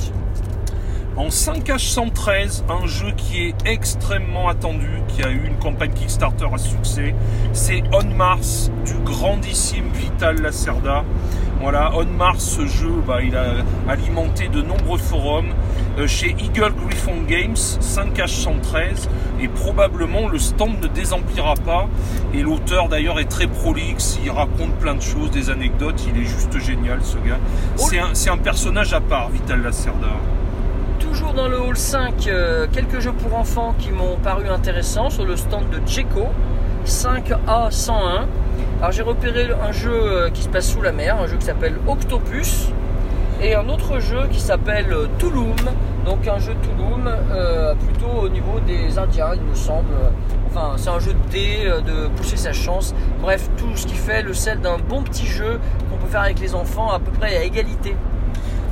En 1.17 1.29
5H113, 1.29 2.65
un 2.69 2.87
jeu 2.87 3.13
qui 3.17 3.43
est 3.47 3.55
extrêmement 3.65 4.49
attendu, 4.49 5.01
qui 5.09 5.23
a 5.23 5.31
eu 5.31 5.47
une 5.47 5.57
campagne 5.57 5.93
Kickstarter 5.93 6.47
à 6.53 6.59
succès, 6.59 7.15
c'est 7.55 7.83
On 7.93 8.05
Mars 8.17 8.71
du 8.85 8.95
grandissime 9.03 9.89
Vital 9.95 10.43
Lacerda. 10.43 11.05
Voilà, 11.61 11.91
On 11.95 12.05
Mars, 12.05 12.45
ce 12.45 12.67
jeu, 12.67 12.93
bah, 13.07 13.23
il 13.23 13.35
a 13.35 13.55
alimenté 13.89 14.49
de 14.49 14.63
nombreux 14.63 14.99
forums 14.99 15.53
chez 16.07 16.35
Eagle 16.39 16.73
Griffon 16.87 17.23
Games, 17.27 17.55
5H113, 17.55 19.09
et 19.41 19.49
probablement 19.49 20.29
le 20.29 20.39
stand 20.39 20.81
ne 20.81 20.87
désemplira 20.87 21.55
pas. 21.55 21.89
Et 22.35 22.43
l'auteur 22.43 22.89
d'ailleurs 22.89 23.21
est 23.21 23.29
très 23.29 23.47
prolixe, 23.47 24.19
il 24.23 24.31
raconte 24.31 24.75
plein 24.77 24.95
de 24.95 25.03
choses, 25.03 25.31
des 25.31 25.51
anecdotes, 25.51 26.07
il 26.09 26.21
est 26.21 26.27
juste 26.27 26.59
génial 26.59 27.01
ce 27.03 27.17
gars. 27.19 27.39
C'est 27.77 27.99
un, 27.99 28.11
c'est 28.15 28.31
un 28.31 28.39
personnage 28.39 28.93
à 28.93 29.01
part, 29.01 29.31
Vital 29.31 29.63
Lacerda. 29.63 30.17
Toujours 30.99 31.33
dans 31.33 31.49
le 31.49 31.61
hall 31.61 31.77
5, 31.77 32.27
euh, 32.27 32.67
quelques 32.73 33.01
jeux 33.01 33.13
pour 33.13 33.37
enfants 33.39 33.75
qui 33.79 33.91
m'ont 33.91 34.17
paru 34.23 34.49
intéressants 34.49 35.11
sur 35.11 35.25
le 35.25 35.37
stand 35.37 35.71
de 35.71 35.81
Djeco 35.87 36.27
5A101. 36.87 38.27
Alors 38.79 38.93
j'ai 38.93 39.03
repéré 39.03 39.49
un 39.63 39.73
jeu 39.73 39.93
euh, 39.93 40.31
qui 40.31 40.43
se 40.43 40.49
passe 40.49 40.71
sous 40.71 40.83
la 40.83 40.93
mer, 40.93 41.19
un 41.21 41.27
jeu 41.27 41.37
qui 41.37 41.47
s'appelle 41.47 41.75
Octopus, 41.87 42.69
et 43.43 43.55
un 43.55 43.69
autre 43.69 44.01
jeu 44.01 44.29
qui 44.31 44.41
s'appelle 44.41 44.93
euh, 44.93 45.07
Tulum, 45.19 45.57
donc 46.05 46.27
un 46.29 46.39
jeu 46.39 46.55
Tulum 46.63 47.07
euh, 47.07 47.75
plutôt 47.75 48.23
au 48.23 48.29
niveau 48.29 48.61
des 48.67 48.99
Indiens, 48.99 49.35
il 49.35 49.43
me 49.43 49.55
semble. 49.55 49.95
Enfin, 50.49 50.75
c'est 50.77 50.91
un 50.91 50.99
jeu 50.99 51.13
de 51.15 51.31
dés, 51.31 51.61
euh, 51.65 51.81
de 51.81 52.09
pousser 52.09 52.37
sa 52.37 52.53
chance. 52.53 52.95
Bref, 53.21 53.49
tout 53.57 53.77
ce 53.77 53.87
qui 53.87 53.95
fait 53.95 54.23
le 54.23 54.35
sel 54.35 54.61
d'un 54.61 54.79
bon 54.79 55.03
petit 55.03 55.27
jeu 55.27 55.59
qu'on 55.91 55.97
peut 55.97 56.11
faire 56.11 56.23
avec 56.23 56.41
les 56.41 56.55
enfants 56.55 56.91
à 56.91 56.99
peu 56.99 57.11
près 57.13 57.37
à 57.37 57.45
égalité. 57.45 57.97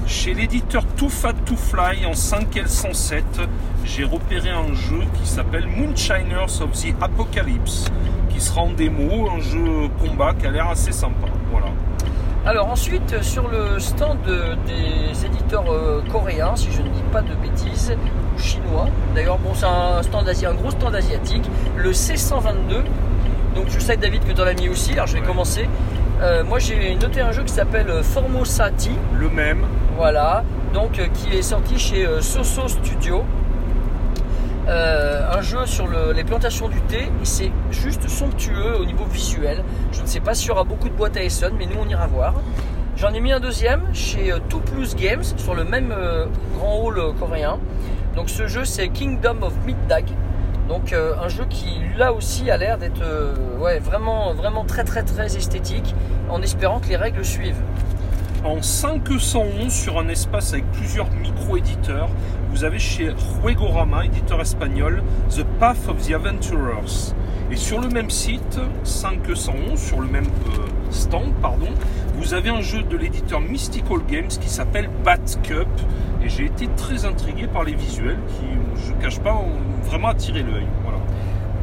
Chez 0.07 0.35
l'éditeur 0.35 0.85
Too 0.97 1.09
Fat 1.09 1.35
to 1.45 1.55
Fly 1.55 2.07
en 2.07 2.13
5L107, 2.13 3.23
j'ai 3.85 4.05
repéré 4.05 4.51
un 4.51 4.73
jeu 4.75 5.01
qui 5.15 5.27
s'appelle 5.29 5.67
Moonshiners 5.67 6.63
of 6.63 6.73
the 6.73 6.95
Apocalypse, 7.01 7.87
qui 8.31 8.41
sera 8.41 8.63
en 8.63 8.73
démo, 8.73 9.31
un 9.31 9.41
jeu 9.41 9.89
combat 10.01 10.35
qui 10.35 10.47
a 10.47 10.51
l'air 10.51 10.69
assez 10.69 10.93
sympa. 10.93 11.29
Voilà. 11.51 11.69
Alors 12.47 12.69
ensuite, 12.71 13.21
sur 13.23 13.49
le 13.49 13.79
stand 13.79 14.19
de- 14.23 14.55
des 14.67 15.27
éditeurs 15.27 15.65
euh, 15.71 16.01
coréens, 16.11 16.57
si 16.57 16.69
je 16.73 16.81
ne 16.81 16.89
dis 16.89 17.03
pas 17.13 17.21
de 17.21 17.35
bêtises, 17.35 17.93
ou 18.35 18.39
chinois, 18.41 18.87
d'ailleurs 19.15 19.39
bon 19.39 19.51
c'est 19.55 19.67
un, 19.67 20.03
stand 20.03 20.27
un 20.29 20.55
gros 20.55 20.71
stand 20.71 20.95
asiatique, 20.95 21.49
le 21.77 21.93
C122, 21.93 22.85
donc 23.55 23.67
je 23.69 23.79
sais 23.79 23.97
David 23.97 24.25
que 24.25 24.33
tu 24.33 24.41
en 24.41 24.47
as 24.47 24.55
mis 24.55 24.69
aussi, 24.69 24.93
alors 24.93 25.07
je 25.07 25.15
vais 25.15 25.21
Ouais. 25.21 25.27
commencer. 25.27 25.69
Euh, 26.23 26.43
moi 26.43 26.59
j'ai 26.59 26.95
noté 26.95 27.21
un 27.21 27.33
jeu 27.33 27.43
qui 27.45 27.53
s'appelle 27.53 27.91
euh, 27.91 28.03
Formosati, 28.03 28.93
Le 29.19 29.29
même, 29.29 29.67
voilà, 29.97 30.43
donc 30.73 30.99
euh, 30.99 31.07
qui 31.13 31.37
est 31.37 31.43
sorti 31.43 31.79
chez 31.79 32.07
euh, 32.07 32.21
Soso 32.23 32.67
Studio. 32.69 33.25
Euh, 34.69 35.23
un 35.33 35.41
jeu 35.41 35.65
sur 35.65 35.87
le- 35.87 36.13
les 36.13 36.25
plantations 36.25 36.69
du 36.69 36.79
thé 36.83 37.05
et 37.05 37.25
c'est 37.25 37.51
juste 37.71 38.07
somptueux 38.09 38.77
au 38.79 38.85
niveau 38.85 39.05
visuel. 39.05 39.65
Je 39.93 40.03
ne 40.03 40.07
sais 40.07 40.21
pas 40.21 40.35
s'il 40.35 40.49
y 40.49 40.51
aura 40.51 40.65
beaucoup 40.65 40.89
de 40.91 40.95
boîtes 40.95 41.17
à 41.17 41.23
Essonne, 41.23 41.55
mais 41.59 41.65
nous 41.67 41.79
on 41.81 41.89
ira 41.89 42.07
voir. 42.07 42.35
J'en 42.97 43.15
ai 43.15 43.21
mis 43.21 43.33
un 43.33 43.41
deuxième 43.41 43.83
chez 43.95 44.31
euh, 44.33 44.39
Two 44.51 44.61
Plus 44.61 44.95
Games 44.95 45.23
sur 45.23 45.55
le 45.55 45.65
même 45.65 45.91
euh, 45.97 46.27
grand 46.59 46.81
hall 46.83 46.99
euh, 46.99 47.13
coréen. 47.19 47.59
Donc 48.15 48.29
ce 48.29 48.47
jeu 48.47 48.65
c'est 48.67 48.89
Kingdom 48.89 49.39
of 49.43 49.55
Middag. 49.65 50.05
Donc 50.69 50.93
euh, 50.93 51.15
un 51.25 51.29
jeu 51.29 51.47
qui 51.49 51.81
là 51.97 52.13
aussi 52.13 52.51
a 52.51 52.59
l'air 52.59 52.77
d'être 52.77 53.01
euh, 53.03 53.33
vraiment, 53.81 54.35
vraiment 54.35 54.65
très 54.65 54.85
très 54.85 55.03
très 55.03 55.35
esthétique 55.35 55.95
en 56.29 56.43
espérant 56.43 56.79
que 56.79 56.89
les 56.89 56.97
règles 56.97 57.25
suivent. 57.25 57.63
En 58.45 58.63
511 58.63 59.73
sur 59.73 59.99
un 59.99 60.09
espace 60.09 60.53
avec 60.53 60.71
plusieurs 60.73 61.11
micro-éditeurs, 61.11 62.09
vous 62.51 62.65
avez 62.65 62.79
chez 62.79 63.11
Juegorama, 63.43 64.05
éditeur 64.05 64.41
espagnol, 64.41 65.03
The 65.31 65.45
Path 65.59 65.89
of 65.89 66.07
the 66.07 66.13
Adventurers. 66.13 67.15
Et 67.51 67.57
sur 67.57 67.81
le 67.81 67.89
même 67.89 68.11
site, 68.11 68.61
511, 68.85 69.79
sur 69.79 70.01
le 70.01 70.07
même 70.07 70.27
euh, 70.27 70.67
stand, 70.91 71.33
pardon, 71.41 71.69
vous 72.15 72.35
avez 72.35 72.51
un 72.51 72.61
jeu 72.61 72.83
de 72.83 72.97
l'éditeur 72.97 73.41
Mystical 73.41 73.99
Games 74.09 74.29
qui 74.29 74.49
s'appelle 74.49 74.91
Bat 75.05 75.39
Cup. 75.43 75.69
Et 76.23 76.29
j'ai 76.29 76.47
été 76.47 76.69
très 76.77 77.05
intrigué 77.05 77.47
par 77.47 77.65
les 77.65 77.75
visuels 77.75 78.19
qui, 78.29 78.85
je 78.87 78.93
ne 78.93 79.01
cache 79.01 79.21
pas, 79.21 79.35
ont 79.35 79.87
vraiment 79.89 80.09
attiré 80.09 80.43
l'œil. 80.43 80.67
Voilà. 80.83 80.99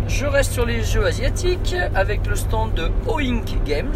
Je 0.07 0.25
reste 0.25 0.53
sur 0.53 0.65
les 0.65 0.83
jeux 0.83 1.05
asiatiques 1.05 1.75
avec 1.93 2.25
le 2.27 2.35
stand 2.35 2.73
de 2.73 2.89
Oink 3.07 3.63
Games, 3.65 3.95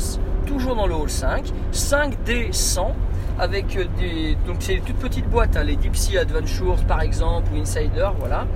toujours 0.50 0.76
dans 0.76 0.88
le 0.88 0.95
hall 0.95 1.10
5, 1.10 1.52
5D 1.72 2.52
100 2.52 2.95
avec 3.38 3.78
des 4.00 4.36
donc 4.47 4.58
c'est 4.60 4.74
les 4.74 4.82
toutes 4.82 4.95
petites 4.97 5.30
boîtes, 5.30 5.56
hein, 5.56 5.64
les 5.64 5.76
Deep 5.76 5.95
Adventures 6.20 6.84
par 6.88 7.02
exemple 7.02 7.52
ou 7.54 7.62
Insider, 7.62 8.10
voilà. 8.20 8.47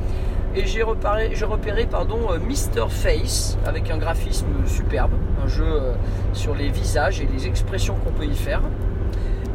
Et 0.55 0.65
j'ai 0.65 0.81
repéré, 0.81 1.31
j'ai 1.33 1.45
repéré 1.45 1.85
pardon, 1.85 2.17
euh, 2.31 2.39
Mr 2.39 2.89
Face 2.89 3.59
avec 3.65 3.91
un 3.91 3.99
graphisme 3.99 4.47
superbe, 4.65 5.11
un 5.43 5.47
jeu 5.47 5.65
euh, 5.65 5.93
sur 6.33 6.55
les 6.55 6.69
visages 6.69 7.21
et 7.21 7.27
les 7.31 7.45
expressions 7.45 7.95
qu'on 8.03 8.11
peut 8.11 8.25
y 8.25 8.35
faire. 8.35 8.61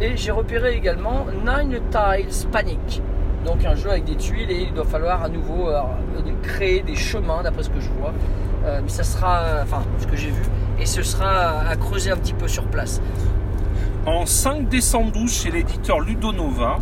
Et 0.01 0.16
j'ai 0.16 0.30
repéré 0.30 0.76
également 0.76 1.26
Nine 1.45 1.80
Tiles 1.91 2.49
Panic, 2.53 3.03
donc 3.45 3.64
un 3.64 3.74
jeu 3.74 3.91
avec 3.91 4.05
des 4.05 4.16
tuiles 4.16 4.51
et 4.51 4.62
il 4.62 4.72
doit 4.72 4.84
falloir 4.84 5.24
à 5.24 5.28
nouveau 5.28 5.70
euh, 5.70 5.80
créer 6.43 6.82
des 6.82 6.95
chemins 6.95 7.43
d'après 7.43 7.64
ce 7.64 7.70
que 7.70 7.80
je 7.80 7.91
vois. 7.91 8.12
Euh, 8.64 8.80
mais 8.82 8.88
ça 8.88 9.04
sera, 9.04 9.62
enfin 9.62 9.82
ce 9.98 10.06
que 10.06 10.16
j'ai 10.16 10.30
vu, 10.30 10.42
et 10.80 10.86
ce 10.86 11.02
sera 11.02 11.61
à 11.61 11.76
creuser 11.76 12.11
un 12.11 12.16
petit 12.16 12.34
peu 12.34 12.48
sur 12.48 12.64
place. 12.64 13.00
En 14.06 14.24
5 14.24 14.70
décembre 14.70 15.12
12 15.12 15.30
chez 15.30 15.50
l'éditeur 15.50 16.00
Ludonova, 16.00 16.78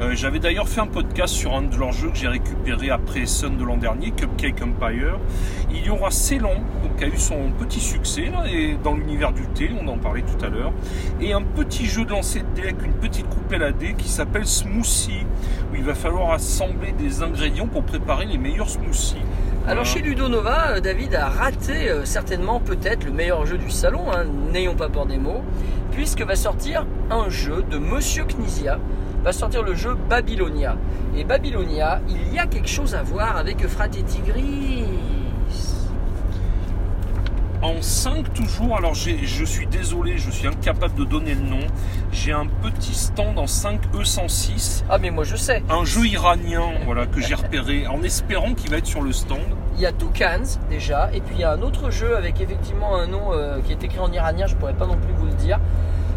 euh, 0.00 0.14
j'avais 0.14 0.38
d'ailleurs 0.38 0.68
fait 0.68 0.80
un 0.80 0.86
podcast 0.86 1.34
sur 1.34 1.56
un 1.56 1.62
de 1.62 1.76
leurs 1.76 1.90
jeux 1.90 2.10
que 2.10 2.16
j'ai 2.16 2.28
récupéré 2.28 2.90
après 2.90 3.26
Sun 3.26 3.56
de 3.56 3.64
l'an 3.64 3.76
dernier, 3.76 4.12
Cupcake 4.12 4.62
Empire. 4.62 5.18
Il 5.72 5.84
y 5.84 5.90
aura 5.90 6.10
donc 6.10 6.96
qui 6.96 7.04
a 7.04 7.08
eu 7.08 7.16
son 7.16 7.50
petit 7.58 7.80
succès 7.80 8.30
et 8.48 8.76
dans 8.84 8.94
l'univers 8.94 9.32
du 9.32 9.42
thé, 9.48 9.70
on 9.80 9.88
en 9.88 9.98
parlait 9.98 10.22
tout 10.22 10.44
à 10.44 10.48
l'heure, 10.48 10.72
et 11.20 11.32
un 11.32 11.42
petit 11.42 11.86
jeu 11.86 12.04
de 12.04 12.10
lancer 12.10 12.40
de 12.40 12.46
dés 12.54 12.68
avec 12.68 12.82
une 12.84 12.92
petite 12.92 13.28
coupelle 13.28 13.64
à 13.64 13.72
dés 13.72 13.94
qui 13.94 14.08
s'appelle 14.08 14.46
Smoothie, 14.46 15.26
où 15.72 15.74
il 15.74 15.82
va 15.82 15.94
falloir 15.94 16.30
assembler 16.30 16.92
des 16.92 17.22
ingrédients 17.22 17.66
pour 17.66 17.82
préparer 17.82 18.26
les 18.26 18.38
meilleurs 18.38 18.70
smoothies. 18.70 19.16
Alors 19.68 19.84
chez 19.84 20.00
Ludonova, 20.00 20.76
euh, 20.76 20.80
David 20.80 21.14
a 21.14 21.28
raté 21.28 21.90
euh, 21.90 22.06
certainement 22.06 22.58
peut-être 22.58 23.04
le 23.04 23.12
meilleur 23.12 23.44
jeu 23.44 23.58
du 23.58 23.68
salon, 23.70 24.10
hein, 24.10 24.24
n'ayons 24.50 24.74
pas 24.74 24.88
peur 24.88 25.04
des 25.04 25.18
mots, 25.18 25.42
puisque 25.92 26.22
va 26.22 26.36
sortir 26.36 26.86
un 27.10 27.28
jeu 27.28 27.62
de 27.70 27.76
Monsieur 27.76 28.24
Knizia, 28.24 28.78
va 29.22 29.32
sortir 29.32 29.62
le 29.62 29.74
jeu 29.74 29.94
Babylonia. 30.08 30.78
Et 31.14 31.24
Babylonia, 31.24 32.00
il 32.08 32.32
y 32.32 32.38
a 32.38 32.46
quelque 32.46 32.66
chose 32.66 32.94
à 32.94 33.02
voir 33.02 33.36
avec 33.36 33.62
Euphrate 33.62 33.98
et 33.98 34.04
Tigris. 34.04 34.86
En 37.60 37.82
5 37.82 38.32
toujours, 38.34 38.76
alors 38.76 38.94
je 38.94 39.44
suis 39.44 39.66
désolé, 39.66 40.16
je 40.16 40.30
suis 40.30 40.46
incapable 40.46 40.94
de 40.94 41.02
donner 41.02 41.34
le 41.34 41.40
nom. 41.40 41.66
J'ai 42.12 42.30
un 42.30 42.46
petit 42.46 42.94
stand 42.94 43.36
en 43.36 43.48
5 43.48 43.80
E106, 43.94 44.84
Ah 44.88 44.98
mais 44.98 45.10
moi 45.10 45.24
je 45.24 45.34
sais, 45.34 45.64
un 45.68 45.84
jeu 45.84 46.06
iranien 46.06 46.70
voilà, 46.84 47.06
que 47.06 47.20
j'ai 47.20 47.34
repéré 47.34 47.88
en 47.88 48.00
espérant 48.04 48.54
qu'il 48.54 48.70
va 48.70 48.76
être 48.76 48.86
sur 48.86 49.02
le 49.02 49.12
stand. 49.12 49.40
il 49.74 49.80
y 49.80 49.86
a 49.86 49.92
Toucans 49.92 50.60
déjà, 50.70 51.10
et 51.12 51.20
puis 51.20 51.34
il 51.34 51.40
y 51.40 51.44
a 51.44 51.50
un 51.50 51.62
autre 51.62 51.90
jeu 51.90 52.16
avec 52.16 52.40
effectivement 52.40 52.96
un 52.96 53.08
nom 53.08 53.32
euh, 53.32 53.60
qui 53.60 53.72
est 53.72 53.82
écrit 53.82 53.98
en 53.98 54.12
iranien, 54.12 54.46
je 54.46 54.54
pourrais 54.54 54.74
pas 54.74 54.86
non 54.86 54.96
plus 54.96 55.12
vous 55.14 55.26
le 55.26 55.34
dire. 55.34 55.58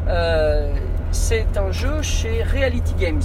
Euh, 0.10 0.72
c'est 1.12 1.58
un 1.58 1.72
jeu 1.72 2.04
chez 2.04 2.44
Reality 2.44 2.94
Games. 3.00 3.24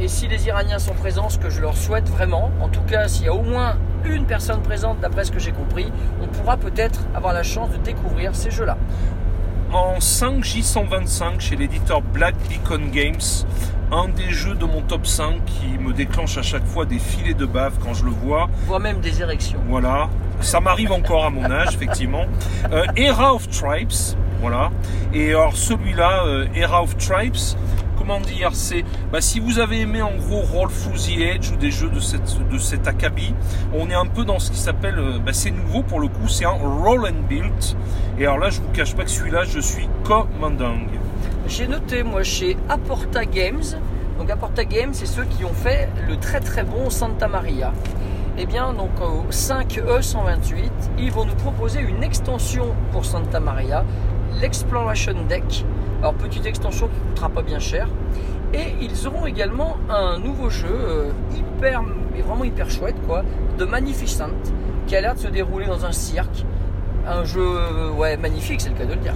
Et 0.00 0.08
si 0.08 0.26
les 0.28 0.46
Iraniens 0.46 0.78
sont 0.78 0.94
présents, 0.94 1.28
ce 1.28 1.38
que 1.38 1.50
je 1.50 1.60
leur 1.60 1.76
souhaite 1.76 2.08
vraiment, 2.08 2.50
en 2.62 2.68
tout 2.68 2.82
cas 2.82 3.08
s'il 3.08 3.26
y 3.26 3.28
a 3.28 3.34
au 3.34 3.42
moins 3.42 3.76
une 4.14 4.26
personne 4.26 4.62
présente 4.62 5.00
d'après 5.00 5.24
ce 5.24 5.30
que 5.32 5.38
j'ai 5.38 5.52
compris, 5.52 5.90
on 6.22 6.26
pourra 6.26 6.56
peut-être 6.56 7.00
avoir 7.14 7.32
la 7.32 7.42
chance 7.42 7.70
de 7.70 7.76
découvrir 7.78 8.34
ces 8.34 8.50
jeux-là. 8.50 8.76
En 9.72 10.00
5 10.00 10.42
J125 10.42 11.40
chez 11.40 11.56
l'éditeur 11.56 12.00
Black 12.00 12.34
Beacon 12.48 12.90
Games, 12.90 13.20
un 13.92 14.08
des 14.08 14.30
jeux 14.30 14.54
de 14.54 14.64
mon 14.64 14.82
top 14.82 15.06
5 15.06 15.44
qui 15.44 15.78
me 15.78 15.92
déclenche 15.92 16.38
à 16.38 16.42
chaque 16.42 16.64
fois 16.64 16.84
des 16.86 16.98
filets 16.98 17.34
de 17.34 17.46
bave 17.46 17.74
quand 17.82 17.94
je 17.94 18.04
le 18.04 18.10
vois. 18.10 18.48
Voire 18.66 18.80
même 18.80 19.00
des 19.00 19.20
érections. 19.20 19.60
Voilà, 19.68 20.08
ça 20.40 20.60
m'arrive 20.60 20.92
encore 20.92 21.24
à 21.24 21.30
mon 21.30 21.50
âge, 21.50 21.74
effectivement. 21.74 22.26
Euh, 22.72 22.84
Era 22.96 23.34
of 23.34 23.48
Tribes, 23.48 24.16
voilà. 24.40 24.70
Et 25.14 25.30
alors 25.30 25.56
celui-là, 25.56 26.24
euh, 26.26 26.46
Era 26.54 26.82
of 26.82 26.96
Tribes, 26.98 27.56
dire, 28.16 28.50
c'est 28.54 28.84
bah, 29.12 29.20
si 29.20 29.38
vous 29.38 29.58
avez 29.58 29.80
aimé 29.80 30.00
en 30.00 30.16
gros 30.16 30.40
Roll 30.40 30.70
the 30.70 31.20
Edge 31.20 31.50
ou 31.52 31.56
des 31.56 31.70
jeux 31.70 31.90
de 31.90 32.00
cette 32.00 32.48
de 32.48 32.58
cet 32.58 32.88
acabit, 32.88 33.34
on 33.74 33.90
est 33.90 33.94
un 33.94 34.06
peu 34.06 34.24
dans 34.24 34.38
ce 34.38 34.50
qui 34.50 34.58
s'appelle, 34.58 34.98
euh, 34.98 35.18
bah, 35.18 35.32
c'est 35.34 35.50
nouveau 35.50 35.82
pour 35.82 36.00
le 36.00 36.08
coup, 36.08 36.26
c'est 36.28 36.46
un 36.46 36.50
Roll 36.50 37.06
and 37.06 37.28
Build. 37.28 37.52
Et 38.18 38.24
alors 38.24 38.38
là, 38.38 38.50
je 38.50 38.60
vous 38.60 38.68
cache 38.72 38.94
pas 38.96 39.04
que 39.04 39.10
celui-là, 39.10 39.44
je 39.44 39.60
suis 39.60 39.88
dingue. 40.58 40.98
J'ai 41.46 41.66
noté 41.66 42.02
moi 42.02 42.22
chez 42.22 42.56
Aporta 42.68 43.24
Games, 43.26 43.62
donc 44.18 44.30
Aporta 44.30 44.64
Games 44.64 44.92
c'est 44.92 45.06
ceux 45.06 45.24
qui 45.24 45.44
ont 45.44 45.52
fait 45.52 45.88
le 46.08 46.16
très 46.16 46.40
très 46.40 46.64
bon 46.64 46.88
Santa 46.88 47.28
Maria. 47.28 47.72
Eh 48.38 48.46
bien 48.46 48.72
donc 48.72 48.90
au 49.00 49.30
5E128, 49.30 50.70
ils 50.98 51.10
vont 51.10 51.26
nous 51.26 51.34
proposer 51.34 51.80
une 51.80 52.02
extension 52.02 52.74
pour 52.92 53.04
Santa 53.04 53.40
Maria, 53.40 53.84
l'Exploration 54.40 55.14
Deck. 55.28 55.64
Alors 56.00 56.14
petite 56.14 56.46
extension 56.46 56.88
qui 56.88 56.94
ne 57.00 57.08
coûtera 57.08 57.28
pas 57.28 57.42
bien 57.42 57.58
cher. 57.58 57.88
Et 58.54 58.74
ils 58.80 59.06
auront 59.06 59.26
également 59.26 59.76
un 59.90 60.18
nouveau 60.18 60.48
jeu 60.48 60.68
euh, 60.70 61.10
hyper, 61.36 61.82
mais 62.14 62.22
vraiment 62.22 62.44
hyper 62.44 62.70
chouette 62.70 62.96
quoi, 63.06 63.22
de 63.58 63.64
Magnificent, 63.64 64.30
qui 64.86 64.96
a 64.96 65.00
l'air 65.00 65.14
de 65.14 65.18
se 65.18 65.28
dérouler 65.28 65.66
dans 65.66 65.84
un 65.84 65.92
cirque. 65.92 66.44
Un 67.06 67.24
jeu 67.24 67.42
euh, 67.42 68.16
magnifique, 68.16 68.60
c'est 68.60 68.70
le 68.70 68.76
cas 68.76 68.84
de 68.84 68.94
le 68.94 69.00
dire. 69.00 69.14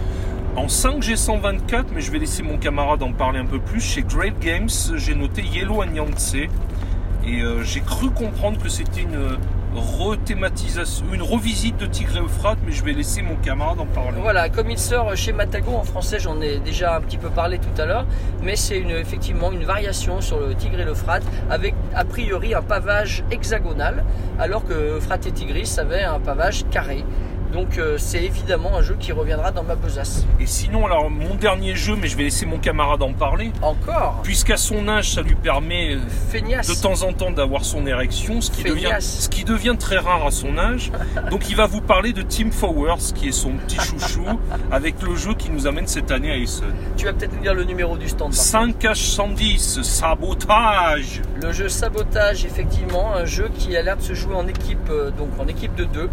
En 0.55 0.69
5 0.69 1.01
G124, 1.01 1.85
mais 1.95 2.03
je 2.03 2.13
vais 2.13 2.19
laisser 2.19 2.43
mon 2.43 2.59
camarade 2.59 3.03
en 3.03 3.13
parler 3.13 3.39
un 3.39 3.47
peu 3.47 3.59
plus, 3.59 3.81
chez 3.81 4.03
Great 4.03 4.39
Games, 4.39 4.69
j'ai 4.97 5.15
noté 5.15 5.43
Yellow 5.43 5.81
Anyance. 5.81 6.35
Et 6.35 7.41
euh, 7.41 7.63
j'ai 7.63 7.81
cru 7.81 8.11
comprendre 8.11 8.59
que 8.59 8.69
c'était 8.69 9.03
une 9.03 9.39
rethématisation, 9.75 11.07
une 11.13 11.23
revisite 11.23 11.77
de 11.77 11.87
Tigre 11.87 12.17
et 12.17 12.21
Euphrate, 12.21 12.59
mais 12.65 12.73
je 12.73 12.85
vais 12.85 12.93
laisser 12.93 13.23
mon 13.23 13.37
camarade 13.37 13.81
en 13.81 13.87
parler. 13.87 14.19
Voilà, 14.21 14.49
comme 14.49 14.71
il 14.71 14.79
sort 14.79 15.17
chez 15.17 15.33
Matago 15.33 15.73
en 15.73 15.85
français, 15.85 16.19
j'en 16.19 16.41
ai 16.41 16.59
déjà 16.59 16.97
un 16.97 17.01
petit 17.01 17.19
peu 17.19 17.29
parlé 17.29 17.59
tout 17.59 17.81
à 17.81 17.87
l'heure, 17.87 18.07
mais 18.43 18.57
c'est 18.57 18.79
effectivement 18.79 19.51
une 19.53 19.65
variation 19.65 20.21
sur 20.21 20.41
le 20.41 20.55
Tigre 20.55 20.81
et 20.81 20.85
l'Euphrate 20.85 21.25
avec 21.51 21.75
a 21.95 22.05
priori 22.05 22.55
un 22.55 22.63
pavage 22.63 23.25
hexagonal, 23.31 24.05
alors 24.39 24.65
que 24.65 24.97
Euphrate 24.97 25.27
et 25.27 25.33
Tigris 25.33 25.77
avait 25.79 26.03
un 26.03 26.21
pavage 26.21 26.65
carré. 26.71 27.05
Donc 27.53 27.77
euh, 27.77 27.97
c'est 27.99 28.23
évidemment 28.25 28.77
un 28.77 28.83
jeu 28.83 28.97
qui 28.99 29.13
reviendra 29.13 29.51
dans 29.51 29.63
ma 29.63 29.75
besace. 29.75 30.25
Et 30.41 30.47
sinon, 30.47 30.87
alors 30.87 31.11
mon 31.11 31.35
dernier 31.35 31.75
jeu, 31.75 31.97
mais 32.01 32.09
je 32.09 32.17
vais 32.17 32.25
laisser 32.25 32.47
mon 32.47 32.59
camarade 32.59 33.03
en 33.03 33.13
parler, 33.13 33.53
Encore 33.61 34.21
puisqu'à 34.23 34.57
son 34.57 34.89
âge, 34.89 35.13
ça 35.13 35.23
lui 35.23 35.35
permet 35.35 35.95
euh, 35.95 36.01
Feignasse. 36.31 36.69
de 36.69 36.81
temps 36.81 37.03
en 37.03 37.13
temps 37.13 37.31
d'avoir 37.31 37.65
son 37.65 37.87
érection, 37.87 38.41
ce 38.41 38.51
qui, 38.51 38.63
devient, 38.63 38.85
Feignasse. 38.85 39.21
ce 39.21 39.29
qui 39.29 39.45
devient 39.45 39.77
très 39.79 39.99
rare 39.99 40.27
à 40.27 40.31
son 40.31 40.57
âge. 40.57 40.91
Donc 41.31 41.51
il 41.51 41.57
va 41.57 41.67
vous 41.67 41.83
parler 41.83 42.13
de 42.13 42.23
Team 42.23 42.51
Fowers, 42.53 43.13
qui 43.15 43.29
est 43.29 43.33
son 43.33 43.53
petit 43.53 43.79
chouchou, 43.81 44.25
avec 44.73 45.03
le 45.03 45.15
jeu 45.15 45.35
qui 45.35 45.51
nous 45.51 45.67
amène 45.67 45.87
cette 45.87 46.11
année 46.11 46.31
à 46.31 46.37
Essen. 46.39 46.73
Tu 46.97 47.05
vas 47.05 47.13
peut-être 47.13 47.35
nous 47.35 47.43
dire 47.43 47.55
le 47.55 47.65
numéro 47.65 47.97
du 47.97 48.09
stand. 48.09 48.33
par 48.35 48.67
5H110, 48.67 49.83
sabotage 49.83 51.21
Le 51.43 51.53
jeu 51.53 51.69
Sabotage, 51.69 52.45
effectivement, 52.45 53.15
un 53.15 53.25
jeu 53.25 53.51
qui 53.59 53.77
a 53.77 53.83
l'air 53.83 53.97
de 53.97 54.03
se 54.03 54.15
jouer 54.15 54.35
en 54.35 54.47
équipe, 54.47 54.89
euh, 54.91 55.11
donc 55.11 55.29
en 55.39 55.47
équipe 55.49 55.75
de 55.75 55.85
deux, 55.85 56.11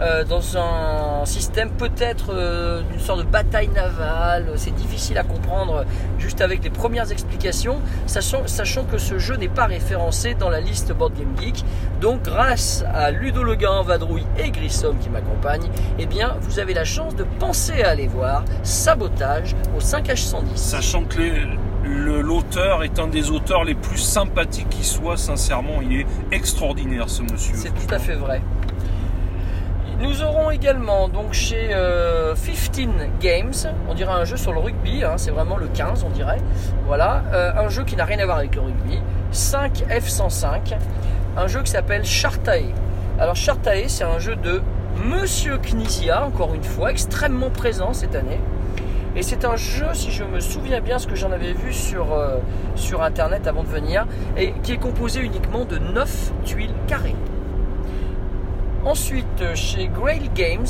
euh, 0.00 0.24
dans 0.24 0.56
un 0.58 1.24
système 1.24 1.70
peut-être 1.70 2.26
euh, 2.32 2.82
d'une 2.90 3.00
sorte 3.00 3.20
de 3.20 3.24
bataille 3.24 3.68
navale. 3.68 4.46
C'est 4.56 4.74
difficile 4.74 5.18
à 5.18 5.22
comprendre 5.24 5.84
juste 6.18 6.40
avec 6.40 6.62
les 6.64 6.70
premières 6.70 7.10
explications, 7.12 7.80
sachant, 8.06 8.46
sachant 8.46 8.84
que 8.84 8.98
ce 8.98 9.18
jeu 9.18 9.36
n'est 9.36 9.48
pas 9.48 9.66
référencé 9.66 10.34
dans 10.34 10.50
la 10.50 10.60
liste 10.60 10.92
Board 10.92 11.14
Game 11.14 11.34
Geek. 11.40 11.64
Donc, 12.00 12.22
grâce 12.22 12.84
à 12.94 13.10
Ludo 13.10 13.42
Leguin, 13.42 13.82
Vadrouille 13.82 14.26
et 14.38 14.50
Grissom 14.50 14.96
qui 14.98 15.08
m'accompagnent, 15.08 15.70
eh 15.98 16.06
bien, 16.06 16.36
vous 16.42 16.58
avez 16.58 16.74
la 16.74 16.84
chance 16.84 17.14
de 17.16 17.24
penser 17.38 17.82
à 17.82 17.90
aller 17.90 18.06
voir 18.08 18.44
Sabotage 18.62 19.54
au 19.76 19.80
5H110. 19.80 20.56
Sachant 20.56 21.04
que 21.04 21.18
les- 21.20 21.42
l'auteur 22.22 22.82
est 22.82 22.98
un 22.98 23.06
des 23.06 23.30
auteurs 23.30 23.64
les 23.64 23.74
plus 23.76 23.98
sympathiques 23.98 24.68
qui 24.70 24.84
soit, 24.84 25.16
sincèrement, 25.16 25.80
il 25.82 26.00
est 26.00 26.06
extraordinaire 26.32 27.08
ce 27.08 27.22
monsieur. 27.22 27.54
C'est 27.56 27.70
tout 27.70 27.94
à 27.94 27.98
fait 27.98 28.14
vrai. 28.14 28.42
Nous 29.98 30.22
aurons 30.22 30.50
également 30.50 31.08
donc 31.08 31.32
chez 31.32 31.70
euh, 31.72 32.34
15 32.34 32.88
Games, 33.18 33.54
on 33.88 33.94
dirait 33.94 34.12
un 34.12 34.24
jeu 34.24 34.36
sur 34.36 34.52
le 34.52 34.58
rugby, 34.58 35.02
hein, 35.02 35.14
c'est 35.16 35.30
vraiment 35.30 35.56
le 35.56 35.68
15 35.68 36.04
on 36.04 36.10
dirait. 36.10 36.36
Voilà, 36.86 37.22
euh, 37.32 37.52
un 37.56 37.70
jeu 37.70 37.82
qui 37.84 37.96
n'a 37.96 38.04
rien 38.04 38.18
à 38.18 38.26
voir 38.26 38.36
avec 38.36 38.54
le 38.54 38.60
rugby. 38.60 39.00
5 39.30 39.84
F105, 39.88 40.76
un 41.38 41.46
jeu 41.46 41.62
qui 41.62 41.70
s'appelle 41.70 42.04
Chartae. 42.04 42.74
Alors 43.18 43.36
Chartae 43.36 43.88
c'est 43.88 44.04
un 44.04 44.18
jeu 44.18 44.36
de 44.36 44.60
Monsieur 45.02 45.56
Knizia, 45.56 46.26
encore 46.26 46.54
une 46.54 46.64
fois, 46.64 46.90
extrêmement 46.90 47.50
présent 47.50 47.94
cette 47.94 48.14
année. 48.14 48.40
Et 49.14 49.22
c'est 49.22 49.46
un 49.46 49.56
jeu, 49.56 49.86
si 49.94 50.10
je 50.10 50.24
me 50.24 50.40
souviens 50.40 50.82
bien, 50.82 50.98
ce 50.98 51.06
que 51.06 51.16
j'en 51.16 51.32
avais 51.32 51.54
vu 51.54 51.72
sur, 51.72 52.12
euh, 52.12 52.36
sur 52.74 53.02
internet 53.02 53.46
avant 53.46 53.62
de 53.62 53.68
venir, 53.68 54.06
et 54.36 54.52
qui 54.62 54.72
est 54.72 54.78
composé 54.78 55.20
uniquement 55.20 55.64
de 55.64 55.78
9 55.78 56.32
tuiles 56.44 56.74
carrées. 56.86 57.16
Ensuite, 58.86 59.42
chez 59.56 59.88
Grail 59.88 60.30
Games, 60.34 60.66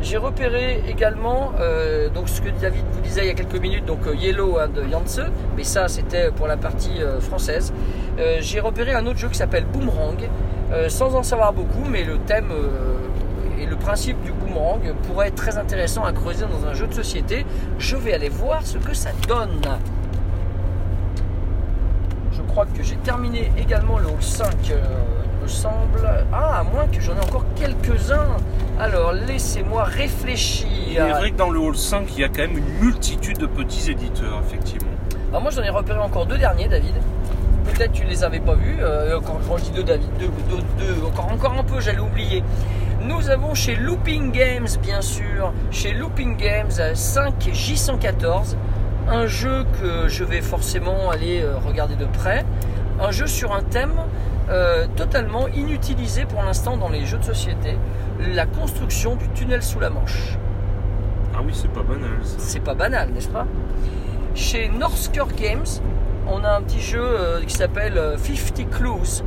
J'ai 0.00 0.16
repéré 0.16 0.82
également, 0.88 1.52
euh, 1.60 2.08
donc 2.08 2.28
ce 2.28 2.40
que 2.40 2.48
David 2.60 2.84
vous 2.92 3.00
disait 3.02 3.20
il 3.24 3.28
y 3.28 3.30
a 3.30 3.34
quelques 3.34 3.60
minutes, 3.60 3.84
donc 3.84 4.04
euh, 4.06 4.16
Yellow 4.16 4.58
and 4.58 4.88
Yance, 4.90 5.20
mais 5.56 5.62
ça 5.62 5.86
c'était 5.86 6.30
pour 6.32 6.48
la 6.48 6.56
partie 6.56 7.00
euh, 7.00 7.20
française. 7.20 7.72
Euh, 8.18 8.38
J'ai 8.40 8.58
repéré 8.58 8.94
un 8.94 9.06
autre 9.06 9.18
jeu 9.18 9.28
qui 9.28 9.36
s'appelle 9.38 9.64
Boomerang, 9.66 10.18
euh, 10.72 10.88
sans 10.88 11.14
en 11.14 11.22
savoir 11.22 11.52
beaucoup, 11.52 11.84
mais 11.88 12.02
le 12.02 12.18
thème 12.18 12.50
euh, 12.50 12.96
et 13.62 13.66
le 13.66 13.76
principe 13.76 14.20
du 14.22 14.32
boomerang 14.32 14.80
pourrait 15.06 15.28
être 15.28 15.36
très 15.36 15.56
intéressant 15.56 16.02
à 16.04 16.12
creuser 16.12 16.46
dans 16.46 16.66
un 16.66 16.74
jeu 16.74 16.86
de 16.88 16.94
société. 16.94 17.44
Je 17.78 17.94
vais 17.94 18.12
aller 18.14 18.28
voir 18.30 18.66
ce 18.66 18.78
que 18.78 18.94
ça 18.94 19.10
donne. 19.28 19.60
Je 22.32 22.42
crois 22.42 22.66
que 22.66 22.82
j'ai 22.82 22.96
terminé 22.96 23.52
également 23.56 23.98
le 23.98 24.06
hall 24.06 24.20
5, 24.22 24.46
euh, 24.72 24.78
il 25.21 25.21
me 25.42 25.48
semble. 25.48 26.26
Ah, 26.32 26.60
à 26.60 26.62
moins 26.62 26.86
que 26.86 27.00
j'en 27.00 27.14
ai 27.14 27.20
encore 27.20 27.44
quelques-uns. 27.56 28.36
Alors, 28.78 29.12
laissez-moi 29.12 29.84
réfléchir. 29.84 30.66
Il 30.90 30.96
est 30.96 31.10
vrai 31.12 31.30
que 31.30 31.36
dans 31.36 31.50
le 31.50 31.58
Hall 31.58 31.76
5, 31.76 32.06
il 32.16 32.20
y 32.20 32.24
a 32.24 32.28
quand 32.28 32.42
même 32.42 32.58
une 32.58 32.78
multitude 32.80 33.38
de 33.38 33.46
petits 33.46 33.90
éditeurs, 33.90 34.42
effectivement. 34.46 34.88
Alors 35.30 35.40
moi 35.40 35.50
j'en 35.50 35.62
ai 35.62 35.70
repéré 35.70 35.98
encore 35.98 36.26
deux 36.26 36.36
derniers 36.36 36.68
David. 36.68 36.94
Peut-être 37.64 37.92
tu 37.92 38.04
les 38.04 38.22
avais 38.22 38.40
pas 38.40 38.54
vus. 38.54 38.76
Euh, 38.80 39.18
quand, 39.24 39.38
quand 39.48 39.56
je 39.56 39.62
dis 39.62 39.70
deux 39.70 39.82
David, 39.82 40.10
deux, 40.18 40.28
deux, 40.50 40.62
deux, 40.78 41.06
encore, 41.06 41.32
encore 41.32 41.52
un 41.58 41.64
peu, 41.64 41.80
j'allais 41.80 42.00
oublier. 42.00 42.44
Nous 43.00 43.30
avons 43.30 43.54
chez 43.54 43.74
Looping 43.74 44.30
Games 44.30 44.68
bien 44.82 45.00
sûr, 45.00 45.54
chez 45.70 45.92
Looping 45.92 46.36
Games 46.36 46.68
5J114, 46.68 48.56
un 49.08 49.26
jeu 49.26 49.64
que 49.80 50.06
je 50.06 50.22
vais 50.22 50.42
forcément 50.42 51.10
aller 51.10 51.40
euh, 51.40 51.56
regarder 51.66 51.96
de 51.96 52.04
près. 52.04 52.44
Un 53.00 53.10
jeu 53.10 53.26
sur 53.26 53.54
un 53.54 53.62
thème 53.62 53.94
euh, 54.50 54.86
totalement 54.96 55.48
inutilisé 55.48 56.24
pour 56.24 56.42
l'instant 56.42 56.76
dans 56.76 56.88
les 56.88 57.06
jeux 57.06 57.18
de 57.18 57.24
société, 57.24 57.76
la 58.34 58.46
construction 58.46 59.16
du 59.16 59.28
tunnel 59.30 59.62
sous 59.62 59.80
la 59.80 59.90
Manche. 59.90 60.38
Ah 61.34 61.40
oui, 61.44 61.52
c'est 61.54 61.72
pas 61.72 61.82
banal. 61.82 62.10
C'est 62.22 62.60
pas 62.60 62.74
banal, 62.74 63.10
n'est-ce 63.10 63.28
pas? 63.28 63.46
Chez 64.34 64.68
Northcore 64.68 65.32
Games, 65.32 65.66
on 66.26 66.44
a 66.44 66.50
un 66.56 66.62
petit 66.62 66.80
jeu 66.80 67.02
euh, 67.02 67.42
qui 67.42 67.54
s'appelle 67.54 67.98
euh, 67.98 68.16
50 68.16 68.70
Clues, 68.70 69.22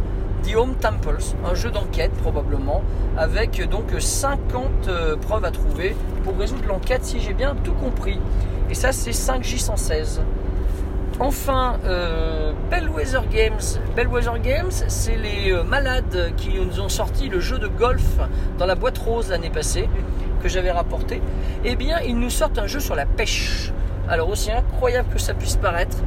The 0.45 0.55
Home 0.55 0.75
Temples, 0.75 1.23
un 1.43 1.55
jeu 1.55 1.71
d'enquête 1.71 2.11
probablement, 2.11 2.83
avec 3.17 3.59
euh, 3.59 3.65
donc 3.65 3.91
50 3.97 4.87
euh, 4.87 5.15
preuves 5.15 5.43
à 5.43 5.51
trouver 5.51 5.95
pour 6.23 6.37
résoudre 6.37 6.67
l'enquête 6.67 7.03
si 7.03 7.19
j'ai 7.19 7.33
bien 7.33 7.55
tout 7.63 7.73
compris. 7.73 8.19
Et 8.69 8.75
ça 8.75 8.91
c'est 8.91 9.11
5J116. 9.11 10.19
Enfin, 11.19 11.79
euh, 11.85 12.51
Bellwether 12.69 13.21
Games. 13.31 13.79
Bellwether 13.95 14.37
Games, 14.43 14.71
c'est 14.71 15.15
les 15.15 15.51
euh, 15.51 15.63
malades 15.63 16.33
qui 16.35 16.59
nous 16.59 16.81
ont 16.81 16.89
sorti 16.89 17.29
le 17.29 17.39
jeu 17.39 17.57
de 17.57 17.67
golf 17.67 18.19
dans 18.57 18.65
la 18.65 18.75
boîte 18.75 18.97
rose 18.97 19.29
l'année 19.29 19.49
passée, 19.49 19.87
que 20.43 20.49
j'avais 20.49 20.71
rapporté. 20.71 21.21
Eh 21.63 21.77
bien, 21.77 21.99
ils 22.01 22.19
nous 22.19 22.29
sortent 22.29 22.59
un 22.59 22.67
jeu 22.67 22.81
sur 22.81 22.95
la 22.95 23.05
pêche. 23.05 23.71
Alors, 24.09 24.27
aussi 24.27 24.51
incroyable 24.51 25.07
que 25.13 25.19
ça 25.19 25.33
puisse 25.33 25.55
paraître, 25.55 25.97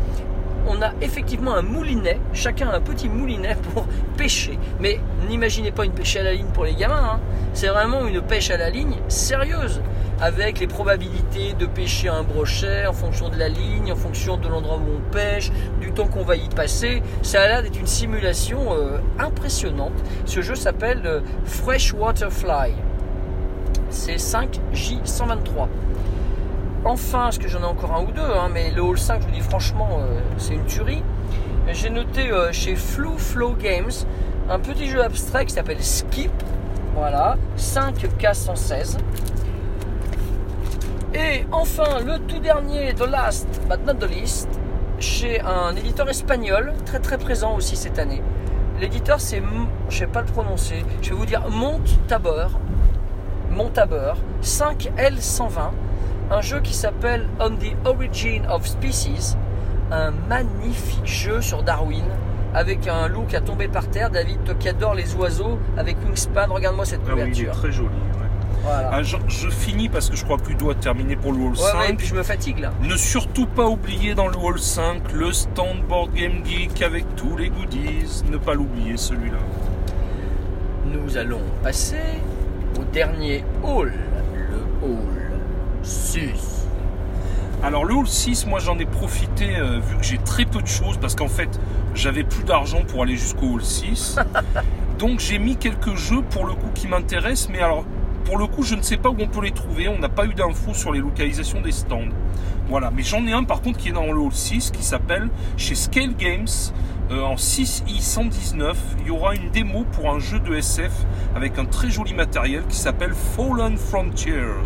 on 0.68 0.82
a 0.82 0.92
effectivement 1.00 1.54
un 1.54 1.62
moulinet, 1.62 2.20
chacun 2.32 2.70
un 2.70 2.80
petit 2.80 3.08
moulinet 3.08 3.56
pour 3.74 3.86
pêcher. 4.16 4.58
Mais 4.80 5.00
n'imaginez 5.28 5.72
pas 5.72 5.84
une 5.84 5.92
pêche 5.92 6.16
à 6.16 6.22
la 6.22 6.34
ligne 6.34 6.50
pour 6.52 6.64
les 6.64 6.74
gamins, 6.74 7.14
hein. 7.14 7.20
c'est 7.54 7.68
vraiment 7.68 8.06
une 8.06 8.20
pêche 8.20 8.50
à 8.50 8.56
la 8.56 8.70
ligne 8.70 8.96
sérieuse, 9.08 9.80
avec 10.20 10.60
les 10.60 10.66
probabilités 10.66 11.54
de 11.54 11.66
pêcher 11.66 12.08
un 12.08 12.22
brochet 12.22 12.86
en 12.86 12.92
fonction 12.92 13.28
de 13.28 13.36
la 13.36 13.48
ligne, 13.48 13.92
en 13.92 13.96
fonction 13.96 14.36
de 14.36 14.48
l'endroit 14.48 14.76
où 14.76 14.96
on 14.96 15.10
pêche, 15.10 15.50
du 15.80 15.92
temps 15.92 16.06
qu'on 16.06 16.24
va 16.24 16.36
y 16.36 16.48
passer. 16.48 17.02
Ça 17.22 17.42
a 17.42 17.48
l'air 17.48 17.62
d'être 17.62 17.78
une 17.78 17.86
simulation 17.86 18.72
euh, 18.72 18.98
impressionnante. 19.18 19.92
Ce 20.24 20.42
jeu 20.42 20.54
s'appelle 20.54 21.02
euh, 21.04 21.20
Freshwater 21.44 22.32
Fly. 22.32 22.74
C'est 23.90 24.16
5J123. 24.16 25.68
Enfin, 26.84 27.24
parce 27.24 27.38
que 27.38 27.48
j'en 27.48 27.60
ai 27.60 27.64
encore 27.64 27.94
un 27.94 28.02
ou 28.02 28.12
deux, 28.12 28.22
hein, 28.22 28.48
mais 28.52 28.70
le 28.70 28.82
Hall 28.82 28.98
5, 28.98 29.20
je 29.20 29.26
vous 29.26 29.32
dis 29.32 29.40
franchement, 29.40 30.00
euh, 30.00 30.20
c'est 30.36 30.54
une 30.54 30.64
tuerie. 30.64 31.02
J'ai 31.72 31.90
noté 31.90 32.30
euh, 32.30 32.50
chez 32.52 32.76
Flu 32.76 33.10
Flow 33.18 33.52
Games 33.52 33.90
un 34.48 34.58
petit 34.58 34.88
jeu 34.88 35.02
abstrait 35.02 35.44
qui 35.44 35.52
s'appelle 35.52 35.82
Skip. 35.82 36.30
Voilà, 36.94 37.36
5K116. 37.58 38.98
Et 41.14 41.46
enfin, 41.52 42.00
le 42.04 42.18
tout 42.20 42.38
dernier, 42.38 42.94
The 42.94 43.06
Last 43.06 43.48
but 43.68 43.84
not 43.86 43.94
the 43.94 44.10
least, 44.10 44.48
chez 44.98 45.40
un 45.40 45.74
éditeur 45.76 46.08
espagnol, 46.08 46.72
très 46.86 47.00
très 47.00 47.18
présent 47.18 47.56
aussi 47.56 47.76
cette 47.76 47.98
année. 47.98 48.22
L'éditeur, 48.80 49.20
c'est, 49.20 49.42
je 49.88 49.94
ne 49.94 50.00
sais 50.00 50.06
pas 50.06 50.20
le 50.20 50.26
prononcer, 50.26 50.84
je 51.02 51.10
vais 51.10 51.16
vous 51.16 51.26
dire 51.26 51.42
Montabor, 51.50 52.52
Montabor 53.50 54.16
5L120, 54.42 55.70
un 56.30 56.40
jeu 56.40 56.60
qui 56.60 56.74
s'appelle 56.74 57.26
On 57.40 57.50
the 57.50 57.74
Origin 57.86 58.42
of 58.50 58.66
Species, 58.66 59.36
un 59.90 60.10
magnifique 60.28 61.06
jeu 61.06 61.40
sur 61.40 61.62
Darwin, 61.62 62.04
avec 62.54 62.86
un 62.88 63.08
look 63.08 63.34
à 63.34 63.40
tomber 63.40 63.68
par 63.68 63.88
terre. 63.88 64.10
David, 64.10 64.44
toi 64.44 64.54
qui 64.54 64.68
adore 64.68 64.94
les 64.94 65.14
oiseaux, 65.14 65.58
avec 65.76 65.96
Wingspan, 66.04 66.46
regarde-moi 66.50 66.84
cette 66.84 67.00
Ah 67.08 67.12
oui, 67.14 67.20
il 67.20 67.22
est 67.22 67.30
couverture. 67.30 67.52
très 67.54 67.72
joli. 67.72 67.88
ouais. 67.88 67.94
Voilà. 68.64 68.90
Ah, 68.92 69.02
je, 69.02 69.16
je 69.28 69.48
finis 69.48 69.88
parce 69.88 70.10
que 70.10 70.16
je 70.16 70.24
crois 70.24 70.36
que 70.36 70.52
doit 70.52 70.74
terminer 70.74 71.14
pour 71.16 71.32
le 71.32 71.38
Hall 71.38 71.50
Ouais, 71.52 71.56
5. 71.56 71.78
ouais, 71.78 71.90
et 71.90 71.94
puis 71.94 72.06
je 72.06 72.14
me 72.14 72.22
fatigue 72.22 72.58
là. 72.58 72.72
Ne 72.82 72.96
surtout 72.96 73.46
pas 73.46 73.66
oublier 73.66 74.14
dans 74.14 74.26
le 74.28 74.36
Hall 74.36 74.58
5 74.58 75.12
le 75.14 75.32
stand 75.32 75.82
Board 75.88 76.12
Game 76.12 76.44
Geek 76.44 76.82
avec 76.82 77.04
tous 77.16 77.36
les 77.36 77.48
goodies. 77.50 78.24
Ne 78.30 78.36
pas 78.36 78.54
l'oublier 78.54 78.96
celui-là. 78.96 79.38
Nous 80.86 81.16
allons 81.16 81.40
passer 81.62 81.96
au 82.78 82.84
dernier 82.84 83.44
hall, 83.62 83.92
le 84.50 84.86
hall 84.86 85.17
6. 85.82 86.66
Alors 87.62 87.84
le 87.84 87.94
Hall 87.94 88.06
6, 88.06 88.46
moi 88.46 88.60
j'en 88.60 88.78
ai 88.78 88.86
profité 88.86 89.56
euh, 89.56 89.80
vu 89.80 89.96
que 89.96 90.04
j'ai 90.04 90.18
très 90.18 90.44
peu 90.44 90.62
de 90.62 90.66
choses 90.66 90.96
parce 91.00 91.16
qu'en 91.16 91.28
fait 91.28 91.58
j'avais 91.94 92.22
plus 92.22 92.44
d'argent 92.44 92.82
pour 92.86 93.02
aller 93.02 93.16
jusqu'au 93.16 93.54
Hall 93.54 93.64
6. 93.64 94.16
Donc 94.98 95.20
j'ai 95.20 95.38
mis 95.38 95.56
quelques 95.56 95.94
jeux 95.96 96.22
pour 96.22 96.46
le 96.46 96.54
coup 96.54 96.70
qui 96.74 96.86
m'intéressent, 96.86 97.48
mais 97.50 97.60
alors 97.60 97.84
pour 98.24 98.38
le 98.38 98.46
coup 98.46 98.62
je 98.62 98.74
ne 98.74 98.82
sais 98.82 98.96
pas 98.96 99.08
où 99.08 99.16
on 99.18 99.26
peut 99.26 99.42
les 99.42 99.50
trouver, 99.50 99.88
on 99.88 99.98
n'a 99.98 100.08
pas 100.08 100.26
eu 100.26 100.34
d'infos 100.34 100.74
sur 100.74 100.92
les 100.92 101.00
localisations 101.00 101.60
des 101.60 101.72
stands. 101.72 102.08
Voilà, 102.68 102.90
mais 102.90 103.02
j'en 103.02 103.26
ai 103.26 103.32
un 103.32 103.44
par 103.44 103.62
contre 103.62 103.78
qui 103.78 103.88
est 103.88 103.92
dans 103.92 104.12
le 104.12 104.18
Hall 104.20 104.32
6 104.32 104.70
qui 104.70 104.84
s'appelle 104.84 105.28
chez 105.56 105.74
Scale 105.74 106.14
Games 106.14 106.46
euh, 107.10 107.22
en 107.22 107.36
6i119. 107.36 108.74
Il 109.00 109.06
y 109.06 109.10
aura 109.10 109.34
une 109.34 109.50
démo 109.50 109.84
pour 109.92 110.10
un 110.10 110.18
jeu 110.18 110.38
de 110.38 110.54
SF 110.54 110.92
avec 111.34 111.58
un 111.58 111.64
très 111.64 111.90
joli 111.90 112.12
matériel 112.12 112.62
qui 112.68 112.76
s'appelle 112.76 113.14
Fallen 113.14 113.76
Frontiers. 113.78 114.62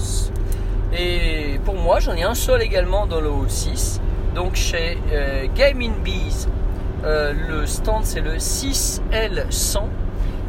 Et 0.97 1.59
pour 1.65 1.77
moi, 1.77 2.01
j'en 2.01 2.15
ai 2.15 2.23
un 2.23 2.35
seul 2.35 2.63
également 2.63 3.07
dans 3.07 3.21
le 3.21 3.31
hall 3.31 3.49
6, 3.49 4.01
donc 4.35 4.55
chez 4.57 4.99
euh, 5.13 5.47
Game 5.55 5.81
in 5.81 5.93
Bees. 6.05 6.49
Euh, 7.05 7.33
le 7.49 7.67
stand 7.67 8.05
c'est 8.05 8.21
le 8.21 8.37
6L100 8.37 9.83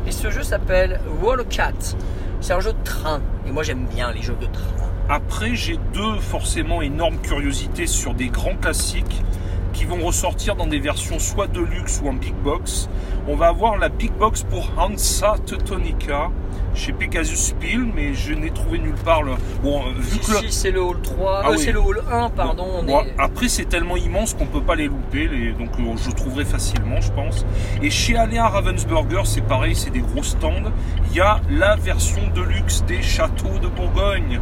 et 0.06 0.12
ce 0.12 0.30
jeu 0.30 0.44
s'appelle 0.44 1.00
Cat. 1.50 1.74
C'est 2.42 2.54
un 2.54 2.60
jeu 2.60 2.74
de 2.74 2.84
train 2.84 3.22
et 3.48 3.52
moi 3.52 3.64
j'aime 3.64 3.86
bien 3.86 4.12
les 4.12 4.22
jeux 4.22 4.38
de 4.40 4.46
train. 4.46 4.74
Après, 5.10 5.56
j'ai 5.56 5.80
deux 5.94 6.18
forcément 6.20 6.82
énormes 6.82 7.18
curiosités 7.18 7.88
sur 7.88 8.14
des 8.14 8.28
grands 8.28 8.56
classiques 8.56 9.24
qui 9.74 9.86
vont 9.86 10.06
ressortir 10.06 10.56
dans 10.56 10.68
des 10.68 10.80
versions 10.80 11.20
soit 11.20 11.48
de 11.48 11.60
luxe 11.60 12.00
ou 12.04 12.08
en 12.10 12.14
big 12.14 12.36
box. 12.36 12.90
On 13.28 13.36
va 13.36 13.48
avoir 13.48 13.78
la 13.78 13.90
big 13.90 14.12
box 14.14 14.44
pour 14.44 14.72
Hansa 14.78 15.36
Teutonica 15.46 16.30
chez 16.76 16.92
Pegasus 16.92 17.36
Spiel, 17.36 17.86
mais 17.96 18.14
je 18.14 18.34
n'ai 18.34 18.50
trouvé 18.50 18.80
nulle 18.80 18.96
part 18.96 19.22
le. 19.24 19.34
Bon, 19.62 19.82
euh, 19.82 19.92
vu 19.98 20.18
que 20.20 20.32
le- 20.44 20.50
c'est 20.50 20.72
le 20.72 20.82
hall 20.82 21.02
3, 21.04 21.42
Ah 21.44 21.48
euh, 21.48 21.52
oui. 21.52 21.60
c'est 21.60 21.72
le 21.72 21.80
hall 21.80 22.02
1 22.12 22.30
pardon. 22.32 22.66
on 22.80 22.84
Bon, 22.84 23.02
est- 23.02 23.14
Après, 23.20 23.48
c'est 23.48 23.66
tellement 23.66 23.96
immense 23.98 24.34
qu'on 24.34 24.48
peut 24.48 24.62
pas 24.62 24.76
les 24.76 24.88
louper, 24.88 25.28
les- 25.28 25.52
donc 25.54 25.70
euh, 25.80 25.84
je 26.04 26.10
trouverai 26.12 26.46
facilement, 26.46 27.00
je 27.00 27.12
pense. 27.12 27.46
Et 27.82 27.90
chez 27.92 28.18
Aléa 28.18 28.48
Ravensburger, 28.48 29.22
c'est 29.26 29.42
pareil, 29.46 29.76
c'est 29.76 29.92
des 29.92 30.02
gros 30.02 30.24
stands. 30.24 30.72
Il 31.12 31.16
y 31.18 31.22
a 31.22 31.42
la 31.52 31.76
version 31.76 32.22
de 32.36 32.42
luxe 32.42 32.84
des 32.88 33.02
châteaux 33.04 33.60
de 33.62 33.68
Bourgogne, 33.68 34.40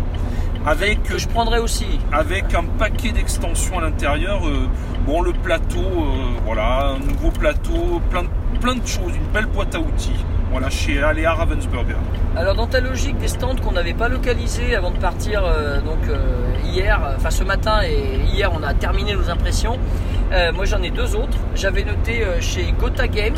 avec 0.66 1.03
que 1.03 1.18
je 1.18 1.28
prendrai 1.28 1.59
aussi. 1.59 1.99
avec 2.12 2.53
un 2.53 2.64
paquet 2.64 3.12
d'extensions 3.12 3.80
à 3.80 3.82
l'intérieur. 3.82 4.47
euh, 4.47 4.68
bon, 5.05 5.22
le 5.22 5.34
plateau, 5.34 5.80
euh, 5.80 6.39
voilà, 6.45 6.91
un 6.95 6.99
nouveau 6.99 7.32
plateau, 7.32 8.01
plein 8.09 8.24
de, 8.24 8.30
plein 8.59 8.76
de 8.76 8.86
choses, 8.88 9.16
une 9.16 9.32
belle 9.34 9.47
boîte 9.47 9.74
à 9.76 9.80
outils. 9.80 10.26
Voilà, 10.51 10.70
chez 10.70 11.01
Aléa 11.01 11.34
Ravensburger. 11.34 11.95
Alors 12.36 12.55
dans 12.55 12.68
ta 12.68 12.82
logique 12.82 13.18
des 13.18 13.30
stands 13.30 13.55
qu'on 13.55 13.72
n'avait 13.72 13.93
pas 13.93 14.09
localisés 14.09 14.76
avant 14.76 14.91
de 14.91 14.97
partir 14.97 15.43
euh, 15.45 15.80
donc 15.80 15.99
euh, 16.09 16.18
hier, 16.66 17.01
euh, 17.03 17.14
enfin 17.16 17.30
ce 17.30 17.43
matin 17.45 17.80
et 17.84 18.20
hier 18.34 18.51
on 18.53 18.62
a 18.62 18.74
terminé 18.74 19.14
nos 19.16 19.30
impressions. 19.30 19.80
Euh, 20.34 20.51
moi 20.51 20.66
j'en 20.66 20.82
ai 20.82 20.89
deux 20.91 21.16
autres. 21.16 21.38
J'avais 21.55 21.86
noté 21.86 22.24
euh, 22.26 22.41
chez 22.41 22.74
Gotha 22.78 23.07
Games. 23.07 23.38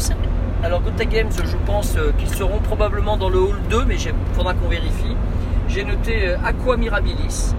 Alors 0.64 0.82
Gotha 0.82 1.06
Games 1.06 1.30
je 1.32 1.58
pense 1.68 1.96
euh, 1.98 2.12
qu'ils 2.18 2.30
seront 2.34 2.60
probablement 2.60 3.16
dans 3.16 3.30
le 3.30 3.38
hall 3.40 3.60
2 3.70 3.86
mais 3.86 3.96
il 3.96 4.12
faudra 4.34 4.56
qu'on 4.56 4.70
vérifie. 4.70 5.13
J'ai 5.74 5.86
noté 5.86 6.28
euh, 6.28 6.38
Aqua 6.46 6.78
Mirabilis. 6.78 7.56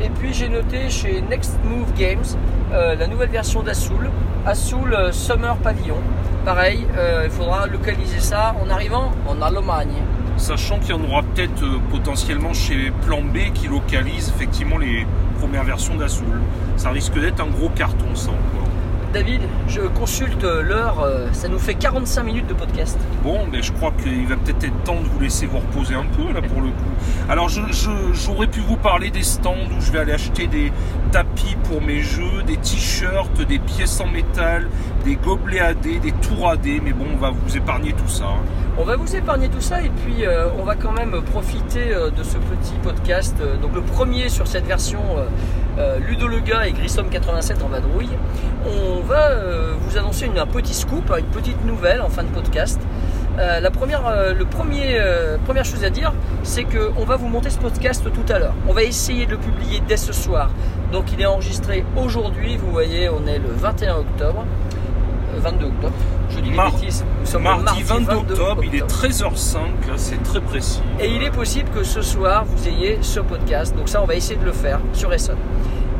Et 0.00 0.08
puis 0.08 0.32
j'ai 0.32 0.48
noté 0.48 0.88
chez 0.88 1.20
Next 1.28 1.58
Move 1.64 1.92
Games 1.98 2.24
euh, 2.72 2.94
la 2.94 3.06
nouvelle 3.06 3.28
version 3.28 3.62
d'Assoul, 3.62 4.08
Assoul 4.46 4.94
euh, 4.94 5.12
Summer 5.12 5.54
Pavilion. 5.58 5.98
Pareil, 6.46 6.86
il 7.24 7.30
faudra 7.30 7.66
localiser 7.66 8.20
ça 8.20 8.54
en 8.64 8.70
arrivant 8.70 9.12
en 9.26 9.42
Allemagne. 9.42 9.92
Sachant 10.38 10.78
qu'il 10.78 10.90
y 10.90 10.92
en 10.94 11.04
aura 11.04 11.22
peut-être 11.22 11.62
potentiellement 11.90 12.54
chez 12.54 12.90
Plan 13.04 13.20
B 13.20 13.52
qui 13.52 13.68
localise 13.68 14.32
effectivement 14.34 14.78
les 14.78 15.06
premières 15.38 15.64
versions 15.64 15.94
d'Azul. 15.96 16.40
Ça 16.76 16.88
risque 16.88 17.20
d'être 17.20 17.40
un 17.40 17.48
gros 17.48 17.68
carton 17.68 18.14
ça 18.14 18.30
encore. 18.30 18.67
David, 19.12 19.40
je 19.68 19.80
consulte 19.80 20.42
l'heure, 20.42 21.00
euh, 21.02 21.28
ça 21.32 21.48
nous 21.48 21.58
fait 21.58 21.74
45 21.74 22.22
minutes 22.24 22.46
de 22.46 22.52
podcast. 22.52 22.98
Bon, 23.24 23.46
mais 23.50 23.62
je 23.62 23.72
crois 23.72 23.90
qu'il 24.02 24.26
va 24.26 24.36
peut-être 24.36 24.64
être 24.64 24.82
temps 24.84 25.00
de 25.00 25.06
vous 25.08 25.18
laisser 25.18 25.46
vous 25.46 25.58
reposer 25.58 25.94
un 25.94 26.04
peu 26.04 26.30
là 26.30 26.42
pour 26.42 26.60
le 26.60 26.68
coup. 26.68 26.92
Alors 27.30 27.48
je- 27.48 27.62
je- 27.72 28.12
j'aurais 28.12 28.48
pu 28.48 28.60
vous 28.60 28.76
parler 28.76 29.10
des 29.10 29.22
stands 29.22 29.54
où 29.76 29.80
je 29.80 29.90
vais 29.92 30.00
aller 30.00 30.12
acheter 30.12 30.46
des 30.46 30.70
tapis 31.10 31.56
pour 31.64 31.80
mes 31.80 32.00
jeux, 32.02 32.42
des 32.46 32.58
t-shirts, 32.58 33.40
des 33.48 33.58
pièces 33.58 33.98
en 34.00 34.08
métal, 34.08 34.68
des 35.06 35.16
gobelets 35.16 35.60
AD, 35.60 36.00
des 36.00 36.12
tours 36.12 36.50
AD, 36.50 36.66
mais 36.84 36.92
bon, 36.92 37.06
on 37.14 37.16
va 37.18 37.30
vous 37.30 37.56
épargner 37.56 37.94
tout 37.94 38.08
ça. 38.08 38.24
hein. 38.24 38.44
On 38.78 38.84
va 38.84 38.96
vous 38.96 39.16
épargner 39.16 39.48
tout 39.48 39.62
ça 39.62 39.80
et 39.80 39.90
puis 40.04 40.26
euh, 40.26 40.48
on 40.60 40.64
va 40.64 40.74
quand 40.76 40.92
même 40.92 41.20
profiter 41.32 41.92
euh, 41.94 42.10
de 42.10 42.22
ce 42.22 42.36
petit 42.36 42.74
podcast, 42.82 43.36
euh, 43.40 43.56
donc 43.56 43.74
le 43.74 43.80
premier 43.80 44.28
sur 44.28 44.46
cette 44.46 44.66
version 44.66 45.00
euh, 45.78 45.98
Ludo 45.98 46.26
le 46.26 46.40
gars 46.40 46.66
et 46.66 46.72
Grissom 46.72 47.08
87 47.10 47.62
en 47.62 47.68
vadrouille. 47.68 48.10
On 48.66 49.00
va 49.00 49.30
euh, 49.30 49.74
vous 49.80 49.96
annoncer 49.96 50.26
une, 50.26 50.38
un 50.38 50.46
petit 50.46 50.74
scoop, 50.74 51.12
une 51.16 51.26
petite 51.26 51.64
nouvelle 51.64 52.00
en 52.00 52.08
fin 52.08 52.22
de 52.22 52.28
podcast. 52.28 52.80
Euh, 53.38 53.60
la 53.60 53.70
première, 53.70 54.06
euh, 54.06 54.34
le 54.34 54.44
premier, 54.44 55.00
première 55.44 55.64
chose 55.64 55.84
à 55.84 55.90
dire, 55.90 56.12
c'est 56.42 56.64
qu'on 56.64 57.04
va 57.04 57.16
vous 57.16 57.28
monter 57.28 57.50
ce 57.50 57.58
podcast 57.58 58.04
tout 58.12 58.32
à 58.32 58.38
l'heure. 58.38 58.54
On 58.68 58.72
va 58.72 58.82
essayer 58.82 59.26
de 59.26 59.32
le 59.32 59.38
publier 59.38 59.80
dès 59.86 59.96
ce 59.96 60.12
soir. 60.12 60.50
Donc 60.92 61.12
il 61.12 61.20
est 61.20 61.26
enregistré 61.26 61.84
aujourd'hui, 61.96 62.56
vous 62.56 62.70
voyez, 62.70 63.08
on 63.08 63.26
est 63.26 63.38
le 63.38 63.50
21 63.50 63.96
octobre. 63.96 64.44
Euh, 65.38 65.50
22 65.50 65.66
octobre, 65.66 65.92
je 66.30 66.40
dis 66.40 66.50
les 66.50 66.56
Mar- 66.56 66.72
bêtises. 66.72 67.04
Nous 67.20 67.26
sommes 67.26 67.44
le 67.44 67.48
Mardi 67.62 67.82
22 67.82 68.12
octobre, 68.14 68.64
il 68.64 68.74
est 68.74 68.86
13h05, 68.86 69.56
là, 69.88 69.94
c'est 69.96 70.22
très 70.22 70.40
précis. 70.40 70.82
et 71.00 71.08
il 71.08 71.22
est 71.22 71.30
possible 71.30 71.68
que 71.70 71.82
ce 71.84 72.02
soir, 72.02 72.44
vous 72.44 72.68
ayez 72.68 72.98
ce 73.02 73.20
podcast. 73.20 73.74
Donc 73.76 73.88
ça, 73.88 74.02
on 74.02 74.06
va 74.06 74.14
essayer 74.14 74.36
de 74.38 74.44
le 74.44 74.52
faire 74.52 74.80
sur 74.92 75.12
Essonne. 75.12 75.36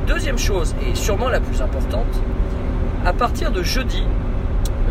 Deuxième 0.06 0.38
chose, 0.38 0.74
et 0.86 0.94
sûrement 0.94 1.28
la 1.28 1.40
plus 1.40 1.60
importante, 1.62 2.06
à 3.04 3.12
partir 3.12 3.52
de 3.52 3.62
jeudi, 3.62 4.02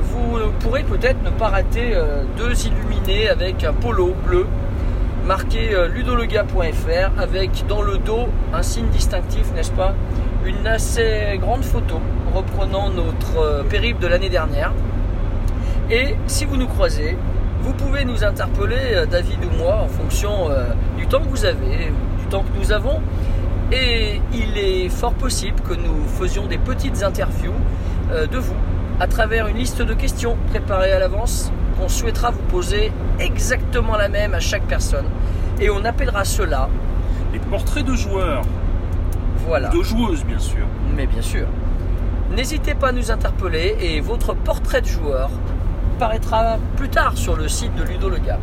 vous 0.02 0.38
pourrez 0.60 0.84
peut-être 0.84 1.22
ne 1.24 1.30
pas 1.32 1.50
rater 1.50 1.91
euh, 1.93 2.24
deux 2.38 2.54
illuminés 2.66 3.30
avec 3.30 3.64
un 3.64 3.74
polo 3.74 4.16
bleu 4.26 4.45
marqué 5.28 5.74
euh, 5.74 5.90
ludolega.fr 5.90 7.22
avec 7.22 7.68
dans 7.68 7.82
le 7.82 7.98
dos 7.98 8.30
un 8.54 8.64
signe 8.64 8.88
distinctif, 8.88 9.52
n'est-ce 9.54 9.72
pas? 9.72 9.94
Une 10.46 10.66
assez 10.66 11.38
grande 11.42 11.66
photo 11.66 12.00
reprenant 12.34 12.90
notre 12.90 13.38
euh, 13.38 13.64
périple 13.64 14.02
de 14.02 14.08
l'année 14.08 14.30
dernière. 14.30 14.72
Et 15.92 16.16
si 16.28 16.46
vous 16.46 16.56
nous 16.56 16.68
croisez, 16.68 17.18
vous 17.62 17.74
pouvez 17.74 18.06
nous 18.06 18.24
interpeller, 18.24 18.94
euh, 18.94 19.06
David 19.06 19.40
ou 19.44 19.58
moi, 19.58 19.82
en 19.84 19.88
fonction 19.90 20.50
du 20.98 21.06
temps 21.08 21.20
que 21.20 21.28
vous 21.28 21.46
avez, 21.46 21.92
du 22.20 22.26
temps 22.30 22.44
que 22.44 22.58
nous 22.58 22.72
avons. 22.72 23.02
Et 23.74 24.22
il 24.32 24.58
est 24.58 24.88
fort 24.88 25.14
possible 25.14 25.60
que 25.60 25.74
nous 25.74 26.08
faisions 26.08 26.48
des 26.48 26.58
petites 26.58 27.04
interviews 27.04 27.54
de 28.10 28.38
vous 28.38 28.56
à 29.02 29.08
travers 29.08 29.48
une 29.48 29.58
liste 29.58 29.82
de 29.82 29.94
questions 29.94 30.38
préparées 30.50 30.94
à 30.94 31.00
l'avance 31.00 31.52
qu'on 31.78 31.90
souhaitera 31.90 32.32
vous 32.32 32.42
poser 32.44 32.92
exactement 33.20 33.98
la 33.98 34.10
même 34.10 34.34
à 34.34 34.40
chaque 34.40 34.64
personne. 34.64 35.06
Et 35.60 35.70
on 35.70 35.84
appellera 35.86 36.24
cela, 36.24 36.70
Les 37.34 37.40
portraits 37.40 37.86
de 37.86 37.94
joueurs, 37.94 38.42
voilà, 39.48 39.70
de 39.70 39.82
joueuses 39.82 40.24
bien 40.24 40.40
sûr. 40.40 40.66
mais 40.96 41.08
bien 41.08 41.22
sûr. 41.22 41.48
N'hésitez 42.36 42.76
pas 42.76 42.90
à 42.90 42.92
nous 42.92 43.10
interpeller 43.12 43.76
et 43.80 44.02
votre 44.02 44.34
portrait 44.36 44.82
de 44.82 44.88
joueur 44.88 45.30
paraîtra 45.98 46.58
plus 46.76 46.90
tard 46.90 47.18
sur 47.18 47.36
le 47.36 47.48
site 47.48 47.74
de 47.76 47.84
Ludo 47.84 48.10
Le 48.10 48.18
Gars. 48.18 48.40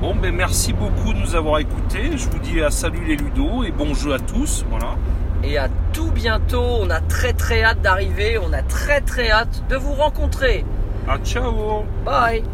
Bon, 0.00 0.14
ben 0.14 0.34
merci 0.34 0.72
beaucoup 0.72 1.12
de 1.12 1.18
nous 1.18 1.34
avoir 1.34 1.58
écoutés. 1.58 2.16
Je 2.16 2.28
vous 2.28 2.38
dis 2.38 2.60
à 2.62 2.70
salut 2.70 3.04
les 3.06 3.16
Ludo 3.16 3.64
et 3.64 3.70
bon 3.70 3.94
jeu 3.94 4.14
à 4.14 4.18
tous. 4.18 4.64
Voilà. 4.70 4.96
Et 5.42 5.56
à 5.56 5.68
tout 5.92 6.10
bientôt, 6.10 6.78
on 6.82 6.90
a 6.90 7.00
très 7.00 7.32
très 7.32 7.62
hâte 7.62 7.80
d'arriver, 7.80 8.38
on 8.38 8.52
a 8.52 8.62
très 8.62 9.00
très 9.00 9.30
hâte 9.30 9.62
de 9.70 9.76
vous 9.76 9.92
rencontrer. 9.92 10.64
À 11.06 11.18
ciao 11.18 11.84
Bye 12.04 12.44